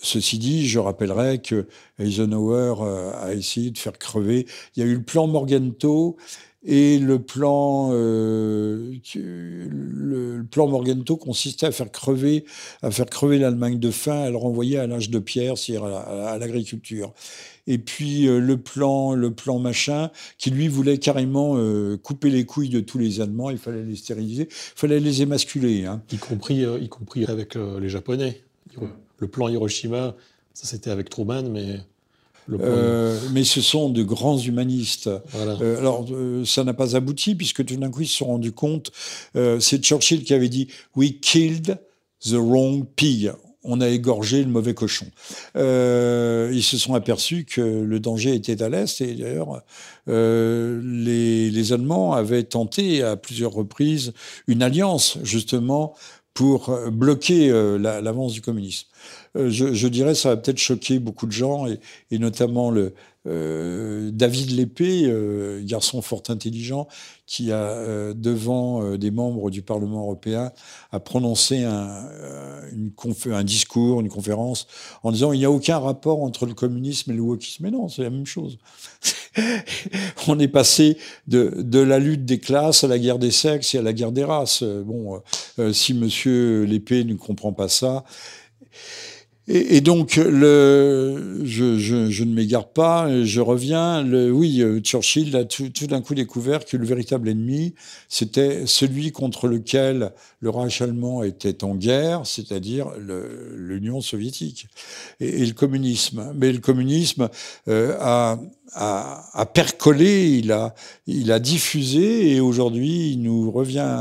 Ceci 0.00 0.38
dit, 0.38 0.68
je 0.68 0.78
rappellerai 0.78 1.40
que 1.40 1.66
Eisenhower 1.98 2.74
euh, 2.80 3.12
a 3.14 3.32
essayé 3.32 3.70
de 3.70 3.78
faire 3.78 3.98
crever. 3.98 4.46
Il 4.76 4.80
y 4.80 4.86
a 4.86 4.88
eu 4.88 4.94
le 4.94 5.02
plan 5.02 5.26
Morgenthau 5.26 6.16
et 6.68 6.98
le 6.98 7.20
plan, 7.20 7.90
euh, 7.92 8.92
le, 9.14 10.42
plan 10.42 10.66
Morgenthau 10.66 11.16
consistait 11.16 11.66
à 11.66 11.70
faire 11.70 11.92
crever, 11.92 12.44
à 12.82 12.90
faire 12.90 13.06
crever 13.06 13.38
l'Allemagne 13.38 13.78
de 13.78 13.92
faim, 13.92 14.24
à 14.24 14.30
le 14.30 14.36
renvoyer 14.36 14.76
à 14.76 14.88
l'âge 14.88 15.08
de 15.08 15.20
pierre, 15.20 15.56
c'est-à-dire 15.56 15.84
à, 15.84 16.36
l'agriculture. 16.38 17.14
Et 17.68 17.78
puis 17.78 18.26
euh, 18.26 18.40
le 18.40 18.56
plan, 18.56 19.14
le 19.14 19.30
plan 19.30 19.60
machin, 19.60 20.10
qui 20.38 20.50
lui 20.50 20.66
voulait 20.66 20.98
carrément 20.98 21.54
euh, 21.56 21.96
couper 21.96 22.30
les 22.30 22.44
couilles 22.44 22.68
de 22.68 22.80
tous 22.80 22.98
les 22.98 23.20
Allemands. 23.20 23.50
Il 23.50 23.58
fallait 23.58 23.84
les 23.84 23.94
stériliser, 23.94 24.48
il 24.50 24.78
fallait 24.78 24.98
les 24.98 25.22
émasculer. 25.22 25.84
Hein. 25.84 26.02
Y 26.10 26.18
compris, 26.18 26.64
y 26.64 26.88
compris 26.88 27.26
avec 27.26 27.54
les 27.54 27.88
Japonais. 27.88 28.42
Le 29.18 29.28
plan 29.28 29.48
Hiroshima, 29.48 30.16
ça 30.52 30.66
c'était 30.66 30.90
avec 30.90 31.10
Truman, 31.10 31.44
mais 31.48 31.78
euh, 32.52 33.18
mais 33.32 33.44
ce 33.44 33.60
sont 33.60 33.90
de 33.90 34.02
grands 34.02 34.38
humanistes. 34.38 35.08
Euh, 35.34 35.78
alors, 35.78 36.06
euh, 36.10 36.44
ça 36.44 36.64
n'a 36.64 36.74
pas 36.74 36.96
abouti, 36.96 37.34
puisque 37.34 37.64
tout 37.64 37.76
d'un 37.76 37.90
coup, 37.90 38.02
ils 38.02 38.08
se 38.08 38.18
sont 38.18 38.26
rendus 38.26 38.52
compte. 38.52 38.92
c'est 39.34 39.82
Churchill 39.82 40.24
qui 40.24 40.34
avait 40.34 40.48
dit 40.48 40.68
We 40.94 41.12
killed 41.20 41.78
the 42.24 42.34
wrong 42.34 42.84
pig. 42.96 43.32
On 43.68 43.80
a 43.80 43.88
égorgé 43.88 44.44
le 44.44 44.48
mauvais 44.48 44.74
cochon. 44.74 45.06
ils 45.56 46.62
se 46.62 46.78
sont 46.78 46.94
aperçus 46.94 47.44
que 47.44 47.60
le 47.60 47.98
danger 47.98 48.34
était 48.34 48.62
à 48.62 48.68
l'est, 48.68 49.00
et 49.00 49.14
d'ailleurs, 49.14 49.62
les, 50.06 51.50
les 51.50 51.72
Allemands 51.72 52.12
avaient 52.12 52.44
tenté 52.44 53.02
à 53.02 53.16
plusieurs 53.16 53.52
reprises 53.52 54.12
une 54.46 54.62
alliance, 54.62 55.18
justement, 55.24 55.94
pour 56.36 56.78
bloquer 56.92 57.50
l'avance 57.78 58.34
du 58.34 58.42
communisme. 58.42 58.86
Euh, 59.36 59.50
je, 59.50 59.72
je, 59.72 59.88
dirais, 59.88 60.14
ça 60.14 60.30
va 60.30 60.36
peut-être 60.36 60.58
choquer 60.58 60.98
beaucoup 60.98 61.26
de 61.26 61.32
gens, 61.32 61.66
et 61.66 62.18
notamment 62.18 62.70
le, 62.70 62.94
euh, 63.26 64.10
David 64.12 64.50
Lépée, 64.50 65.04
euh, 65.04 65.60
garçon 65.64 66.00
fort 66.02 66.22
intelligent, 66.28 66.86
qui 67.26 67.50
a, 67.50 67.56
euh, 67.56 68.14
devant 68.14 68.96
des 68.96 69.10
membres 69.10 69.50
du 69.50 69.62
Parlement 69.62 70.02
européen, 70.02 70.52
a 70.92 71.00
prononcé 71.00 71.64
un 71.64 72.08
discours, 73.44 74.00
une 74.00 74.08
conférence, 74.08 74.66
en 75.02 75.10
disant 75.10 75.32
il 75.32 75.38
n'y 75.38 75.44
a 75.44 75.50
aucun 75.50 75.78
rapport 75.78 76.22
entre 76.22 76.46
le 76.46 76.54
communisme 76.54 77.10
et 77.10 77.14
le 77.14 77.22
wokisme. 77.22 77.64
Mais 77.64 77.70
non, 77.70 77.88
c'est 77.88 78.02
la 78.02 78.10
même 78.10 78.26
chose. 78.26 78.58
On 80.28 80.38
est 80.38 80.48
passé 80.48 80.96
de, 81.26 81.52
de, 81.58 81.80
la 81.80 81.98
lutte 81.98 82.24
des 82.24 82.38
classes 82.38 82.84
à 82.84 82.88
la 82.88 82.98
guerre 82.98 83.18
des 83.18 83.30
sexes 83.30 83.74
et 83.74 83.78
à 83.78 83.82
la 83.82 83.92
guerre 83.92 84.12
des 84.12 84.24
races. 84.24 84.62
Bon, 84.62 85.20
si 85.72 85.94
Monsieur 85.94 86.64
Lépée 86.64 87.04
ne 87.04 87.14
comprend 87.14 87.52
pas 87.52 87.68
ça, 87.68 88.04
et, 89.48 89.80
donc, 89.80 90.16
le, 90.16 91.40
je, 91.44 91.78
je, 91.78 92.10
je 92.10 92.24
ne 92.24 92.34
m'égare 92.34 92.68
pas, 92.68 93.22
je 93.22 93.40
reviens. 93.40 94.02
Le, 94.02 94.32
oui, 94.32 94.60
euh, 94.60 94.80
Churchill 94.80 95.36
a 95.36 95.44
tout, 95.44 95.68
tout 95.68 95.86
d'un 95.86 96.02
coup 96.02 96.16
découvert 96.16 96.64
que 96.64 96.76
le 96.76 96.84
véritable 96.84 97.28
ennemi, 97.28 97.74
c'était 98.08 98.66
celui 98.66 99.12
contre 99.12 99.46
lequel 99.46 100.12
le 100.40 100.50
Reich 100.50 100.82
allemand 100.82 101.22
était 101.22 101.62
en 101.62 101.76
guerre, 101.76 102.26
c'est-à-dire 102.26 102.88
l'Union 103.54 104.00
soviétique 104.00 104.66
et, 105.20 105.42
et, 105.42 105.46
le 105.46 105.52
communisme. 105.52 106.32
Mais 106.34 106.52
le 106.52 106.58
communisme 106.58 107.28
euh, 107.68 107.96
a, 108.00 108.40
a, 108.72 109.24
a, 109.32 109.46
percolé, 109.46 110.38
il 110.38 110.52
a, 110.52 110.74
il 111.06 111.32
a 111.32 111.38
diffusé, 111.38 112.34
et 112.34 112.40
aujourd'hui, 112.40 113.12
il 113.12 113.22
nous 113.22 113.50
revient 113.50 113.96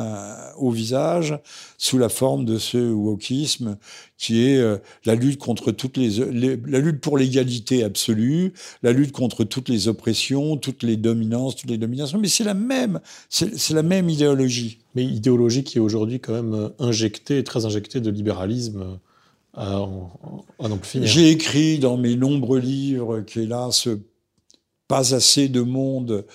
au 0.57 0.71
visage 0.71 1.37
sous 1.77 1.97
la 1.97 2.09
forme 2.09 2.45
de 2.45 2.57
ce 2.57 2.77
wokisme 2.77 3.77
qui 4.17 4.47
est 4.47 4.57
euh, 4.57 4.77
la 5.05 5.15
lutte 5.15 5.39
contre 5.39 5.71
toutes 5.71 5.97
les, 5.97 6.09
la 6.65 6.79
lutte 6.79 7.01
pour 7.01 7.17
l'égalité 7.17 7.83
absolue, 7.83 8.53
la 8.81 8.91
lutte 8.91 9.11
contre 9.11 9.43
toutes 9.43 9.69
les 9.69 9.87
oppressions, 9.87 10.57
toutes 10.57 10.83
les 10.83 10.97
dominances, 10.97 11.55
toutes 11.55 11.69
les 11.69 11.77
dominations. 11.77 12.17
Mais 12.17 12.29
c'est 12.29 12.45
la 12.45 12.53
même, 12.53 12.99
c'est 13.29 13.73
la 13.73 13.83
même 13.83 14.09
idéologie. 14.09 14.79
Mais 14.95 15.03
idéologie 15.03 15.63
qui 15.63 15.77
est 15.77 15.81
aujourd'hui 15.81 16.19
quand 16.19 16.33
même 16.33 16.53
euh, 16.53 16.69
injectée, 16.79 17.43
très 17.43 17.65
injectée 17.65 17.99
de 17.99 18.09
libéralisme. 18.09 18.99
À, 19.57 19.87
à 20.59 20.69
finir. 20.83 21.07
J'ai 21.07 21.29
écrit 21.29 21.79
dans 21.79 21.95
mes 21.95 22.17
nombreux 22.17 22.59
livres 22.59 23.21
qu'hélas, 23.21 23.87
pas 24.87 25.13
assez 25.15 25.47
de 25.49 25.61
monde 25.61 26.25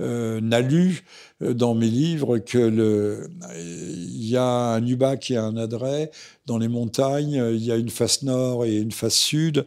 euh, 0.00 0.40
n'a 0.40 0.60
lu 0.60 1.02
euh, 1.42 1.54
dans 1.54 1.74
mes 1.74 1.88
livres 1.88 2.38
que 2.38 2.58
le, 2.58 3.28
il 3.56 4.28
y 4.28 4.36
a 4.36 4.44
un 4.44 4.86
Ubac 4.86 5.28
et 5.32 5.36
un 5.36 5.56
Adret 5.56 6.12
dans 6.46 6.56
les 6.56 6.68
montagnes, 6.68 7.42
il 7.52 7.64
y 7.64 7.72
a 7.72 7.76
une 7.76 7.90
face 7.90 8.22
nord 8.22 8.64
et 8.64 8.76
une 8.76 8.92
face 8.92 9.16
sud. 9.16 9.66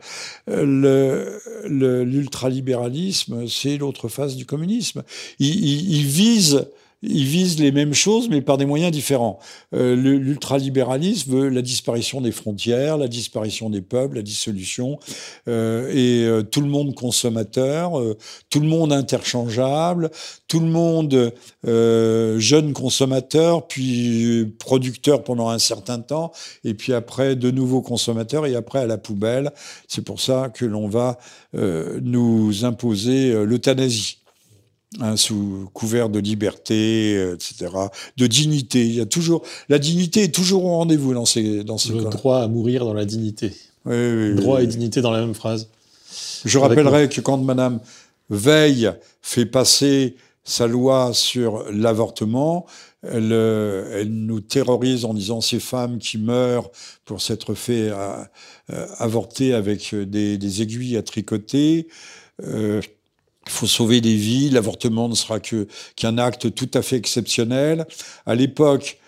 Euh, 0.49 1.37
l'ultralibéralisme, 1.65 3.45
c'est 3.47 3.77
l'autre 3.77 4.07
face 4.07 4.37
du 4.37 4.45
communisme. 4.45 5.03
Il, 5.39 5.53
il, 5.53 5.97
il 5.97 6.05
vise 6.05 6.65
ils 7.03 7.25
visent 7.25 7.59
les 7.59 7.71
mêmes 7.71 7.93
choses, 7.93 8.29
mais 8.29 8.41
par 8.41 8.57
des 8.57 8.65
moyens 8.65 8.91
différents. 8.91 9.39
Euh, 9.73 9.95
L'ultralibéralisme 9.95 11.31
veut 11.31 11.49
la 11.49 11.61
disparition 11.61 12.21
des 12.21 12.31
frontières, 12.31 12.97
la 12.97 13.07
disparition 13.07 13.69
des 13.69 13.81
peuples, 13.81 14.17
la 14.17 14.21
dissolution, 14.21 14.99
euh, 15.47 15.89
et 15.91 16.25
euh, 16.25 16.43
tout 16.43 16.61
le 16.61 16.67
monde 16.67 16.93
consommateur, 16.93 17.99
euh, 17.99 18.17
tout 18.49 18.59
le 18.59 18.67
monde 18.67 18.93
interchangeable, 18.93 20.11
tout 20.47 20.59
le 20.59 20.67
monde 20.67 21.33
euh, 21.67 22.39
jeune 22.39 22.73
consommateur, 22.73 23.67
puis 23.67 24.53
producteur 24.59 25.23
pendant 25.23 25.49
un 25.49 25.59
certain 25.59 25.99
temps, 25.99 26.31
et 26.63 26.75
puis 26.75 26.93
après 26.93 27.35
de 27.35 27.49
nouveaux 27.49 27.81
consommateurs, 27.81 28.45
et 28.45 28.55
après 28.55 28.79
à 28.79 28.85
la 28.85 28.97
poubelle. 28.97 29.51
C'est 29.87 30.03
pour 30.03 30.21
ça 30.21 30.49
que 30.53 30.65
l'on 30.65 30.87
va 30.87 31.17
nous 31.53 32.63
imposer 32.63 33.33
l'euthanasie. 33.45 34.20
Hein, 34.99 35.15
sous 35.15 35.69
couvert 35.73 36.09
de 36.09 36.19
liberté, 36.19 37.15
euh, 37.15 37.35
etc., 37.35 37.71
de 38.17 38.27
dignité. 38.27 38.85
Il 38.85 38.95
y 38.95 38.99
a 38.99 39.05
toujours 39.05 39.41
la 39.69 39.79
dignité 39.79 40.23
est 40.23 40.35
toujours 40.35 40.65
au 40.65 40.75
rendez-vous 40.75 41.13
dans 41.13 41.23
ces 41.23 41.63
dans 41.63 41.77
ces 41.77 41.93
le 41.93 42.03
droit 42.03 42.39
à 42.39 42.47
mourir 42.49 42.83
dans 42.83 42.93
la 42.93 43.05
dignité. 43.05 43.53
Oui, 43.85 43.95
oui, 43.95 44.35
droit 44.35 44.61
et 44.61 44.67
dignité 44.67 44.99
dans 44.99 45.11
la 45.11 45.21
même 45.21 45.33
phrase. 45.33 45.69
Je 46.43 46.57
rappellerai 46.57 47.07
que 47.07 47.21
quand 47.21 47.37
Madame 47.37 47.79
Veil 48.29 48.91
fait 49.21 49.45
passer 49.45 50.17
sa 50.43 50.67
loi 50.67 51.11
sur 51.13 51.63
l'avortement, 51.71 52.65
elle, 53.01 53.31
euh, 53.31 54.01
elle, 54.01 54.11
nous 54.11 54.41
terrorise 54.41 55.05
en 55.05 55.13
disant 55.13 55.39
ces 55.39 55.61
femmes 55.61 55.99
qui 55.99 56.17
meurent 56.17 56.69
pour 57.05 57.21
s'être 57.21 57.53
fait 57.53 57.91
euh, 57.91 58.25
avorter 58.97 59.53
avec 59.53 59.95
des, 59.95 60.37
des, 60.37 60.61
aiguilles 60.61 60.97
à 60.97 61.01
tricoter. 61.01 61.87
Euh, 62.43 62.81
il 63.45 63.51
faut 63.51 63.67
sauver 63.67 64.01
des 64.01 64.15
vies. 64.15 64.49
L'avortement 64.49 65.09
ne 65.09 65.15
sera 65.15 65.39
que 65.39 65.67
qu'un 65.95 66.17
acte 66.17 66.53
tout 66.53 66.69
à 66.73 66.81
fait 66.81 66.95
exceptionnel. 66.95 67.85
À 68.25 68.35
l'époque, 68.35 68.99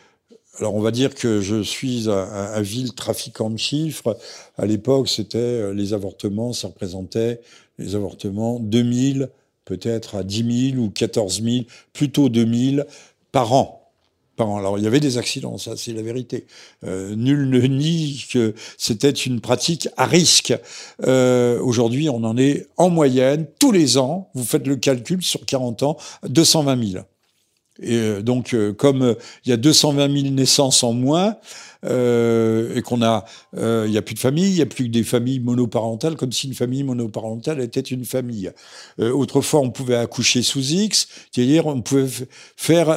alors 0.60 0.76
on 0.76 0.82
va 0.82 0.92
dire 0.92 1.16
que 1.16 1.42
je 1.42 1.62
suis 1.62 2.10
un, 2.10 2.14
un, 2.14 2.62
vil 2.62 2.94
trafiquant 2.94 3.50
de 3.50 3.58
chiffres. 3.58 4.18
À 4.58 4.66
l'époque, 4.66 5.10
c'était 5.10 5.38
euh, 5.38 5.74
les 5.74 5.94
avortements, 5.94 6.54
ça 6.54 6.68
représentait 6.68 7.42
les 7.80 7.96
avortements 7.96 8.60
2000, 8.60 9.30
peut-être 9.66 10.16
à 10.16 10.24
10 10.24 10.72
000 10.76 10.84
ou 10.84 10.90
14 10.90 11.42
000, 11.42 11.66
plutôt 11.92 12.30
2000 12.30 12.86
par 13.32 13.54
an. 13.54 13.83
Alors 14.40 14.80
il 14.80 14.84
y 14.84 14.88
avait 14.88 15.00
des 15.00 15.18
accidents, 15.18 15.58
ça 15.58 15.78
c'est 15.78 15.94
la 15.94 16.02
vérité. 16.02 16.48
Euh, 16.84 17.16
nul 17.16 17.50
ne 17.50 17.60
nie 17.62 18.26
que 18.32 18.56
c'était 18.78 19.12
une 19.12 19.42
pratique 19.42 19.88
à 19.96 20.06
risque. 20.06 20.54
Euh, 21.06 21.60
Aujourd'hui, 21.62 22.10
on 22.10 22.24
en 22.24 22.38
est 22.38 22.68
en 22.78 22.90
moyenne 22.90 23.46
tous 23.60 23.72
les 23.72 23.98
ans. 23.98 24.30
Vous 24.34 24.44
faites 24.44 24.66
le 24.66 24.76
calcul 24.76 25.22
sur 25.22 25.46
40 25.46 25.84
ans, 25.84 25.98
220 26.28 26.92
000. 26.92 27.04
Et 27.82 27.96
euh, 27.96 28.22
donc, 28.22 28.56
comme 28.78 29.16
il 29.46 29.50
y 29.50 29.54
a 29.54 29.58
220 29.58 30.22
000 30.22 30.34
naissances 30.34 30.84
en 30.84 30.94
moins, 30.94 31.38
euh, 31.86 32.76
et 32.76 32.82
qu'on 32.82 33.02
a, 33.02 33.26
euh, 33.58 33.84
il 33.86 33.92
n'y 33.92 33.98
a 33.98 34.02
plus 34.02 34.16
de 34.16 34.20
famille, 34.20 34.50
il 34.50 34.56
n'y 34.56 34.62
a 34.62 34.66
plus 34.66 34.86
que 34.86 34.90
des 34.90 35.04
familles 35.04 35.40
monoparentales, 35.40 36.16
comme 36.16 36.32
si 36.32 36.48
une 36.48 36.54
famille 36.54 36.84
monoparentale 36.84 37.62
était 37.62 37.82
une 37.82 38.06
famille. 38.06 38.52
Euh, 39.00 39.12
autrefois, 39.12 39.60
on 39.60 39.70
pouvait 39.70 39.96
accoucher 39.96 40.44
sous 40.44 40.62
X, 40.62 41.08
c'est-à-dire 41.32 41.68
on 41.68 41.82
pouvait 41.82 42.08
faire 42.56 42.88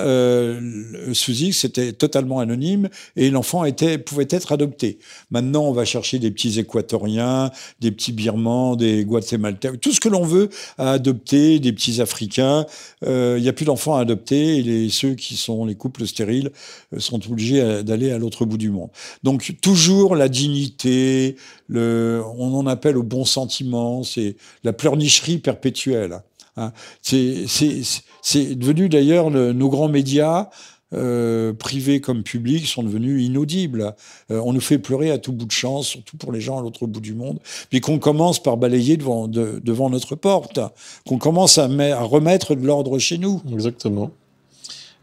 sous 1.12 1.32
X, 1.32 1.60
c'était 1.60 1.92
totalement 1.92 2.40
anonyme, 2.40 2.88
et 3.16 3.30
l'enfant 3.30 3.64
était 3.64 3.98
pouvait 3.98 4.28
être 4.30 4.52
adopté. 4.52 4.98
Maintenant, 5.30 5.64
on 5.64 5.72
va 5.72 5.84
chercher 5.84 6.18
des 6.18 6.30
petits 6.30 6.58
Équatoriens, 6.58 7.50
des 7.80 7.90
petits 7.90 8.12
Birmans, 8.12 8.76
des 8.76 9.04
Guatémaltèques, 9.04 9.80
tout 9.80 9.92
ce 9.92 10.00
que 10.00 10.08
l'on 10.08 10.24
veut 10.24 10.48
à 10.78 10.92
adopter, 10.92 11.58
des 11.58 11.72
petits 11.72 12.00
Africains. 12.00 12.66
Il 13.02 13.40
n'y 13.40 13.48
a 13.48 13.52
plus 13.52 13.64
d'enfants 13.64 13.96
à 13.96 14.00
adopter, 14.00 14.58
et 14.58 14.88
ceux 14.90 15.14
qui 15.14 15.36
sont 15.36 15.64
les 15.64 15.74
couples 15.74 16.06
stériles 16.06 16.50
sont 16.98 17.20
obligés 17.30 17.82
d'aller 17.82 18.10
à 18.10 18.18
l'autre 18.18 18.44
bout 18.44 18.58
du 18.58 18.70
monde. 18.70 18.75
Donc 19.22 19.54
toujours 19.60 20.16
la 20.16 20.28
dignité, 20.28 21.36
on 21.72 22.54
en 22.54 22.66
appelle 22.66 22.96
au 22.96 23.02
bon 23.02 23.24
sentiment, 23.24 24.02
c'est 24.02 24.36
la 24.64 24.72
pleurnicherie 24.72 25.38
perpétuelle. 25.38 26.22
Hein. 26.56 26.72
C'est 27.02 28.54
devenu 28.54 28.88
d'ailleurs 28.88 29.30
nos 29.30 29.68
grands 29.68 29.88
médias. 29.88 30.48
Euh, 30.94 31.52
privés 31.52 32.00
comme 32.00 32.22
publics 32.22 32.66
sont 32.66 32.84
devenus 32.84 33.24
inaudibles. 33.24 33.96
Euh, 34.30 34.40
on 34.44 34.52
nous 34.52 34.60
fait 34.60 34.78
pleurer 34.78 35.10
à 35.10 35.18
tout 35.18 35.32
bout 35.32 35.44
de 35.44 35.50
champ, 35.50 35.82
surtout 35.82 36.16
pour 36.16 36.30
les 36.30 36.40
gens 36.40 36.58
à 36.58 36.62
l'autre 36.62 36.86
bout 36.86 37.00
du 37.00 37.12
monde. 37.12 37.40
Puis 37.70 37.80
qu'on 37.80 37.98
commence 37.98 38.40
par 38.40 38.56
balayer 38.56 38.96
devant, 38.96 39.26
notre 39.26 40.14
porte, 40.14 40.60
qu'on 41.04 41.18
commence 41.18 41.58
à, 41.58 41.64
à, 41.64 42.02
remettre 42.02 42.54
de 42.54 42.64
l'ordre 42.64 43.00
chez 43.00 43.18
nous. 43.18 43.42
Exactement. 43.52 44.12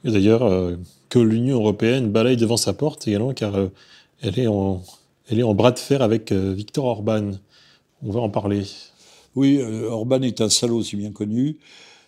Et 0.06 0.12
d'ailleurs, 0.12 0.44
euh, 0.44 0.78
que 1.14 1.20
l'Union 1.20 1.58
européenne 1.58 2.10
balaye 2.10 2.38
devant 2.38 2.58
sa 2.58 2.74
porte 2.74 3.08
également, 3.08 3.36
car 3.36 3.54
euh, 3.54 3.68
elle, 4.24 4.40
est 4.40 4.48
en, 4.48 4.82
elle 5.30 5.40
est 5.40 5.44
en 5.44 5.54
bras 5.54 5.72
de 5.72 5.78
fer 5.78 6.02
avec 6.02 6.32
euh, 6.32 6.54
Viktor 6.56 6.86
Orban. 6.86 7.34
On 8.04 8.12
va 8.12 8.20
en 8.20 8.30
parler. 8.30 8.64
Oui, 9.36 9.60
euh, 9.62 9.92
Orban 9.92 10.24
est 10.24 10.42
un 10.42 10.50
salaud, 10.50 10.82
c'est 10.82 10.98
bien 10.98 11.12
connu. 11.12 11.60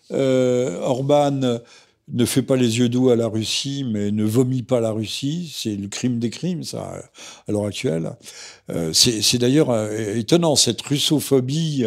Orban 0.10 1.60
ne 2.08 2.26
fait 2.26 2.44
pas 2.44 2.56
les 2.56 2.78
yeux 2.78 2.90
doux 2.90 3.10
à 3.10 3.16
la 3.16 3.28
Russie, 3.28 3.84
mais 3.84 4.12
ne 4.12 4.24
vomit 4.24 4.62
pas 4.62 4.80
la 4.80 4.92
Russie. 4.92 5.52
C'est 5.56 5.76
le 5.76 5.88
crime 5.88 6.20
des 6.20 6.30
crimes, 6.30 6.64
ça, 6.64 7.02
à 7.48 7.52
l'heure 7.52 7.66
actuelle. 7.66 8.12
Euh, 8.70 8.94
c'est 8.94 9.38
d'ailleurs 9.38 9.72
euh, 9.72 10.16
étonnant, 10.16 10.56
cette 10.56 10.82
russophobie 10.82 11.86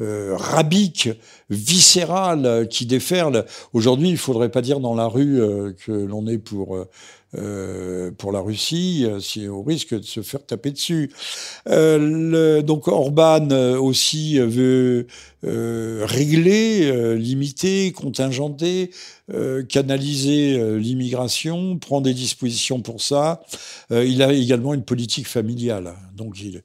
euh, 0.00 0.36
rabique, 0.36 1.08
viscérale, 1.50 2.68
qui 2.68 2.86
déferle. 2.86 3.44
Aujourd'hui, 3.72 4.08
il 4.08 4.18
faudrait 4.18 4.50
pas 4.50 4.62
dire 4.62 4.78
dans 4.78 4.94
la 4.94 5.06
rue 5.06 5.40
que 5.84 5.92
l'on 5.92 6.26
est 6.26 6.38
pour 6.38 6.86
euh, 7.34 8.12
pour 8.12 8.30
la 8.30 8.38
Russie, 8.38 9.04
euh, 9.04 9.18
si, 9.18 9.48
au 9.48 9.62
risque 9.62 9.94
de 9.94 10.04
se 10.04 10.22
faire 10.22 10.46
taper 10.46 10.70
dessus. 10.70 11.12
Euh, 11.68 12.62
donc 12.62 12.86
Orban 12.86 13.50
aussi 13.76 14.38
veut 14.38 15.06
régler, 15.42 17.16
limiter, 17.16 17.92
contingenter, 17.92 18.90
canaliser 19.68 20.76
l'immigration, 20.78 21.78
prend 21.78 22.00
des 22.00 22.14
dispositions 22.14 22.80
pour 22.80 23.00
ça. 23.00 23.42
il 23.90 24.22
a 24.22 24.32
également 24.32 24.74
une 24.74 24.82
politique 24.82 25.28
familiale. 25.28 25.94
Donc 26.16 26.40
il, 26.40 26.62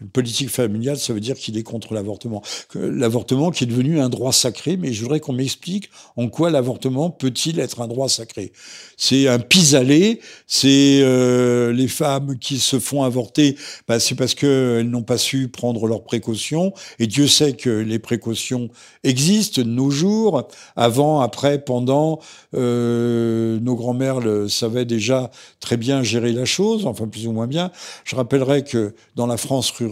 une 0.00 0.08
politique 0.08 0.50
familiale, 0.50 0.98
ça 0.98 1.12
veut 1.12 1.20
dire 1.20 1.36
qu'il 1.36 1.58
est 1.58 1.62
contre 1.62 1.94
l'avortement. 1.94 2.42
L'avortement 2.74 3.50
qui 3.50 3.64
est 3.64 3.66
devenu 3.66 4.00
un 4.00 4.08
droit 4.08 4.32
sacré, 4.32 4.76
mais 4.76 4.92
je 4.92 5.02
voudrais 5.02 5.20
qu'on 5.20 5.32
m'explique 5.32 5.90
en 6.16 6.28
quoi 6.28 6.50
l'avortement 6.50 7.10
peut-il 7.10 7.60
être 7.60 7.80
un 7.80 7.88
droit 7.88 8.08
sacré. 8.08 8.52
C'est 8.96 9.28
un 9.28 9.38
pis-aller, 9.38 10.20
c'est 10.46 11.00
euh, 11.02 11.72
les 11.72 11.88
femmes 11.88 12.38
qui 12.38 12.58
se 12.58 12.78
font 12.78 13.02
avorter, 13.02 13.56
bah, 13.88 14.00
c'est 14.00 14.14
parce 14.14 14.34
qu'elles 14.34 14.88
n'ont 14.88 15.02
pas 15.02 15.18
su 15.18 15.48
prendre 15.48 15.86
leurs 15.86 16.04
précautions, 16.04 16.72
et 16.98 17.06
Dieu 17.06 17.26
sait 17.26 17.54
que 17.54 17.70
les 17.70 17.98
précautions 17.98 18.68
existent 19.04 19.62
de 19.62 19.66
nos 19.66 19.90
jours, 19.90 20.48
avant, 20.76 21.20
après, 21.20 21.62
pendant, 21.62 22.20
euh, 22.54 23.58
nos 23.60 23.74
grands-mères 23.74 24.20
le 24.20 24.48
savaient 24.48 24.84
déjà 24.84 25.30
très 25.60 25.76
bien 25.76 26.02
gérer 26.02 26.32
la 26.32 26.44
chose, 26.44 26.86
enfin 26.86 27.06
plus 27.08 27.26
ou 27.26 27.32
moins 27.32 27.46
bien. 27.46 27.70
Je 28.04 28.16
rappellerai 28.16 28.64
que 28.64 28.94
dans 29.16 29.26
la 29.26 29.36
France 29.36 29.70
rurale, 29.70 29.89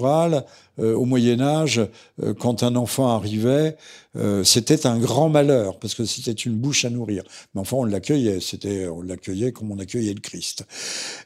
euh, 0.81 0.95
au 0.95 1.05
Moyen 1.05 1.41
Âge, 1.41 1.81
euh, 2.23 2.35
quand 2.35 2.63
un 2.63 2.77
enfant 2.77 3.09
arrivait, 3.09 3.77
euh, 4.17 4.45
c'était 4.45 4.87
un 4.87 4.99
grand 4.99 5.29
malheur 5.29 5.79
parce 5.79 5.95
que 5.95 6.05
c'était 6.05 6.33
une 6.33 6.55
bouche 6.55 6.85
à 6.85 6.91
nourrir. 6.91 7.25
Mais 7.55 7.61
enfin, 7.61 7.79
on 7.79 7.85
l'accueillait, 7.85 8.41
c'était, 8.41 8.87
on 8.87 9.03
l'accueillait 9.03 9.51
comme 9.53 9.73
on 9.73 9.79
accueillait 9.79 10.15
le 10.15 10.21
Christ. 10.21 10.65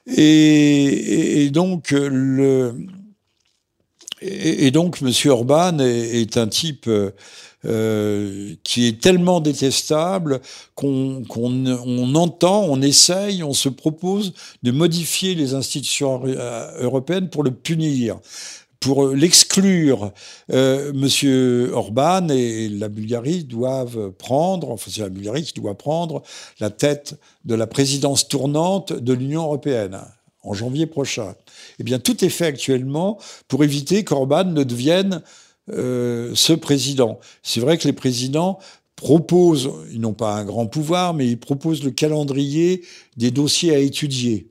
Et, 0.07 1.51
donc 1.53 1.91
le 1.91 2.73
Monsieur 5.03 5.31
Orban 5.33 5.79
est, 5.81 6.37
un 6.37 6.49
type. 6.49 6.89
qui 8.65 8.87
est 8.89 9.01
tellement 9.01 9.41
détestable 9.41 10.41
qu'on 10.75 11.23
on 11.31 12.15
entend, 12.15 12.65
on 12.65 12.81
essaye, 12.83 13.43
on 13.43 13.53
se 13.53 13.69
propose 13.69 14.33
de 14.63 14.71
modifier 14.71 15.35
les 15.35 15.55
institutions 15.55 16.23
européennes 16.81 17.29
pour 17.29 17.45
le 17.45 17.51
punir 17.51 18.19
pour 18.83 19.09
l'exclure, 19.11 20.13
euh, 20.53 20.93
Monsieur 20.93 21.73
Orban 21.73 22.29
et 22.29 22.69
la 22.69 22.89
Bulgarie 22.89 23.45
doivent 23.45 24.11
prendre, 24.11 24.71
enfin 24.71 24.91
c'est 24.93 25.03
la 25.03 25.09
Bulgarie 25.09 25.45
qui 25.45 25.55
doit 25.55 25.79
prendre 25.79 26.23
la 26.59 26.69
tête 26.69 27.15
de 27.45 27.55
la 27.55 27.69
présidence 27.69 28.27
tournante 28.27 28.93
de 28.93 29.13
l'Union 29.13 29.45
européenne 29.45 30.01
en 30.43 30.53
janvier 30.53 30.87
prochain. 30.87 31.37
Eh 31.79 31.85
bien, 31.85 32.01
tout 32.01 32.25
est 32.25 32.29
fait 32.29 32.47
actuellement 32.47 33.19
pour 33.47 33.63
éviter 33.63 34.03
qu'Orban 34.03 34.45
ne 34.45 34.65
devienne 34.65 35.23
euh, 35.71 36.33
ce 36.35 36.53
président. 36.53 37.21
C'est 37.45 37.61
vrai 37.61 37.79
que 37.79 37.87
les 37.87 37.93
présidents 37.93 38.59
proposent, 38.97 39.71
ils 39.93 40.01
n'ont 40.01 40.13
pas 40.13 40.35
un 40.35 40.45
grand 40.45 40.67
pouvoir, 40.67 41.15
mais 41.15 41.29
ils 41.29 41.39
proposent 41.39 41.85
le 41.85 41.93
calendrier 41.93 42.83
des 43.17 43.31
dossiers 43.31 43.75
à 43.75 43.79
étudier. 43.79 44.49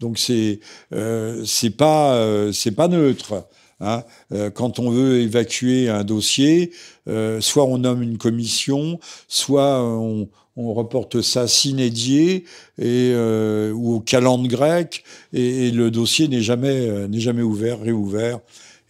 Donc 0.00 0.18
c'est 0.18 0.60
euh, 0.94 1.44
pas 1.76 2.14
euh, 2.14 2.52
pas 2.74 2.88
neutre. 2.88 3.46
Hein. 3.80 4.04
Euh, 4.32 4.50
quand 4.50 4.78
on 4.78 4.90
veut 4.90 5.20
évacuer 5.20 5.88
un 5.88 6.04
dossier, 6.04 6.72
euh, 7.08 7.40
soit 7.40 7.64
on 7.64 7.78
nomme 7.78 8.02
une 8.02 8.18
commission, 8.18 8.98
soit 9.28 9.82
on, 9.82 10.28
reporte 10.56 11.20
ça 11.20 11.48
s'inédier 11.48 12.44
et 12.78 13.10
euh, 13.12 13.72
ou 13.72 13.94
au 13.94 14.00
calendrier 14.00 14.48
grec 14.48 15.02
et, 15.32 15.66
et 15.66 15.70
le 15.72 15.90
dossier 15.90 16.28
n'est 16.28 16.42
jamais 16.42 17.08
n'est 17.08 17.18
jamais 17.18 17.42
ouvert, 17.42 17.80
réouvert 17.80 18.38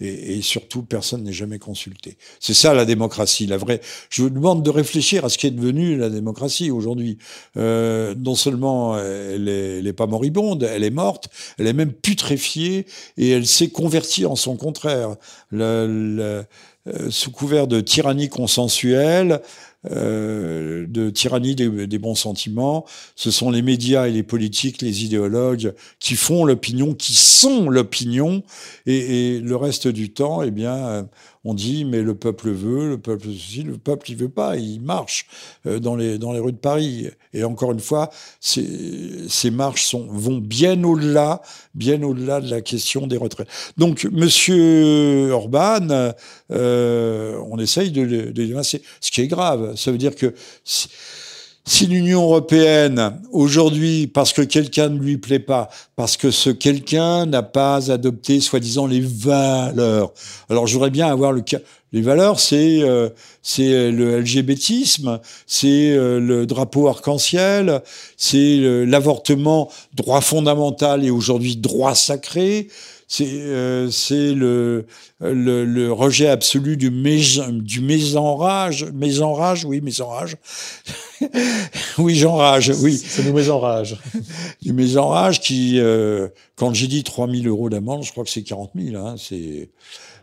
et, 0.01 0.42
surtout 0.42 0.82
personne 0.82 1.22
n'est 1.22 1.32
jamais 1.32 1.59
consulté. 1.59 2.16
C'est 2.40 2.55
ça 2.55 2.74
la 2.74 2.84
démocratie, 2.84 3.47
la 3.47 3.57
vraie. 3.57 3.80
Je 4.11 4.22
vous 4.22 4.30
demande 4.30 4.62
de 4.62 4.70
réfléchir 4.70 5.24
à 5.24 5.28
ce 5.28 5.38
qui 5.38 5.47
est 5.47 5.51
devenu 5.51 5.97
la 5.97 6.11
démocratie 6.11 6.70
aujourd'hui. 6.70 7.18
Euh, 7.57 8.14
non 8.16 8.34
seulement 8.34 8.99
elle 8.99 9.49
est, 9.49 9.92
pas 9.92 10.07
moribonde, 10.07 10.64
elle 10.64 10.84
est 10.84 10.90
morte, 10.90 11.28
elle 11.59 11.66
est 11.66 11.72
même 11.72 11.92
putréfiée 11.92 12.86
et 13.16 13.30
elle 13.30 13.47
s'est 13.47 13.68
convertie 13.68 14.26
en 14.26 14.36
son 14.36 14.57
contraire. 14.57 15.16
Le, 15.51 16.45
euh, 16.86 17.11
sous 17.11 17.30
couvert 17.30 17.66
de 17.66 17.80
tyrannie 17.80 18.28
consensuelle, 18.28 19.40
euh, 19.91 20.87
de 20.89 21.11
tyrannie 21.11 21.55
des, 21.55 21.99
bons 21.99 22.14
sentiments. 22.14 22.85
Ce 23.16 23.30
sont 23.30 23.51
les 23.51 23.62
médias 23.62 24.09
et 24.09 24.12
les 24.12 24.22
politiques, 24.22 24.82
les 24.82 25.05
idéologues 25.05 25.74
qui 26.01 26.16
font 26.16 26.45
l'opinion, 26.45 26.95
qui 26.95 27.14
sont 27.14 27.68
l'opinion, 27.68 28.43
et, 28.87 29.37
et, 29.37 29.41
le 29.41 29.57
reste 29.57 29.89
du 29.89 30.12
temps, 30.12 30.43
eh 30.43 30.51
bien, 30.51 31.07
on 31.45 31.55
dit 31.55 31.84
mais 31.84 32.03
le 32.03 32.14
peuple 32.14 32.51
veut, 32.51 32.88
le 32.88 32.99
peuple 32.99 33.26
ceci, 33.28 33.62
le 33.62 33.76
peuple 33.78 34.11
il 34.11 34.16
veut 34.16 34.28
pas, 34.28 34.57
il 34.57 34.80
marche 34.80 35.26
euh, 35.66 35.78
dans 35.78 35.97
les 35.97 36.18
dans 36.18 36.32
les 36.32 36.40
rues 36.40 36.53
de 36.53 36.59
Paris. 36.59 37.09
Et 37.32 37.45
encore 37.45 37.72
une 37.72 37.80
fois, 37.80 38.11
ces, 38.40 39.28
ces 39.28 39.51
marches 39.51 39.84
sont, 39.84 40.07
vont 40.09 40.38
bien 40.38 40.82
au-delà, 40.84 41.42
bien 41.74 42.03
au-delà 42.03 42.40
de 42.40 42.49
la 42.49 42.61
question 42.61 43.07
des 43.07 43.16
retraites. 43.16 43.49
Donc 43.76 44.07
Monsieur 44.12 45.32
Orban, 45.32 46.12
euh, 46.51 47.38
on 47.51 47.59
essaye 47.59 47.90
de, 47.90 48.30
de 48.30 48.62
ce 48.62 49.11
qui 49.11 49.20
est 49.20 49.26
grave. 49.28 49.74
Ça 49.76 49.90
veut 49.90 49.99
dire 49.99 50.14
que 50.14 50.34
Si 50.64 50.88
l'Union 51.86 52.22
européenne, 52.22 53.20
aujourd'hui, 53.32 54.06
parce 54.06 54.32
que 54.32 54.42
quelqu'un 54.42 54.90
ne 54.90 54.98
lui 54.98 55.16
plaît 55.16 55.38
pas, 55.38 55.70
parce 55.96 56.16
que 56.16 56.30
ce 56.30 56.50
quelqu'un 56.50 57.26
n'a 57.26 57.42
pas 57.42 57.90
adopté, 57.90 58.40
soi-disant, 58.40 58.86
les 58.86 59.00
valeurs. 59.00 60.12
Alors, 60.50 60.66
j'aurais 60.66 60.90
bien 60.90 61.06
avoir 61.06 61.32
le 61.32 61.40
cas. 61.40 61.58
Les 61.92 62.02
valeurs, 62.02 62.40
c'est 62.40 62.82
euh, 62.82 63.08
c'est 63.42 63.92
le 63.92 64.20
LGBTisme, 64.20 65.20
c'est 65.46 65.92
euh, 65.92 66.18
le 66.18 66.44
drapeau 66.44 66.88
arc-en-ciel, 66.88 67.82
c'est 68.16 68.58
l'avortement, 68.84 69.70
droit 69.94 70.20
fondamental 70.20 71.04
et 71.04 71.10
aujourd'hui 71.10 71.56
droit 71.56 71.94
sacré, 71.94 72.68
c'est 73.06 73.28
euh, 73.30 73.90
le, 74.10 74.86
le, 75.20 75.64
le, 75.64 75.92
rejet 75.92 76.28
absolu 76.28 76.76
du, 76.76 76.90
du 76.90 77.80
mésenrage, 77.80 78.86
mésenrage, 78.92 79.64
oui, 79.64 79.80
mésenrage. 79.80 80.36
oui, 81.98 82.16
j'enrage, 82.16 82.72
oui. 82.80 82.96
Ça 82.98 83.22
nous 83.22 83.32
mésenrage. 83.32 83.96
du 84.62 84.72
mésenrage 84.72 85.40
qui, 85.40 85.78
euh, 85.78 86.28
quand 86.56 86.74
j'ai 86.74 86.86
dit 86.86 87.02
3000 87.02 87.46
euros 87.48 87.68
d'amende, 87.70 88.02
je 88.04 88.12
crois 88.12 88.24
que 88.24 88.30
c'est 88.30 88.42
40 88.42 88.70
000, 88.74 88.96
hein, 88.96 89.16
c'est... 89.18 89.70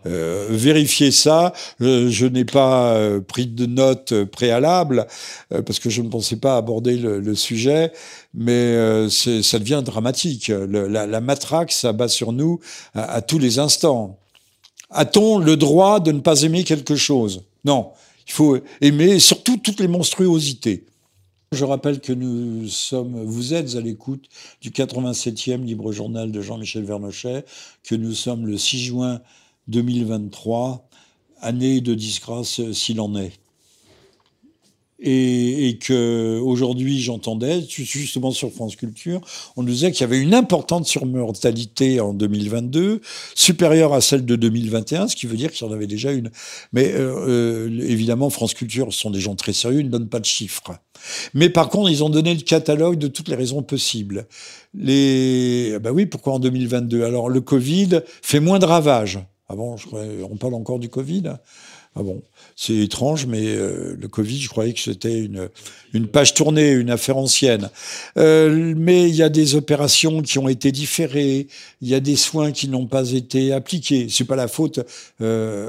Euh, 0.07 0.47
vérifier 0.49 1.11
ça. 1.11 1.53
je 1.79 2.25
n'ai 2.25 2.45
pas 2.45 2.95
euh, 2.95 3.21
pris 3.21 3.45
de 3.45 3.67
notes 3.67 4.23
préalables 4.23 5.05
euh, 5.53 5.61
parce 5.61 5.77
que 5.77 5.91
je 5.91 6.01
ne 6.01 6.09
pensais 6.09 6.37
pas 6.37 6.57
aborder 6.57 6.97
le, 6.97 7.19
le 7.19 7.35
sujet, 7.35 7.91
mais 8.33 8.75
ça 9.09 9.59
devient 9.59 9.83
dramatique. 9.85 10.47
la, 10.49 11.05
la, 11.05 11.21
matraque 11.21 11.71
s'abat 11.71 12.07
sur 12.07 12.31
nous 12.33 12.59
à, 12.95 13.03
à 13.13 13.21
tous 13.21 13.37
les 13.37 13.59
instants. 13.59 14.17
A-t-on 14.89 15.37
le 15.37 15.55
droit 15.55 15.99
de 15.99 16.11
ne 16.11 16.19
pas 16.19 16.41
aimer 16.41 16.63
quelque 16.63 16.95
chose? 16.95 17.43
Non. 17.63 17.91
Il 18.27 18.33
faut 18.33 18.57
aimer 18.81 19.19
surtout 19.19 19.57
toutes 19.57 19.79
les 19.79 19.87
monstruosités. 19.87 20.85
Je 21.53 21.65
rappelle 21.65 21.99
que 21.99 22.13
nous 22.13 22.69
sommes, 22.69 23.25
vous 23.25 23.53
êtes 23.53 23.75
à 23.75 23.81
l'écoute 23.81 24.29
du 24.61 24.69
87e 24.69 25.65
Libre 25.65 25.91
Journal 25.91 26.31
de 26.31 26.39
Jean-Michel 26.39 26.85
Vernochet, 26.85 27.43
que 27.83 27.93
nous 27.93 28.13
sommes 28.13 28.47
le 28.47 28.57
6 28.57 28.79
juin 28.79 29.21
2023, 29.67 30.87
année 31.41 31.81
de 31.81 31.93
disgrâce 31.93 32.61
s'il 32.71 33.01
en 33.01 33.17
est. 33.17 33.33
Et, 35.03 35.67
et 35.67 35.77
que 35.79 36.39
aujourd'hui 36.39 37.01
j'entendais 37.01 37.61
justement 37.67 38.31
sur 38.31 38.51
France 38.51 38.75
Culture, 38.75 39.19
on 39.57 39.63
nous 39.63 39.71
disait 39.71 39.91
qu'il 39.91 40.01
y 40.01 40.03
avait 40.03 40.19
une 40.19 40.35
importante 40.35 40.85
surmortalité 40.85 41.99
en 41.99 42.13
2022, 42.13 43.01
supérieure 43.35 43.93
à 43.93 44.01
celle 44.01 44.25
de 44.25 44.35
2021, 44.35 45.07
ce 45.07 45.15
qui 45.15 45.25
veut 45.25 45.37
dire 45.37 45.51
qu'il 45.51 45.65
y 45.65 45.69
en 45.69 45.73
avait 45.73 45.87
déjà 45.87 46.11
une. 46.11 46.29
Mais 46.71 46.91
euh, 46.93 47.15
euh, 47.27 47.81
évidemment, 47.81 48.29
France 48.29 48.53
Culture 48.53 48.93
sont 48.93 49.09
des 49.09 49.19
gens 49.19 49.35
très 49.35 49.53
sérieux, 49.53 49.79
ils 49.79 49.87
ne 49.87 49.91
donnent 49.91 50.09
pas 50.09 50.19
de 50.19 50.25
chiffres. 50.25 50.71
Mais 51.33 51.49
par 51.49 51.69
contre, 51.69 51.89
ils 51.89 52.03
ont 52.03 52.09
donné 52.09 52.33
le 52.33 52.41
catalogue 52.41 52.97
de 52.97 53.07
toutes 53.07 53.27
les 53.27 53.35
raisons 53.35 53.63
possibles. 53.63 54.27
Les, 54.73 55.77
ben 55.81 55.91
oui, 55.91 56.05
pourquoi 56.05 56.33
en 56.33 56.39
2022 56.39 57.03
Alors 57.03 57.29
le 57.29 57.41
Covid 57.41 58.01
fait 58.21 58.39
moins 58.39 58.59
de 58.59 58.65
ravages. 58.65 59.19
Avant, 59.49 59.75
je 59.75 59.87
on 60.23 60.37
parle 60.37 60.53
encore 60.53 60.79
du 60.79 60.89
Covid? 60.89 61.23
Ah 61.93 62.03
bon, 62.03 62.21
c'est 62.55 62.75
étrange, 62.75 63.25
mais 63.25 63.45
euh, 63.45 63.95
le 63.99 64.07
Covid, 64.07 64.39
je 64.39 64.49
croyais 64.49 64.73
que 64.73 64.79
c'était 64.79 65.19
une, 65.19 65.49
une 65.93 66.07
page 66.07 66.33
tournée, 66.33 66.71
une 66.71 66.89
affaire 66.89 67.17
ancienne. 67.17 67.69
Euh, 68.17 68.73
mais 68.77 69.09
il 69.09 69.15
y 69.15 69.23
a 69.23 69.29
des 69.29 69.55
opérations 69.55 70.21
qui 70.21 70.39
ont 70.39 70.47
été 70.47 70.71
différées, 70.71 71.47
il 71.81 71.89
y 71.89 71.95
a 71.95 71.99
des 71.99 72.15
soins 72.15 72.51
qui 72.51 72.67
n'ont 72.67 72.87
pas 72.87 73.11
été 73.11 73.51
appliqués. 73.51 74.07
C'est 74.09 74.25
pas 74.25 74.35
la 74.35 74.47
faute 74.47 74.79
euh, 75.21 75.67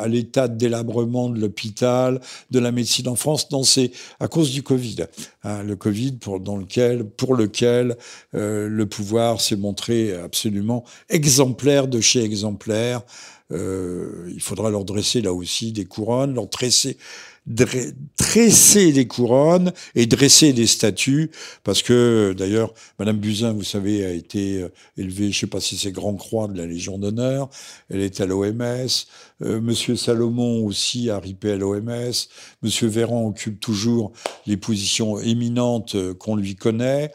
à, 0.00 0.06
l'état 0.08 0.48
de 0.48 0.56
délabrement 0.56 1.28
de 1.28 1.40
l'hôpital, 1.40 2.20
de 2.50 2.58
la 2.58 2.72
médecine 2.72 3.08
en 3.08 3.16
France. 3.16 3.50
Non, 3.50 3.62
c'est 3.62 3.92
à 4.20 4.28
cause 4.28 4.50
du 4.50 4.62
Covid. 4.62 5.06
Hein, 5.44 5.62
le 5.62 5.76
Covid 5.76 6.12
pour, 6.12 6.40
dans 6.40 6.56
lequel, 6.56 7.04
pour 7.04 7.34
lequel 7.34 7.96
euh, 8.34 8.68
le 8.68 8.86
pouvoir 8.86 9.40
s'est 9.40 9.56
montré 9.56 10.14
absolument 10.14 10.84
exemplaire 11.08 11.86
de 11.86 12.00
chez 12.00 12.22
exemplaire. 12.22 13.02
Euh, 13.52 14.30
il 14.32 14.40
faudra 14.40 14.70
leur 14.70 14.84
dresser 14.84 15.20
là 15.20 15.32
aussi 15.32 15.72
des 15.72 15.84
couronnes, 15.84 16.34
leur 16.34 16.48
tresser, 16.48 16.96
tresser 18.16 18.92
des 18.92 19.06
couronnes 19.06 19.72
et 19.94 20.06
dresser 20.06 20.52
des 20.52 20.66
statues, 20.66 21.30
parce 21.64 21.82
que 21.82 22.34
d'ailleurs, 22.36 22.72
Madame 22.98 23.18
Buzyn, 23.18 23.52
vous 23.52 23.64
savez, 23.64 24.04
a 24.04 24.10
été 24.10 24.62
euh, 24.62 24.68
élevée, 24.96 25.32
je 25.32 25.40
sais 25.40 25.46
pas 25.46 25.60
si 25.60 25.76
c'est 25.76 25.92
Grand 25.92 26.14
Croix 26.14 26.48
de 26.48 26.56
la 26.56 26.66
Légion 26.66 26.98
d'honneur, 26.98 27.50
elle 27.90 28.00
est 28.00 28.20
à 28.20 28.26
l'OMS, 28.26 28.62
euh, 28.62 29.60
Monsieur 29.60 29.96
Salomon 29.96 30.64
aussi 30.64 31.10
a 31.10 31.18
ripé 31.18 31.52
à 31.52 31.56
l'OMS, 31.56 32.12
Monsieur 32.62 32.88
Véran 32.88 33.26
occupe 33.26 33.60
toujours 33.60 34.12
les 34.46 34.56
positions 34.56 35.18
éminentes 35.18 35.96
qu'on 36.14 36.36
lui 36.36 36.54
connaît, 36.54 37.12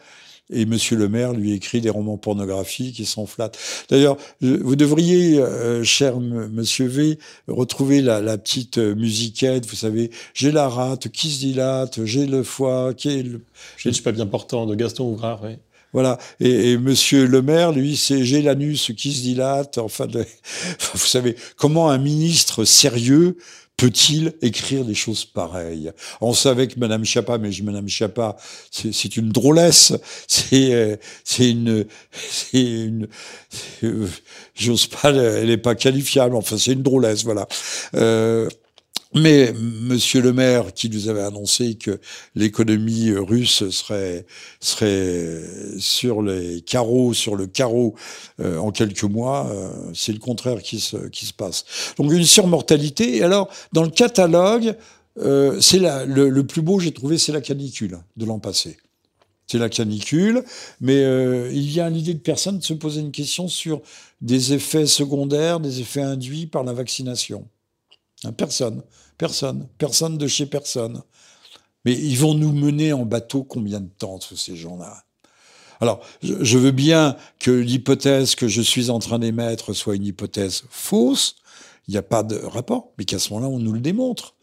et 0.50 0.66
Monsieur 0.66 0.96
le 0.96 1.08
maire 1.08 1.32
lui 1.32 1.52
écrit 1.52 1.80
des 1.80 1.90
romans 1.90 2.16
pornographiques 2.16 3.00
et 3.00 3.04
s'en 3.04 3.26
flatte. 3.26 3.58
D'ailleurs, 3.90 4.16
vous 4.40 4.76
devriez, 4.76 5.38
euh, 5.38 5.84
cher 5.84 6.20
Monsieur 6.20 6.86
V, 6.86 7.18
retrouver 7.46 8.00
la, 8.00 8.20
la, 8.20 8.38
petite 8.38 8.78
musiquette. 8.78 9.66
Vous 9.66 9.76
savez, 9.76 10.10
j'ai 10.34 10.52
la 10.52 10.68
rate 10.68 11.08
qui 11.08 11.30
se 11.30 11.40
dilate, 11.40 12.04
j'ai 12.04 12.26
le 12.26 12.42
foie 12.42 12.94
qui 12.94 13.08
est 13.08 13.22
le. 13.22 13.40
Je 13.76 13.88
ne 13.88 13.94
suis 13.94 14.02
pas 14.02 14.12
bien 14.12 14.26
portant 14.26 14.66
de 14.66 14.74
Gaston 14.74 15.10
Ouvrard, 15.10 15.40
oui. 15.44 15.56
Voilà. 15.92 16.18
Et, 16.40 16.72
et, 16.72 16.78
Monsieur 16.78 17.26
le 17.26 17.40
maire, 17.42 17.72
lui, 17.72 17.96
c'est 17.96 18.24
j'ai 18.24 18.42
l'anus 18.42 18.92
qui 18.96 19.12
se 19.12 19.22
dilate. 19.22 19.78
Enfin, 19.78 20.06
vous 20.94 20.98
savez, 20.98 21.36
comment 21.56 21.90
un 21.90 21.98
ministre 21.98 22.64
sérieux 22.64 23.36
peut-il 23.78 24.34
écrire 24.42 24.84
des 24.84 24.94
choses 24.94 25.24
pareilles? 25.24 25.92
On 26.20 26.34
savait 26.34 26.68
que 26.68 26.78
Madame 26.78 27.04
Chapa, 27.04 27.38
mais 27.38 27.50
Madame 27.62 27.88
Chapa, 27.88 28.36
c'est 28.70 29.16
une 29.16 29.30
drôlesse, 29.30 29.94
c'est 30.28 30.74
euh, 30.74 30.96
c'est 31.24 31.50
une, 31.50 31.86
c'est 32.12 32.60
une, 32.60 33.08
euh, 33.84 34.06
j'ose 34.54 34.86
pas, 34.88 35.10
elle 35.10 35.46
n'est 35.46 35.56
pas 35.56 35.74
qualifiable. 35.74 36.36
Enfin, 36.36 36.58
c'est 36.58 36.72
une 36.72 36.82
drôlesse, 36.82 37.24
voilà. 37.24 37.48
Euh, 37.94 38.48
mais 39.14 39.52
Monsieur 39.54 40.20
le 40.20 40.34
maire, 40.34 40.74
qui 40.74 40.90
nous 40.90 41.08
avait 41.08 41.22
annoncé 41.22 41.76
que 41.76 41.98
l'économie 42.34 43.12
russe 43.12 43.68
serait 43.70 44.26
serait 44.60 45.40
sur 45.78 46.20
les 46.20 46.60
carreaux, 46.60 47.14
sur 47.14 47.34
le 47.34 47.46
carreau 47.46 47.94
euh, 48.40 48.58
en 48.58 48.70
quelques 48.70 49.04
mois, 49.04 49.48
euh, 49.50 49.70
c'est 49.94 50.12
le 50.12 50.18
contraire 50.18 50.62
qui 50.62 50.78
se 50.78 51.08
qui 51.08 51.24
se 51.24 51.32
passe. 51.32 51.64
Donc 51.96 52.12
une 52.12 52.24
surmortalité. 52.24 53.16
Et 53.16 53.22
alors 53.22 53.48
dans 53.72 53.82
le 53.82 53.90
catalogue, 53.90 54.76
euh, 55.18 55.58
c'est 55.60 55.78
le, 55.78 56.28
le, 56.28 56.46
plus 56.46 56.60
beau 56.60 56.78
j'ai 56.78 56.92
trouvé, 56.92 57.16
c'est 57.16 57.32
la 57.32 57.40
canicule 57.40 57.98
de 58.16 58.26
l'an 58.26 58.38
passé. 58.38 58.76
C'est 59.46 59.58
la 59.58 59.70
canicule, 59.70 60.44
mais 60.82 61.00
il 61.50 61.72
y 61.72 61.80
a 61.80 61.88
l'idée 61.88 62.12
de 62.12 62.18
personne 62.18 62.58
de 62.58 62.62
se 62.62 62.74
poser 62.74 63.00
une 63.00 63.12
question 63.12 63.48
sur 63.48 63.80
des 64.20 64.52
effets 64.52 64.84
secondaires, 64.84 65.58
des 65.58 65.80
effets 65.80 66.02
induits 66.02 66.46
par 66.46 66.64
la 66.64 66.74
vaccination. 66.74 67.48
Hein, 68.24 68.32
personne, 68.32 68.82
personne, 69.16 69.68
personne 69.78 70.18
de 70.18 70.26
chez 70.26 70.46
personne. 70.46 71.02
Mais 71.84 71.92
ils 71.92 72.18
vont 72.18 72.34
nous 72.34 72.52
mener 72.52 72.92
en 72.92 73.04
bateau 73.04 73.44
combien 73.44 73.80
de 73.80 73.88
temps, 73.88 74.18
tous 74.18 74.36
ces 74.36 74.56
gens-là? 74.56 75.04
Alors, 75.80 76.00
je 76.22 76.58
veux 76.58 76.72
bien 76.72 77.16
que 77.38 77.52
l'hypothèse 77.52 78.34
que 78.34 78.48
je 78.48 78.60
suis 78.60 78.90
en 78.90 78.98
train 78.98 79.20
d'émettre 79.20 79.72
soit 79.74 79.94
une 79.94 80.06
hypothèse 80.06 80.64
fausse, 80.70 81.36
il 81.86 81.92
n'y 81.92 81.98
a 81.98 82.02
pas 82.02 82.22
de 82.22 82.36
rapport, 82.36 82.92
mais 82.98 83.04
qu'à 83.04 83.18
ce 83.18 83.32
moment-là, 83.32 83.48
on 83.48 83.58
nous 83.58 83.72
le 83.72 83.80
démontre. 83.80 84.34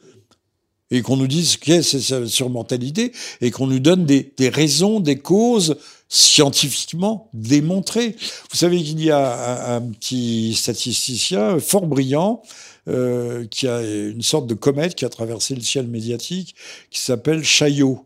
Et 0.91 1.01
qu'on 1.01 1.17
nous 1.17 1.27
dise 1.27 1.57
que 1.57 1.81
c'est 1.81 2.47
mortalité, 2.47 3.11
et 3.41 3.51
qu'on 3.51 3.67
nous 3.67 3.79
donne 3.79 4.05
des, 4.05 4.33
raisons, 4.49 4.99
des 4.99 5.17
causes 5.17 5.75
scientifiquement 6.07 7.29
démontrées. 7.33 8.15
Vous 8.51 8.57
savez 8.57 8.81
qu'il 8.81 9.03
y 9.03 9.11
a 9.11 9.75
un 9.75 9.81
petit 9.81 10.53
statisticien 10.53 11.59
fort 11.59 11.87
brillant 11.87 12.43
euh, 12.87 13.47
qui 13.47 13.67
a 13.67 13.81
une 13.81 14.21
sorte 14.21 14.45
de 14.45 14.53
comète 14.53 14.93
qui 14.93 15.05
a 15.05 15.09
traversé 15.09 15.55
le 15.55 15.61
ciel 15.61 15.87
médiatique, 15.87 16.55
qui 16.91 16.99
s'appelle 16.99 17.43
Chaillot. 17.43 18.05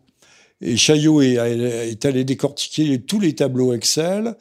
Et 0.62 0.78
Chaillot 0.78 1.22
est, 1.22 1.38
allé 2.06 2.24
décortiquer 2.24 2.98
tous 3.02 3.20
les 3.20 3.36
tableaux 3.36 3.74
Excel, 3.74 4.36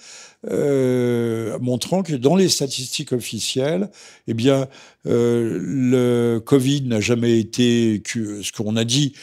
euh, 0.49 1.59
montrant 1.59 2.05
que 2.05 2.15
dans 2.15 2.37
les 2.37 2.49
statistiques 2.49 3.13
officielles, 3.13 3.91
eh 4.29 4.35
bien, 4.35 4.69
euh, 5.09 5.59
le 5.61 6.39
Covid 6.39 6.83
n'a 6.83 7.01
jamais 7.01 7.41
été 7.41 8.01
ce 8.07 8.53
qu'on 8.53 8.77
a 8.77 8.85
dit 8.85 9.15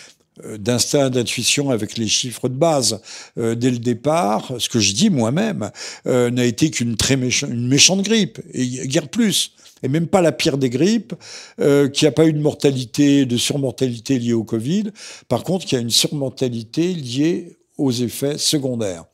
d'instinct 0.57 1.11
d'intuition 1.11 1.69
avec 1.69 1.97
les 1.97 2.09
chiffres 2.09 2.49
de 2.49 2.55
base 2.57 2.99
dès 3.37 3.71
le 3.71 3.77
départ, 3.77 4.51
ce 4.59 4.67
que 4.67 4.81
je 4.81 4.91
dis 4.91 5.09
moi-même, 5.09 5.71
n'a 6.05 6.43
été 6.43 6.71
qu'une 6.71 6.97
très 6.97 7.15
méchante, 7.15 7.51
une 7.51 7.69
méchante 7.69 8.01
grippe, 8.01 8.41
et 8.53 8.67
guère 8.85 9.07
plus 9.07 9.53
et 9.85 9.87
même 9.87 10.07
pas 10.07 10.21
la 10.21 10.31
pire 10.31 10.57
des 10.57 10.69
grippes, 10.69 11.13
euh, 11.61 11.87
qui 11.87 12.05
n'a 12.05 12.11
pas 12.11 12.25
eu 12.25 12.33
de 12.33 12.39
mortalité, 12.39 13.25
de 13.25 13.37
surmortalité 13.37 14.17
liée 14.17 14.33
au 14.33 14.43
Covid. 14.43 14.85
Par 15.29 15.43
contre, 15.43 15.65
qui 15.65 15.75
a 15.75 15.79
une 15.79 15.91
surmortalité 15.91 16.93
liée 16.93 17.57
aux 17.77 17.91
effets 17.91 18.39
secondaires. 18.39 19.05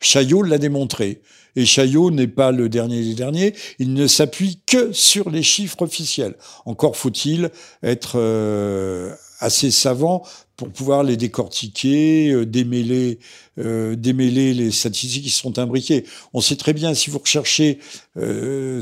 Chaillot 0.00 0.42
l'a 0.42 0.58
démontré. 0.58 1.22
Et 1.56 1.66
Chaillot 1.66 2.10
n'est 2.10 2.28
pas 2.28 2.50
le 2.50 2.68
dernier 2.68 3.02
des 3.02 3.14
derniers, 3.14 3.54
il 3.78 3.92
ne 3.92 4.06
s'appuie 4.06 4.60
que 4.66 4.92
sur 4.92 5.28
les 5.28 5.42
chiffres 5.42 5.82
officiels. 5.82 6.34
Encore 6.64 6.96
faut-il 6.96 7.50
être 7.82 8.12
euh, 8.16 9.14
assez 9.42 9.70
savant 9.70 10.22
pour 10.56 10.70
pouvoir 10.70 11.02
les 11.02 11.16
décortiquer, 11.16 12.30
euh, 12.30 12.46
démêler, 12.46 13.18
euh, 13.58 13.96
démêler 13.96 14.54
les 14.54 14.70
statistiques 14.70 15.24
qui 15.24 15.30
sont 15.30 15.58
imbriquées. 15.58 16.04
On 16.32 16.40
sait 16.40 16.56
très 16.56 16.72
bien, 16.72 16.94
si 16.94 17.10
vous 17.10 17.18
recherchez 17.18 17.78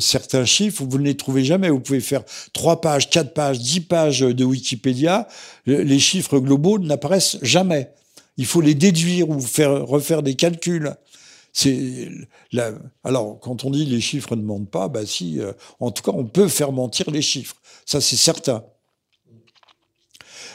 certains 0.00 0.44
chiffres, 0.44 0.84
vous 0.84 0.98
ne 0.98 1.04
les 1.04 1.16
trouvez 1.16 1.44
jamais. 1.44 1.70
Vous 1.70 1.80
pouvez 1.80 2.00
faire 2.00 2.22
trois 2.52 2.80
pages, 2.80 3.10
quatre 3.10 3.32
pages, 3.32 3.58
dix 3.58 3.80
pages 3.80 4.20
de 4.20 4.44
Wikipédia, 4.44 5.28
les 5.66 5.98
chiffres 5.98 6.38
globaux 6.38 6.78
n'apparaissent 6.78 7.38
jamais. 7.42 7.90
Il 8.36 8.46
faut 8.46 8.60
les 8.60 8.74
déduire 8.74 9.28
ou 9.28 9.40
faire, 9.40 9.86
refaire 9.86 10.22
des 10.22 10.34
calculs. 10.34 10.94
C'est 11.52 12.08
alors 13.04 13.38
quand 13.40 13.64
on 13.64 13.70
dit 13.70 13.84
les 13.84 14.00
chiffres 14.00 14.36
ne 14.36 14.42
mentent 14.42 14.70
pas, 14.70 14.88
bah 14.88 15.04
si, 15.04 15.40
euh, 15.40 15.52
en 15.80 15.90
tout 15.90 16.02
cas 16.02 16.12
on 16.14 16.24
peut 16.24 16.48
faire 16.48 16.72
mentir 16.72 17.10
les 17.10 17.22
chiffres, 17.22 17.56
ça 17.84 18.00
c'est 18.00 18.16
certain. 18.16 18.64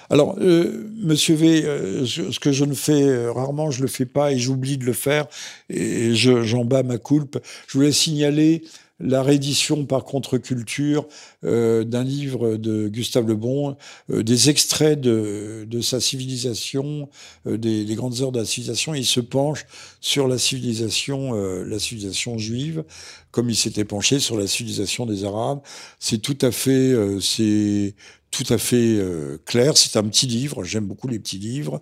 Alors, 0.09 0.35
euh, 0.39 0.89
Monsieur 0.97 1.35
V, 1.35 1.63
euh, 1.65 2.05
ce 2.05 2.39
que 2.39 2.51
je 2.51 2.65
ne 2.65 2.73
fais 2.73 3.27
rarement, 3.27 3.71
je 3.71 3.81
le 3.81 3.87
fais 3.87 4.05
pas 4.05 4.31
et 4.31 4.37
j'oublie 4.37 4.77
de 4.77 4.85
le 4.85 4.93
faire 4.93 5.27
et 5.69 6.13
j'en 6.13 6.65
bats 6.65 6.83
ma 6.83 6.97
coulpe. 6.97 7.39
Je 7.67 7.77
voulais 7.77 7.91
signaler 7.91 8.63
la 8.99 9.23
réédition 9.23 9.85
par 9.85 10.05
contre-culture 10.05 11.07
euh, 11.43 11.83
d'un 11.83 12.03
livre 12.03 12.55
de 12.55 12.87
Gustave 12.87 13.27
Le 13.27 13.35
Bon, 13.35 13.75
euh, 14.09 14.23
des 14.23 14.49
extraits 14.49 14.99
de, 14.99 15.81
sa 15.81 15.99
civilisation, 15.99 17.09
euh, 17.45 17.57
des, 17.57 17.85
grandes 17.95 18.21
heures 18.21 18.31
de 18.31 18.39
la 18.39 18.45
civilisation. 18.45 18.95
il 18.95 19.05
se 19.05 19.19
penche 19.19 19.65
sur 19.99 20.27
la 20.27 20.37
civilisation, 20.37 21.33
la 21.33 21.79
civilisation 21.79 22.37
juive, 22.37 22.83
comme 23.31 23.49
il 23.49 23.55
s'était 23.55 23.85
penché 23.85 24.19
sur 24.19 24.37
la 24.37 24.47
civilisation 24.47 25.05
des 25.05 25.25
Arabes. 25.25 25.59
C'est 25.99 26.19
tout 26.19 26.37
à 26.41 26.51
fait, 26.51 26.93
c'est 27.19 27.95
tout 28.35 28.53
à 28.53 28.57
fait 28.57 28.99
clair. 29.45 29.77
C'est 29.77 29.97
un 29.97 30.03
petit 30.03 30.27
livre. 30.27 30.63
J'aime 30.63 30.85
beaucoup 30.85 31.07
les 31.07 31.19
petits 31.19 31.37
livres. 31.37 31.81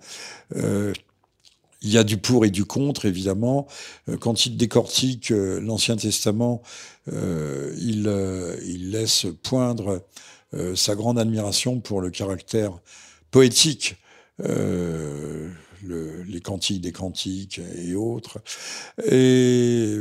Il 1.84 1.91
y 1.91 1.97
a 1.97 2.04
du 2.04 2.18
pour 2.18 2.45
et 2.45 2.49
du 2.49 2.64
contre, 2.66 3.06
évidemment. 3.06 3.68
Euh, 4.10 4.18
quand 4.18 4.45
il 4.45 4.56
décortique 4.58 5.32
euh, 5.32 5.60
l'Ancien 5.60 5.97
Testament, 5.97 6.64
euh, 7.12 7.76
il, 7.78 8.04
laisse 8.89 9.28
poindre 9.43 10.01
sa 10.76 10.93
grande 10.93 11.18
admiration 11.18 11.80
pour 11.80 11.99
le 11.99 12.12
caractère 12.12 12.80
poétique, 13.32 13.95
le, 15.84 16.24
les 16.24 16.42
cantiques 16.42 16.82
des 16.82 16.92
cantiques 16.92 17.60
et 17.78 17.96
autres. 17.96 18.42
Et 19.12 20.00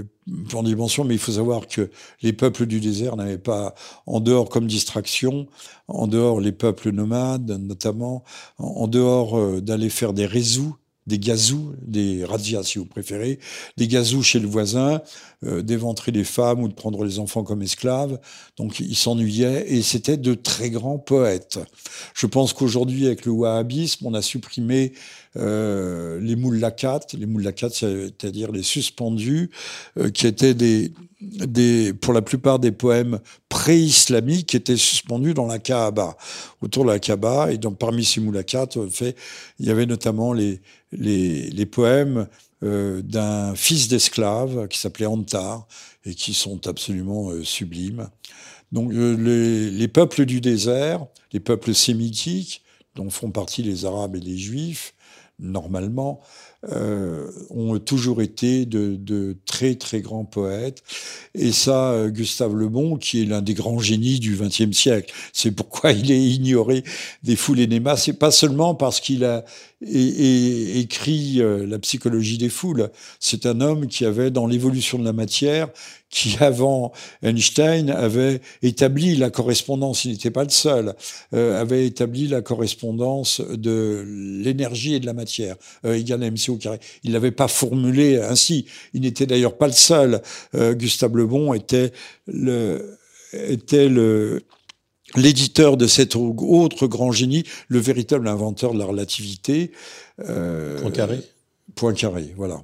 pour 0.49 0.62
dimension, 0.62 1.05
mais 1.05 1.14
il 1.14 1.20
faut 1.20 1.33
savoir 1.33 1.66
que 1.66 1.91
les 2.22 2.33
peuples 2.33 2.66
du 2.66 2.80
désert 2.80 3.16
n'avaient 3.16 3.39
pas, 3.39 3.74
en 4.07 4.20
dehors 4.20 4.49
comme 4.49 4.66
distraction, 4.66 5.47
en 5.89 6.07
dehors 6.07 6.41
les 6.41 6.53
peuples 6.53 6.91
nomades 6.91 7.51
notamment, 7.51 8.22
en 8.59 8.87
dehors 8.87 9.61
d'aller 9.61 9.91
faire 9.91 10.12
des 10.12 10.26
réseaux 10.26 10.76
des 11.07 11.18
gazous, 11.18 11.74
des 11.82 12.24
razzias 12.24 12.62
si 12.64 12.78
vous 12.78 12.86
préférez, 12.86 13.38
des 13.76 13.88
gazous 13.88 14.22
chez 14.22 14.38
le 14.38 14.46
voisin, 14.46 15.03
euh, 15.44 15.62
d'éventrer 15.62 16.12
les 16.12 16.24
femmes 16.24 16.62
ou 16.62 16.68
de 16.68 16.74
prendre 16.74 17.05
les 17.05 17.18
enfants 17.18 17.42
comme 17.42 17.62
esclaves. 17.62 18.20
Donc 18.57 18.78
ils 18.78 18.96
s'ennuyaient 18.96 19.64
et 19.68 19.82
c'était 19.82 20.16
de 20.16 20.34
très 20.34 20.70
grands 20.70 20.98
poètes. 20.98 21.59
Je 22.14 22.26
pense 22.26 22.53
qu'aujourd'hui 22.53 23.07
avec 23.07 23.26
le 23.26 23.32
wahhabisme, 23.32 24.07
on 24.07 24.14
a 24.14 24.22
supprimé 24.22 24.92
euh, 25.36 26.20
les 26.20 26.36
moulakat, 26.36 27.00
les 27.14 27.26
moulakat 27.26 27.70
c'est-à-dire 27.70 28.53
les 28.53 28.62
suspendus, 28.62 29.50
euh, 29.98 30.11
qui 30.11 30.26
étaient 30.26 30.55
des, 30.55 30.92
des, 31.20 31.92
pour 31.94 32.12
la 32.12 32.22
plupart 32.22 32.59
des 32.59 32.72
poèmes 32.72 33.18
pré-islamiques 33.62 34.48
qui 34.48 34.56
étaient 34.56 34.76
suspendus 34.76 35.34
dans 35.34 35.46
la 35.46 35.60
Kaaba, 35.60 36.16
autour 36.62 36.84
de 36.84 36.90
la 36.90 36.98
Kaaba. 36.98 37.52
Et 37.52 37.58
donc 37.58 37.78
parmi 37.78 38.04
ces 38.04 38.20
moulakat, 38.20 38.66
il 38.74 39.66
y 39.66 39.70
avait 39.70 39.86
notamment 39.86 40.32
les, 40.32 40.60
les, 40.90 41.48
les 41.48 41.66
poèmes 41.66 42.26
euh, 42.64 43.02
d'un 43.02 43.54
fils 43.54 43.86
d'esclave 43.86 44.66
qui 44.66 44.80
s'appelait 44.80 45.06
Antar 45.06 45.68
et 46.04 46.14
qui 46.16 46.34
sont 46.34 46.66
absolument 46.66 47.30
euh, 47.30 47.44
sublimes. 47.44 48.08
Donc 48.72 48.90
euh, 48.92 49.14
les, 49.14 49.70
les, 49.70 49.88
peuples 49.88 50.24
du 50.24 50.40
désert, 50.40 51.06
les 51.32 51.38
peuples 51.38 51.72
sémitiques, 51.72 52.64
dont 52.96 53.10
font 53.10 53.30
partie 53.30 53.62
les 53.62 53.84
Arabes 53.84 54.16
et 54.16 54.20
les 54.20 54.38
Juifs, 54.38 54.92
normalement, 55.38 56.20
euh, 56.70 57.28
ont 57.50 57.76
toujours 57.80 58.22
été 58.22 58.66
de, 58.66 58.94
de, 58.94 59.36
très 59.46 59.74
très 59.74 60.00
grands 60.00 60.24
poètes. 60.24 60.84
Et 61.34 61.50
ça, 61.50 61.90
euh, 61.90 62.08
Gustave 62.08 62.54
Le 62.54 62.68
Bon, 62.68 62.96
qui 62.96 63.22
est 63.22 63.24
l'un 63.24 63.42
des 63.42 63.54
grands 63.54 63.80
génies 63.80 64.20
du 64.20 64.36
XXe 64.36 64.70
siècle, 64.70 65.12
c'est 65.32 65.50
pourquoi 65.50 65.90
il 65.92 66.12
est 66.12 66.22
ignoré 66.22 66.84
des 67.24 67.34
foules 67.34 67.58
et 67.58 67.66
des 67.66 67.82
C'est 67.96 68.12
pas 68.12 68.30
seulement 68.30 68.76
parce 68.76 69.00
qu'il 69.00 69.24
a 69.24 69.44
écrit 69.85 71.41
euh, 71.41 71.66
la 71.66 71.78
psychologie 71.78 72.39
des 72.39 72.49
foules. 72.49 72.91
C'est 73.20 73.47
un 73.47 73.61
homme 73.61 73.87
qui 73.87 74.05
avait 74.05 74.30
dans 74.30 74.47
l'évolution 74.47 74.99
de 74.99 75.05
la 75.05 75.12
matière 75.12 75.68
qui, 76.12 76.37
avant 76.41 76.93
Einstein, 77.22 77.91
avait 77.91 78.41
établi 78.62 79.16
la 79.16 79.30
correspondance, 79.30 80.05
il 80.05 80.12
n'était 80.12 80.30
pas 80.30 80.45
le 80.45 80.51
seul, 80.51 80.95
euh, 81.35 81.61
avait 81.61 81.87
établi 81.87 82.28
la 82.28 82.43
correspondance 82.43 83.41
de 83.41 84.05
l'énergie 84.07 84.95
et 84.95 85.01
de 85.01 85.07
la 85.07 85.14
matière, 85.14 85.57
euh, 85.85 85.95
égale 85.95 86.22
à 86.22 86.26
mc 86.26 86.53
au 86.53 86.57
carré. 86.57 86.78
Il 87.03 87.12
l'avait 87.12 87.33
pas 87.33 87.49
formulé 87.49 88.18
ainsi. 88.18 88.66
Il 88.93 89.01
n'était 89.01 89.26
d'ailleurs 89.26 89.57
pas 89.57 89.66
le 89.66 89.72
seul. 89.72 90.20
Euh, 90.55 90.74
Gustave 90.74 91.16
Le 91.16 91.26
Bon 91.26 91.55
était 91.55 91.93
le, 92.26 92.99
était 93.33 93.89
le, 93.89 94.43
l'éditeur 95.16 95.76
de 95.76 95.86
cet 95.86 96.16
autre 96.16 96.86
grand 96.86 97.12
génie, 97.12 97.44
le 97.68 97.78
véritable 97.78 98.28
inventeur 98.28 98.72
de 98.72 98.78
la 98.78 98.84
relativité. 98.84 99.72
Euh. 100.20 100.80
Point 101.74 101.94
carré, 101.94 102.34
voilà. 102.36 102.62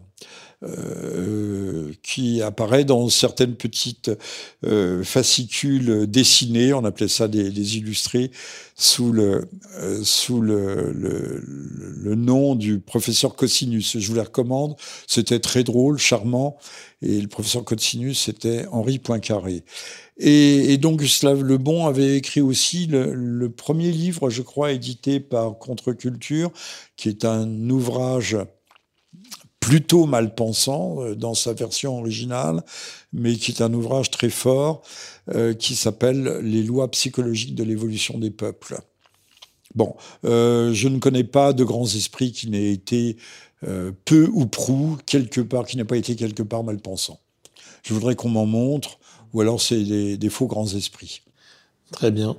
Euh, 0.65 1.93
qui 2.03 2.43
apparaît 2.43 2.85
dans 2.85 3.09
certaines 3.09 3.55
petites 3.55 4.11
euh, 4.67 5.05
fascicules 5.05 6.09
dessinés, 6.09 6.73
on 6.73 6.85
appelait 6.85 7.07
ça 7.07 7.29
des, 7.29 7.51
des 7.51 7.77
illustrés, 7.77 8.33
sous 8.75 9.13
le 9.13 9.49
euh, 9.77 10.01
sous 10.03 10.41
le, 10.41 10.91
le, 10.93 11.45
le, 11.47 12.15
nom 12.17 12.57
du 12.57 12.81
professeur 12.81 13.37
Cosinus. 13.37 13.99
Je 14.01 14.09
vous 14.09 14.17
les 14.17 14.23
recommande, 14.23 14.75
c'était 15.07 15.39
très 15.39 15.63
drôle, 15.63 15.97
charmant, 15.97 16.59
et 17.03 17.21
le 17.21 17.29
professeur 17.29 17.65
Cosinus 17.65 18.19
c'était 18.19 18.67
Henri 18.73 18.99
Poincaré. 18.99 19.63
Et, 20.19 20.77
donc 20.79 20.99
Gustave 20.99 21.45
Lebon 21.45 21.87
avait 21.87 22.17
écrit 22.17 22.41
aussi 22.41 22.87
le, 22.87 23.15
le, 23.15 23.51
premier 23.51 23.93
livre, 23.93 24.31
je 24.31 24.43
crois, 24.43 24.73
édité 24.73 25.21
par 25.21 25.59
Contre-Culture, 25.59 26.51
qui 26.97 27.09
est 27.09 27.25
un 27.25 27.71
ouvrage 27.71 28.37
plutôt 29.69 30.07
mal 30.07 30.35
pensant 30.35 31.03
euh, 31.03 31.15
dans 31.15 31.35
sa 31.35 31.53
version 31.53 31.99
originale, 31.99 32.63
mais 33.13 33.35
qui 33.35 33.51
est 33.51 33.61
un 33.61 33.75
ouvrage 33.75 34.11
très 34.11 34.31
fort 34.31 34.81
euh, 35.35 35.53
qui 35.53 35.75
s'appelle 35.75 36.39
Les 36.43 36.63
lois 36.63 36.91
psychologiques 36.91 37.55
de 37.55 37.65
l'évolution 37.65 38.19
des 38.19 38.31
peuples. 38.31 38.79
Bon, 39.75 39.95
euh, 40.25 40.73
je 40.73 40.89
ne 40.89 40.99
connais 40.99 41.25
pas 41.25 41.53
de 41.53 41.65
grands 41.65 41.87
esprits 41.87 42.33
qui 42.33 42.49
n'aient 42.49 42.73
été 42.73 43.17
peu 44.05 44.31
ou 44.33 44.47
prou 44.47 44.97
quelque 45.05 45.41
part, 45.41 45.67
qui 45.67 45.77
n'aient 45.77 45.85
pas 45.85 45.97
été 45.97 46.15
quelque 46.15 46.45
part 46.45 46.63
mal 46.63 46.79
pensant. 46.79 47.19
Je 47.83 47.93
voudrais 47.93 48.15
qu'on 48.15 48.29
m'en 48.29 48.47
montre, 48.47 49.01
ou 49.33 49.41
alors 49.41 49.61
c'est 49.61 49.83
des, 49.83 50.17
des, 50.17 50.29
faux 50.29 50.47
grands 50.47 50.67
esprits. 50.67 51.23
Très 51.93 52.11
bien, 52.11 52.37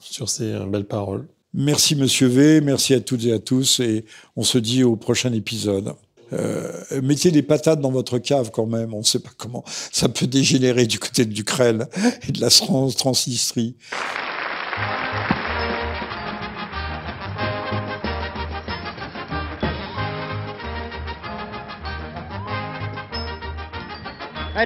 sur 0.00 0.28
ces 0.28 0.58
belles 0.66 0.86
paroles. 0.86 1.26
Merci 1.54 1.96
Monsieur 1.96 2.28
V, 2.28 2.60
merci 2.60 2.94
à 2.94 3.00
toutes 3.00 3.24
et 3.24 3.32
à 3.32 3.38
tous, 3.38 3.80
et 3.80 4.06
on 4.36 4.42
se 4.42 4.58
dit 4.58 4.84
au 4.84 4.96
prochain 4.96 5.32
épisode. 5.32 5.94
Euh, 6.32 6.72
mettez 7.02 7.30
des 7.30 7.42
patates 7.42 7.80
dans 7.80 7.90
votre 7.90 8.18
cave 8.18 8.50
quand 8.52 8.66
même. 8.66 8.94
On 8.94 8.98
ne 8.98 9.04
sait 9.04 9.18
pas 9.18 9.30
comment 9.36 9.64
ça 9.66 10.08
peut 10.08 10.26
dégénérer 10.26 10.86
du 10.86 10.98
côté 10.98 11.24
de 11.24 11.34
l'Ukraine 11.34 11.86
et 12.26 12.32
de 12.32 12.40
la 12.40 12.48
Transnistrie. 12.48 13.76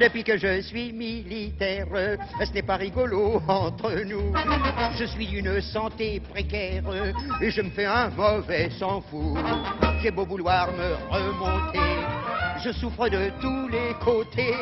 Depuis 0.01 0.25
que 0.25 0.37
je 0.37 0.61
suis 0.61 0.93
militaire, 0.93 1.87
ce 2.45 2.53
n'est 2.53 2.63
pas 2.63 2.77
rigolo 2.77 3.43
entre 3.49 3.93
nous. 4.05 4.33
Je 4.99 5.05
suis 5.05 5.27
d'une 5.27 5.61
santé 5.61 6.21
précaire 6.21 6.85
et 7.41 7.51
je 7.51 7.63
me 7.63 7.71
fais 7.71 7.87
un 7.87 8.11
mauvais 8.11 8.71
sang 8.79 9.03
fou. 9.11 9.37
J'ai 10.03 10.11
beau 10.11 10.27
vouloir 10.27 10.69
me 10.73 10.95
remonter, 11.11 11.79
je 12.63 12.73
souffre 12.73 13.09
de 13.09 13.31
tous 13.41 13.69
les 13.69 13.95
côtés. 14.05 14.55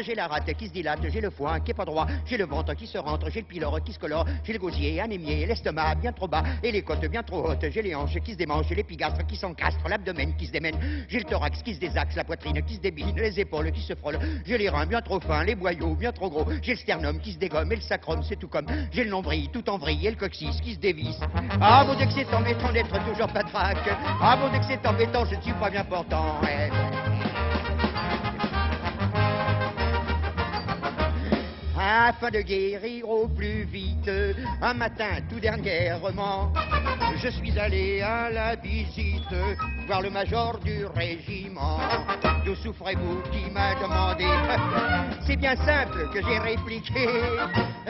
J'ai 0.00 0.14
la 0.14 0.26
rate 0.26 0.52
qui 0.54 0.68
se 0.68 0.72
dilate, 0.72 1.00
j'ai 1.08 1.20
le 1.20 1.30
foin 1.30 1.60
qui 1.60 1.70
est 1.70 1.74
pas 1.74 1.84
droit, 1.84 2.06
j'ai 2.24 2.38
le 2.38 2.46
ventre 2.46 2.74
qui 2.74 2.86
se 2.86 2.96
rentre, 2.96 3.30
j'ai 3.30 3.40
le 3.40 3.46
pylore 3.46 3.78
qui 3.84 3.92
se 3.92 3.98
colore, 3.98 4.24
j'ai 4.42 4.54
le 4.54 4.58
gosier 4.58 5.00
anémié, 5.00 5.44
l'estomac 5.44 5.96
bien 5.96 6.12
trop 6.12 6.26
bas 6.26 6.42
et 6.62 6.72
les 6.72 6.82
côtes 6.82 7.04
bien 7.06 7.22
trop 7.22 7.46
hautes, 7.46 7.66
j'ai 7.70 7.82
les 7.82 7.94
hanches 7.94 8.18
qui 8.20 8.32
se 8.32 8.36
démangent, 8.38 8.66
j'ai 8.68 8.74
l'épigastre 8.74 9.24
qui 9.26 9.36
s'encastre, 9.36 9.86
l'abdomen 9.88 10.34
qui 10.36 10.46
se 10.46 10.52
démène, 10.52 10.76
j'ai 11.08 11.18
le 11.18 11.24
thorax 11.24 11.62
qui 11.62 11.74
se 11.74 11.80
désaxe, 11.80 12.16
la 12.16 12.24
poitrine 12.24 12.62
qui 12.62 12.76
se 12.76 12.80
débine, 12.80 13.14
les 13.16 13.38
épaules 13.38 13.70
qui 13.70 13.82
se 13.82 13.94
frôlent, 13.94 14.18
j'ai 14.46 14.56
les 14.56 14.68
reins 14.70 14.86
bien 14.86 15.02
trop 15.02 15.20
fins, 15.20 15.44
les 15.44 15.54
boyaux 15.54 15.94
bien 15.94 16.10
trop 16.10 16.30
gros, 16.30 16.46
j'ai 16.62 16.72
le 16.72 16.78
sternum 16.78 17.20
qui 17.20 17.32
se 17.32 17.38
dégomme 17.38 17.70
et 17.70 17.76
le 17.76 17.82
sacrum 17.82 18.22
c'est 18.22 18.36
tout 18.36 18.48
comme, 18.48 18.66
j'ai 18.92 19.04
le 19.04 19.10
nombril 19.10 19.50
tout 19.50 19.68
en 19.68 19.78
vrille 19.78 20.06
et 20.06 20.10
le 20.10 20.16
coccyx 20.16 20.60
qui 20.60 20.74
se 20.74 20.80
dévisse. 20.80 21.20
Ah 21.60 21.84
mon 21.86 21.94
Dieu 21.94 22.06
que 22.06 22.12
c'est 22.12 22.34
embêtant 22.34 22.72
d'être 22.72 23.04
toujours 23.04 23.28
patraque, 23.28 23.88
ah 24.20 24.36
mon 24.36 24.48
Dieu 24.48 24.58
que 24.58 24.66
c'est 24.66 24.86
embêtant, 24.86 25.24
je 25.26 25.36
ne 25.36 25.42
suis 25.42 25.52
pas 25.52 25.70
bien 25.70 25.84
portant. 25.84 26.40
Ouais. 26.42 26.70
Afin 32.12 32.30
de 32.30 32.42
guérir 32.42 33.08
au 33.08 33.26
plus 33.26 33.64
vite, 33.64 34.10
un 34.60 34.74
matin 34.74 35.22
tout 35.30 35.40
dernièrement, 35.40 36.52
je 37.16 37.28
suis 37.28 37.58
allé 37.58 38.02
à 38.02 38.28
la 38.28 38.54
visite 38.54 39.32
voir 39.86 40.02
le 40.02 40.10
major 40.10 40.58
du 40.58 40.86
régiment. 40.86 41.78
D'où 42.44 42.54
souffrez-vous 42.54 43.22
qui 43.30 43.50
m'a 43.50 43.74
demandé 43.74 44.26
C'est 45.26 45.36
bien 45.36 45.54
simple 45.56 46.08
que 46.12 46.20
j'ai 46.20 46.38
répliqué. 46.38 47.08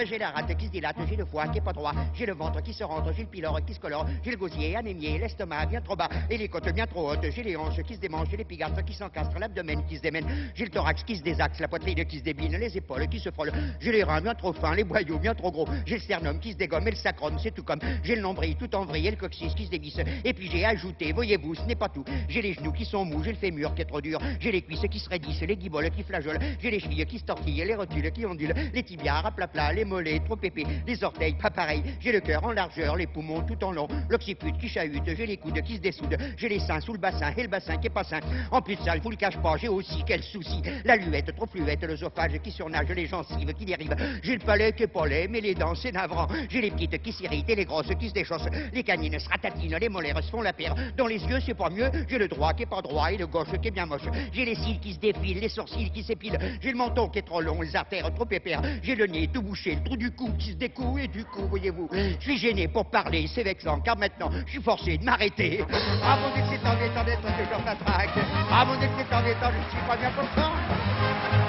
J'ai 0.04 0.18
la 0.18 0.30
rate 0.30 0.56
qui 0.56 0.66
se 0.66 0.70
dilate, 0.70 0.96
j'ai 1.08 1.16
le 1.16 1.24
foie 1.24 1.48
qui 1.48 1.58
est 1.58 1.62
pas 1.62 1.72
droit, 1.72 1.92
j'ai 2.14 2.26
le 2.26 2.34
ventre 2.34 2.62
qui 2.62 2.72
se 2.72 2.82
rentre, 2.82 3.12
j'ai 3.14 3.22
le 3.22 3.28
pylore 3.28 3.60
qui 3.64 3.74
se 3.74 3.80
colore, 3.80 4.06
j'ai 4.24 4.30
le 4.30 4.36
gosier 4.36 4.76
anémié, 4.76 5.18
l'estomac 5.18 5.66
bien 5.66 5.80
trop 5.80 5.96
bas 5.96 6.08
et 6.30 6.38
les 6.38 6.48
côtes 6.48 6.68
bien 6.72 6.86
trop 6.86 7.10
hautes, 7.10 7.26
j'ai 7.30 7.42
les 7.42 7.56
hanches 7.56 7.82
qui 7.82 7.94
se 7.94 8.00
démangent, 8.00 8.28
j'ai 8.30 8.38
l'épigastre 8.38 8.84
qui 8.84 8.94
s'encastre, 8.94 9.38
l'abdomen 9.38 9.84
qui 9.86 9.96
se 9.96 10.02
démène, 10.02 10.26
j'ai 10.54 10.64
le 10.64 10.70
thorax 10.70 11.04
qui 11.04 11.16
se 11.16 11.22
désaxe, 11.22 11.60
la 11.60 11.68
poitrine 11.68 12.04
qui 12.04 12.18
se 12.18 12.24
débine, 12.24 12.56
les 12.56 12.76
épaules 12.76 13.06
qui 13.08 13.20
se 13.20 13.30
frôlent, 13.30 13.52
j'ai 13.80 13.92
les 13.92 14.02
reins 14.02 14.20
bien 14.20 14.34
trop 14.34 14.52
fins, 14.52 14.74
les 14.74 14.84
boyaux 14.84 15.18
bien 15.18 15.34
trop 15.34 15.52
gros, 15.52 15.68
j'ai 15.86 15.96
le 15.96 16.00
sternum 16.00 16.38
qui 16.40 16.52
se 16.52 16.56
dégomme 16.56 16.88
et 16.88 16.92
le 16.92 16.96
sacrum, 16.96 17.38
c'est 17.38 17.54
tout 17.54 17.64
comme, 17.64 17.80
j'ai 18.02 18.16
le 18.16 18.22
nombril 18.22 18.56
tout 18.56 18.74
en 18.74 18.84
vrille 18.84 19.08
et 19.08 19.10
le 19.10 19.16
coccyx 19.16 19.54
qui 19.54 19.66
se 19.66 19.70
dévisse, 19.70 19.98
et 20.24 20.32
puis 20.32 20.50
j'ai 20.50 20.64
ajouté, 20.64 21.12
voyez-vous, 21.12 21.54
ce 21.54 21.62
n'est 21.62 21.76
tout, 21.88 22.04
j'ai 22.28 22.42
les 22.42 22.54
genoux 22.54 22.72
qui 22.72 22.84
sont 22.84 23.04
mous, 23.04 23.22
j'ai 23.22 23.32
le 23.32 23.36
fémur 23.36 23.74
qui 23.74 23.82
est 23.82 23.86
trop 23.86 24.00
dur, 24.00 24.18
j'ai 24.40 24.52
les 24.52 24.62
cuisses 24.62 24.86
qui 24.90 24.98
se 24.98 25.08
raidissent, 25.08 25.42
les 25.42 25.56
guiboles 25.56 25.90
qui 25.90 26.02
flageolent, 26.02 26.38
j'ai 26.60 26.70
les 26.70 26.80
chevilles 26.80 27.06
qui 27.06 27.18
se 27.18 27.24
tortillent, 27.24 27.64
les 27.64 27.74
rotules 27.74 28.10
qui 28.12 28.26
ondulent, 28.26 28.54
les 28.72 28.82
tibias 28.82 29.22
à 29.24 29.30
plat 29.30 29.48
plat, 29.48 29.72
les 29.72 29.84
mollets 29.84 30.20
trop 30.20 30.38
épais, 30.42 30.64
les 30.86 31.04
orteils 31.04 31.34
pas 31.34 31.50
pareils, 31.50 31.82
j'ai 32.00 32.12
le 32.12 32.20
cœur 32.20 32.44
en 32.44 32.52
largeur, 32.52 32.96
les 32.96 33.06
poumons 33.06 33.42
tout 33.42 33.62
en 33.64 33.72
long, 33.72 33.88
l'occiput 34.08 34.52
qui 34.52 34.68
chahute, 34.68 35.02
j'ai 35.06 35.26
les 35.26 35.36
coudes 35.36 35.60
qui 35.62 35.76
se 35.76 35.80
dessoudent, 35.80 36.16
j'ai 36.36 36.48
les 36.48 36.60
seins 36.60 36.80
sous 36.80 36.92
le 36.92 36.98
bassin 36.98 37.32
et 37.36 37.42
le 37.42 37.48
bassin 37.48 37.76
qui 37.76 37.86
est 37.86 37.90
pas 37.90 38.04
sain. 38.04 38.20
En 38.50 38.60
plus 38.62 38.76
de 38.76 38.82
ça, 38.82 38.96
je 38.96 39.02
vous 39.02 39.10
le 39.10 39.16
cache 39.16 39.36
pas, 39.38 39.56
j'ai 39.56 39.68
aussi 39.68 40.02
quel 40.06 40.22
souci, 40.22 40.62
la 40.84 40.96
luette 40.96 41.34
trop 41.34 41.46
fluette, 41.46 41.82
l'œsophage 41.82 42.38
qui 42.42 42.50
surnage, 42.50 42.88
les 42.88 43.06
gencives 43.06 43.52
qui 43.54 43.64
dérivent, 43.64 43.96
j'ai 44.22 44.34
le 44.34 44.40
palais 44.44 44.72
qui 44.72 44.84
est 44.84 44.86
pas 44.86 45.06
laid, 45.06 45.28
mais 45.28 45.40
les 45.40 45.54
dents 45.54 45.74
c'est 45.74 45.92
navrant, 45.92 46.26
j'ai 46.48 46.60
les 46.60 46.70
petites 46.70 47.02
qui 47.02 47.12
s'irritent 47.12 47.48
et 47.48 47.56
les 47.56 47.64
grosses 47.64 47.94
qui 47.98 48.08
se 48.08 48.14
déchaussent, 48.14 48.48
les 48.72 48.82
canines 48.82 49.18
se 49.18 49.28
ratatinent, 49.28 49.78
les 49.80 49.88
molaires 49.88 50.22
se 50.22 50.30
font 50.30 50.42
la 50.42 50.52
paire, 50.52 50.74
dans 50.96 51.06
les 51.06 51.22
yeux 51.24 51.40
c'est 51.40 51.54
pas 51.54 51.68
j'ai 52.08 52.18
le 52.18 52.28
droit 52.28 52.52
qui 52.52 52.62
est 52.62 52.66
pas 52.66 52.82
droit 52.82 53.12
et 53.12 53.16
le 53.16 53.26
gauche 53.26 53.48
qui 53.60 53.68
est 53.68 53.70
bien 53.70 53.86
moche, 53.86 54.02
j'ai 54.32 54.44
les 54.44 54.54
cils 54.54 54.80
qui 54.80 54.94
se 54.94 54.98
défilent, 54.98 55.40
les 55.40 55.48
sourcils 55.48 55.90
qui 55.90 56.02
s'épilent, 56.02 56.38
j'ai 56.60 56.70
le 56.70 56.76
menton 56.76 57.08
qui 57.08 57.18
est 57.18 57.22
trop 57.22 57.40
long, 57.40 57.60
les 57.60 57.74
artères 57.74 58.12
trop 58.14 58.26
épères, 58.30 58.62
j'ai 58.82 58.94
le 58.94 59.06
nez 59.06 59.28
tout 59.32 59.42
bouché, 59.42 59.76
le 59.76 59.82
trou 59.82 59.96
du 59.96 60.10
cou 60.10 60.30
qui 60.38 60.52
se 60.52 60.56
découle 60.56 61.00
et 61.00 61.08
du 61.08 61.24
coup, 61.24 61.46
voyez-vous, 61.48 61.88
je 61.92 62.22
suis 62.22 62.38
gêné 62.38 62.68
pour 62.68 62.86
parler, 62.86 63.26
c'est 63.26 63.42
vexant, 63.42 63.80
car 63.80 63.96
maintenant, 63.96 64.30
je 64.46 64.50
suis 64.52 64.62
forcé 64.62 64.98
de 64.98 65.04
m'arrêter. 65.04 65.64
Ah 66.02 66.18
mon 66.20 66.32
c'est 66.34 66.66
embêtant 66.66 67.04
d'être 67.04 67.20
toujours 67.20 67.64
patraque. 67.64 68.10
Ah 68.50 68.64
mon 68.64 68.74
c'est 68.80 69.14
embêtant, 69.14 69.50
je 69.50 69.76
suis 69.76 69.86
pas 69.86 69.96
bien 69.96 70.10
content. 70.10 71.41